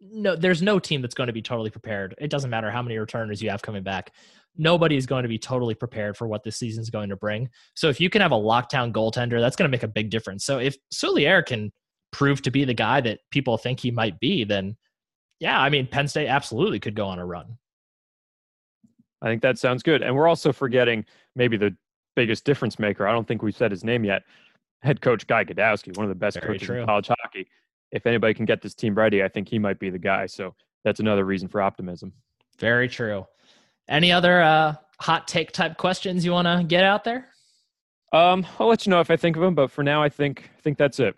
no, 0.00 0.36
there's 0.36 0.62
no 0.62 0.78
team 0.78 1.02
that's 1.02 1.14
going 1.14 1.26
to 1.26 1.32
be 1.32 1.42
totally 1.42 1.70
prepared. 1.70 2.14
It 2.18 2.30
doesn't 2.30 2.50
matter 2.50 2.70
how 2.70 2.82
many 2.82 2.98
returners 2.98 3.42
you 3.42 3.50
have 3.50 3.62
coming 3.62 3.82
back 3.82 4.12
nobody 4.56 4.96
is 4.96 5.06
going 5.06 5.22
to 5.22 5.28
be 5.28 5.38
totally 5.38 5.74
prepared 5.74 6.16
for 6.16 6.26
what 6.26 6.44
this 6.44 6.56
season 6.56 6.82
is 6.82 6.90
going 6.90 7.08
to 7.08 7.16
bring. 7.16 7.48
So 7.74 7.88
if 7.88 8.00
you 8.00 8.10
can 8.10 8.22
have 8.22 8.32
a 8.32 8.36
lockdown 8.36 8.92
goaltender, 8.92 9.40
that's 9.40 9.56
going 9.56 9.68
to 9.68 9.74
make 9.74 9.82
a 9.82 9.88
big 9.88 10.10
difference. 10.10 10.44
So 10.44 10.58
if 10.58 10.76
Souliere 10.92 11.44
can 11.44 11.72
prove 12.12 12.42
to 12.42 12.50
be 12.50 12.64
the 12.64 12.74
guy 12.74 13.00
that 13.00 13.20
people 13.30 13.58
think 13.58 13.80
he 13.80 13.90
might 13.90 14.20
be, 14.20 14.44
then 14.44 14.76
yeah, 15.40 15.60
I 15.60 15.68
mean 15.68 15.86
Penn 15.86 16.08
State 16.08 16.28
absolutely 16.28 16.80
could 16.80 16.94
go 16.94 17.06
on 17.06 17.18
a 17.18 17.26
run. 17.26 17.58
I 19.20 19.26
think 19.26 19.42
that 19.42 19.58
sounds 19.58 19.82
good. 19.82 20.02
And 20.02 20.14
we're 20.14 20.28
also 20.28 20.52
forgetting 20.52 21.04
maybe 21.34 21.56
the 21.56 21.74
biggest 22.14 22.44
difference 22.44 22.78
maker. 22.78 23.06
I 23.06 23.12
don't 23.12 23.26
think 23.26 23.42
we've 23.42 23.56
said 23.56 23.70
his 23.70 23.84
name 23.84 24.04
yet. 24.04 24.22
Head 24.82 25.00
coach 25.00 25.26
Guy 25.26 25.44
Gadowsky, 25.44 25.96
one 25.96 26.04
of 26.04 26.10
the 26.10 26.14
best 26.14 26.38
Very 26.40 26.54
coaches 26.54 26.66
true. 26.66 26.80
in 26.80 26.86
college 26.86 27.08
hockey. 27.08 27.46
If 27.90 28.06
anybody 28.06 28.34
can 28.34 28.44
get 28.44 28.60
this 28.60 28.74
team 28.74 28.94
ready, 28.94 29.22
I 29.22 29.28
think 29.28 29.48
he 29.48 29.58
might 29.58 29.78
be 29.78 29.88
the 29.88 29.98
guy. 29.98 30.26
So 30.26 30.54
that's 30.84 31.00
another 31.00 31.24
reason 31.24 31.48
for 31.48 31.62
optimism. 31.62 32.12
Very 32.58 32.88
true. 32.88 33.26
Any 33.88 34.12
other 34.12 34.40
uh, 34.40 34.74
hot 35.00 35.28
take 35.28 35.52
type 35.52 35.76
questions 35.76 36.24
you 36.24 36.32
want 36.32 36.46
to 36.46 36.64
get 36.66 36.84
out 36.84 37.04
there? 37.04 37.28
Um, 38.14 38.46
I'll 38.60 38.68
let 38.68 38.86
you 38.86 38.90
know 38.90 39.00
if 39.00 39.10
I 39.10 39.16
think 39.16 39.34
of 39.34 39.42
them, 39.42 39.56
but 39.56 39.72
for 39.72 39.82
now, 39.82 40.00
I 40.00 40.08
think 40.08 40.48
I 40.56 40.60
think 40.60 40.78
that's 40.78 41.00
it. 41.00 41.16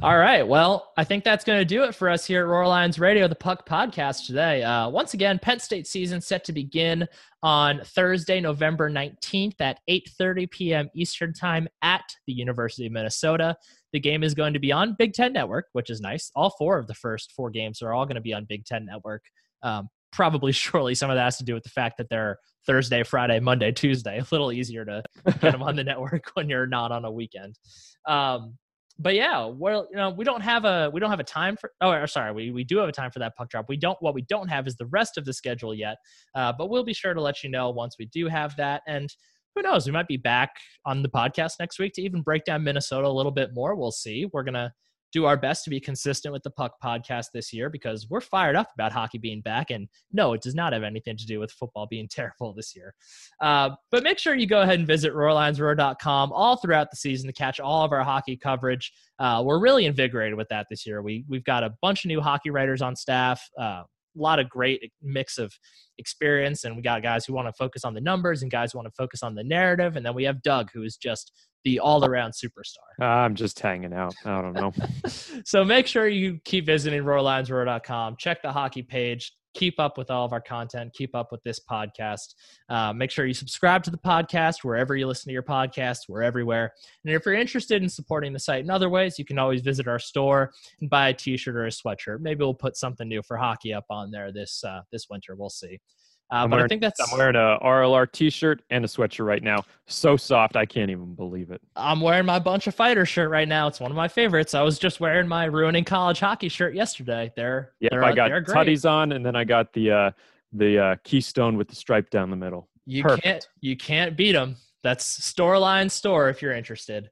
All 0.00 0.16
right. 0.16 0.46
Well, 0.46 0.92
I 0.96 1.02
think 1.02 1.24
that's 1.24 1.44
going 1.44 1.58
to 1.58 1.64
do 1.64 1.82
it 1.82 1.92
for 1.92 2.08
us 2.08 2.24
here 2.24 2.42
at 2.42 2.46
Roar 2.46 2.68
Lions 2.68 3.00
Radio, 3.00 3.26
the 3.26 3.34
Puck 3.34 3.68
Podcast 3.68 4.26
today. 4.26 4.62
Uh, 4.62 4.88
once 4.88 5.12
again, 5.12 5.40
Penn 5.40 5.58
State 5.58 5.88
season 5.88 6.20
set 6.20 6.44
to 6.44 6.52
begin 6.52 7.08
on 7.42 7.80
Thursday, 7.84 8.40
November 8.40 8.88
19th 8.88 9.60
at 9.60 9.80
8:30 9.90 10.48
p.m. 10.52 10.90
Eastern 10.94 11.32
Time 11.32 11.66
at 11.82 12.04
the 12.28 12.32
University 12.32 12.86
of 12.86 12.92
Minnesota. 12.92 13.56
The 13.92 13.98
game 13.98 14.22
is 14.22 14.32
going 14.32 14.52
to 14.52 14.60
be 14.60 14.70
on 14.70 14.94
Big 14.96 15.14
Ten 15.14 15.32
Network, 15.32 15.66
which 15.72 15.90
is 15.90 16.00
nice. 16.00 16.30
All 16.36 16.50
four 16.50 16.78
of 16.78 16.86
the 16.86 16.94
first 16.94 17.32
four 17.32 17.50
games 17.50 17.82
are 17.82 17.92
all 17.92 18.06
going 18.06 18.14
to 18.14 18.20
be 18.20 18.34
on 18.34 18.44
Big 18.44 18.64
Ten 18.64 18.86
Network. 18.86 19.24
Um, 19.64 19.88
probably 20.12 20.52
surely 20.52 20.94
some 20.94 21.10
of 21.10 21.16
that 21.16 21.24
has 21.24 21.38
to 21.38 21.44
do 21.44 21.54
with 21.54 21.64
the 21.64 21.70
fact 21.70 21.98
that 21.98 22.08
they're 22.08 22.38
Thursday, 22.66 23.02
Friday, 23.02 23.40
Monday, 23.40 23.72
Tuesday. 23.72 24.18
A 24.20 24.26
little 24.30 24.52
easier 24.52 24.84
to 24.84 25.02
get 25.24 25.40
them 25.40 25.62
on 25.62 25.76
the 25.76 25.84
network 25.84 26.30
when 26.34 26.48
you're 26.48 26.66
not 26.66 26.92
on 26.92 27.04
a 27.04 27.10
weekend. 27.10 27.58
Um, 28.06 28.58
but 28.98 29.14
yeah, 29.14 29.44
well, 29.44 29.86
you 29.90 29.96
know, 29.96 30.10
we 30.10 30.24
don't 30.24 30.40
have 30.40 30.64
a 30.64 30.90
we 30.90 31.00
don't 31.00 31.10
have 31.10 31.20
a 31.20 31.24
time 31.24 31.56
for. 31.58 31.70
Oh, 31.82 32.06
sorry, 32.06 32.32
we 32.32 32.50
we 32.50 32.64
do 32.64 32.78
have 32.78 32.88
a 32.88 32.92
time 32.92 33.10
for 33.10 33.18
that 33.18 33.36
puck 33.36 33.50
drop. 33.50 33.66
We 33.68 33.76
don't. 33.76 34.00
What 34.00 34.14
we 34.14 34.22
don't 34.22 34.48
have 34.48 34.66
is 34.66 34.76
the 34.76 34.86
rest 34.86 35.18
of 35.18 35.26
the 35.26 35.34
schedule 35.34 35.74
yet. 35.74 35.96
Uh, 36.34 36.54
but 36.56 36.70
we'll 36.70 36.84
be 36.84 36.94
sure 36.94 37.12
to 37.12 37.20
let 37.20 37.44
you 37.44 37.50
know 37.50 37.68
once 37.70 37.96
we 37.98 38.06
do 38.06 38.26
have 38.28 38.56
that. 38.56 38.80
And 38.86 39.14
who 39.54 39.60
knows, 39.60 39.84
we 39.84 39.92
might 39.92 40.08
be 40.08 40.16
back 40.16 40.50
on 40.86 41.02
the 41.02 41.10
podcast 41.10 41.54
next 41.60 41.78
week 41.78 41.92
to 41.94 42.02
even 42.02 42.22
break 42.22 42.44
down 42.44 42.64
Minnesota 42.64 43.06
a 43.06 43.08
little 43.08 43.32
bit 43.32 43.50
more. 43.52 43.74
We'll 43.74 43.92
see. 43.92 44.30
We're 44.32 44.44
gonna 44.44 44.72
do 45.12 45.24
our 45.24 45.36
best 45.36 45.64
to 45.64 45.70
be 45.70 45.80
consistent 45.80 46.32
with 46.32 46.42
the 46.42 46.50
Puck 46.50 46.74
podcast 46.82 47.26
this 47.32 47.52
year 47.52 47.70
because 47.70 48.08
we're 48.08 48.20
fired 48.20 48.56
up 48.56 48.68
about 48.74 48.92
hockey 48.92 49.18
being 49.18 49.40
back. 49.40 49.70
And 49.70 49.88
no, 50.12 50.32
it 50.32 50.42
does 50.42 50.54
not 50.54 50.72
have 50.72 50.82
anything 50.82 51.16
to 51.16 51.26
do 51.26 51.40
with 51.40 51.50
football 51.52 51.86
being 51.86 52.08
terrible 52.10 52.52
this 52.52 52.74
year. 52.74 52.94
Uh, 53.40 53.70
but 53.90 54.02
make 54.02 54.18
sure 54.18 54.34
you 54.34 54.46
go 54.46 54.62
ahead 54.62 54.78
and 54.78 54.86
visit 54.86 55.12
roarlionsroar.com 55.12 56.32
all 56.32 56.56
throughout 56.56 56.90
the 56.90 56.96
season 56.96 57.26
to 57.26 57.32
catch 57.32 57.60
all 57.60 57.84
of 57.84 57.92
our 57.92 58.04
hockey 58.04 58.36
coverage. 58.36 58.92
Uh, 59.18 59.42
we're 59.44 59.60
really 59.60 59.86
invigorated 59.86 60.36
with 60.36 60.48
that 60.48 60.66
this 60.70 60.86
year. 60.86 61.02
We, 61.02 61.24
we've 61.28 61.44
got 61.44 61.64
a 61.64 61.74
bunch 61.80 62.04
of 62.04 62.08
new 62.08 62.20
hockey 62.20 62.50
writers 62.50 62.82
on 62.82 62.96
staff. 62.96 63.48
Uh, 63.58 63.82
a 64.16 64.22
lot 64.22 64.38
of 64.38 64.48
great 64.48 64.92
mix 65.02 65.38
of 65.38 65.52
experience 65.98 66.64
and 66.64 66.76
we 66.76 66.82
got 66.82 67.02
guys 67.02 67.24
who 67.24 67.32
want 67.32 67.48
to 67.48 67.52
focus 67.52 67.84
on 67.84 67.94
the 67.94 68.00
numbers 68.00 68.42
and 68.42 68.50
guys 68.50 68.72
who 68.72 68.78
want 68.78 68.86
to 68.86 68.94
focus 68.96 69.22
on 69.22 69.34
the 69.34 69.44
narrative 69.44 69.96
and 69.96 70.04
then 70.04 70.14
we 70.14 70.24
have 70.24 70.42
doug 70.42 70.70
who 70.72 70.82
is 70.82 70.96
just 70.96 71.32
the 71.66 71.80
all-around 71.80 72.30
superstar. 72.30 73.04
I'm 73.04 73.34
just 73.34 73.58
hanging 73.58 73.92
out. 73.92 74.14
I 74.24 74.40
don't 74.40 74.52
know. 74.52 74.72
so 75.44 75.64
make 75.64 75.88
sure 75.88 76.06
you 76.06 76.38
keep 76.44 76.64
visiting 76.64 77.02
roarlionsroar.com. 77.02 78.14
Check 78.20 78.40
the 78.40 78.52
hockey 78.52 78.82
page. 78.82 79.32
Keep 79.52 79.80
up 79.80 79.98
with 79.98 80.08
all 80.08 80.24
of 80.24 80.32
our 80.32 80.40
content. 80.40 80.92
Keep 80.94 81.16
up 81.16 81.32
with 81.32 81.42
this 81.42 81.58
podcast. 81.68 82.34
Uh, 82.68 82.92
make 82.92 83.10
sure 83.10 83.26
you 83.26 83.34
subscribe 83.34 83.82
to 83.82 83.90
the 83.90 83.98
podcast 83.98 84.62
wherever 84.62 84.94
you 84.94 85.08
listen 85.08 85.28
to 85.28 85.32
your 85.32 85.42
podcast. 85.42 86.02
We're 86.08 86.22
everywhere. 86.22 86.72
And 87.04 87.12
if 87.12 87.26
you're 87.26 87.34
interested 87.34 87.82
in 87.82 87.88
supporting 87.88 88.32
the 88.32 88.38
site 88.38 88.62
in 88.62 88.70
other 88.70 88.88
ways, 88.88 89.18
you 89.18 89.24
can 89.24 89.40
always 89.40 89.62
visit 89.62 89.88
our 89.88 89.98
store 89.98 90.52
and 90.80 90.88
buy 90.88 91.08
a 91.08 91.14
T-shirt 91.14 91.56
or 91.56 91.66
a 91.66 91.70
sweatshirt. 91.70 92.20
Maybe 92.20 92.44
we'll 92.44 92.54
put 92.54 92.76
something 92.76 93.08
new 93.08 93.22
for 93.26 93.36
hockey 93.38 93.74
up 93.74 93.86
on 93.90 94.12
there 94.12 94.30
this 94.30 94.62
uh, 94.62 94.82
this 94.92 95.08
winter. 95.10 95.34
We'll 95.34 95.50
see. 95.50 95.80
Uh, 96.30 96.44
but 96.46 96.56
wearing, 96.56 96.64
I 96.64 96.68
think 96.68 96.80
that's. 96.80 97.00
I'm 97.00 97.16
wearing 97.16 97.36
a 97.36 97.58
RLR 97.62 98.10
T-shirt 98.10 98.62
and 98.70 98.84
a 98.84 98.88
sweatshirt 98.88 99.24
right 99.24 99.42
now. 99.42 99.62
So 99.86 100.16
soft, 100.16 100.56
I 100.56 100.66
can't 100.66 100.90
even 100.90 101.14
believe 101.14 101.52
it. 101.52 101.60
I'm 101.76 102.00
wearing 102.00 102.26
my 102.26 102.40
bunch 102.40 102.66
of 102.66 102.74
fighter 102.74 103.06
shirt 103.06 103.30
right 103.30 103.46
now. 103.46 103.68
It's 103.68 103.78
one 103.78 103.92
of 103.92 103.96
my 103.96 104.08
favorites. 104.08 104.52
I 104.52 104.62
was 104.62 104.78
just 104.78 104.98
wearing 104.98 105.28
my 105.28 105.44
ruining 105.44 105.84
college 105.84 106.18
hockey 106.18 106.48
shirt 106.48 106.74
yesterday. 106.74 107.32
They're 107.36 107.72
yeah. 107.78 108.04
I 108.04 108.12
got 108.12 108.30
tutties 108.30 108.88
on, 108.88 109.12
and 109.12 109.24
then 109.24 109.36
I 109.36 109.44
got 109.44 109.72
the 109.72 109.90
uh, 109.92 110.10
the 110.52 110.78
uh, 110.78 110.96
Keystone 111.04 111.56
with 111.56 111.68
the 111.68 111.76
stripe 111.76 112.10
down 112.10 112.30
the 112.30 112.36
middle. 112.36 112.68
You 112.86 113.04
Perfect. 113.04 113.22
can't 113.22 113.48
you 113.60 113.76
can't 113.76 114.16
beat 114.16 114.32
them. 114.32 114.56
That's 114.82 115.20
Storeline 115.20 115.90
Store 115.90 116.28
if 116.28 116.42
you're 116.42 116.52
interested. 116.52 117.10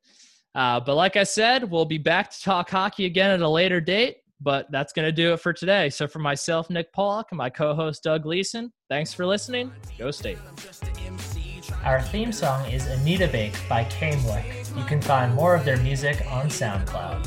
Uh, 0.54 0.80
but 0.80 0.94
like 0.94 1.16
I 1.16 1.24
said, 1.24 1.68
we'll 1.68 1.84
be 1.84 1.98
back 1.98 2.30
to 2.30 2.40
talk 2.40 2.70
hockey 2.70 3.06
again 3.06 3.30
at 3.30 3.40
a 3.40 3.48
later 3.48 3.80
date. 3.80 4.18
But 4.44 4.70
that's 4.70 4.92
going 4.92 5.06
to 5.06 5.12
do 5.12 5.32
it 5.32 5.40
for 5.40 5.52
today. 5.54 5.88
So, 5.88 6.06
for 6.06 6.18
myself, 6.18 6.68
Nick 6.68 6.92
Pollock, 6.92 7.28
and 7.30 7.38
my 7.38 7.48
co 7.48 7.74
host, 7.74 8.02
Doug 8.04 8.26
Leeson, 8.26 8.70
thanks 8.90 9.14
for 9.14 9.24
listening. 9.24 9.72
Go 9.98 10.10
State. 10.10 10.38
Our 11.82 12.02
theme 12.02 12.30
song 12.30 12.70
is 12.70 12.86
Anita 12.86 13.26
Bake 13.26 13.58
by 13.68 13.84
Kamewick. 13.84 14.76
You 14.76 14.84
can 14.84 15.00
find 15.00 15.34
more 15.34 15.54
of 15.54 15.64
their 15.64 15.78
music 15.78 16.22
on 16.30 16.46
SoundCloud. 16.46 17.24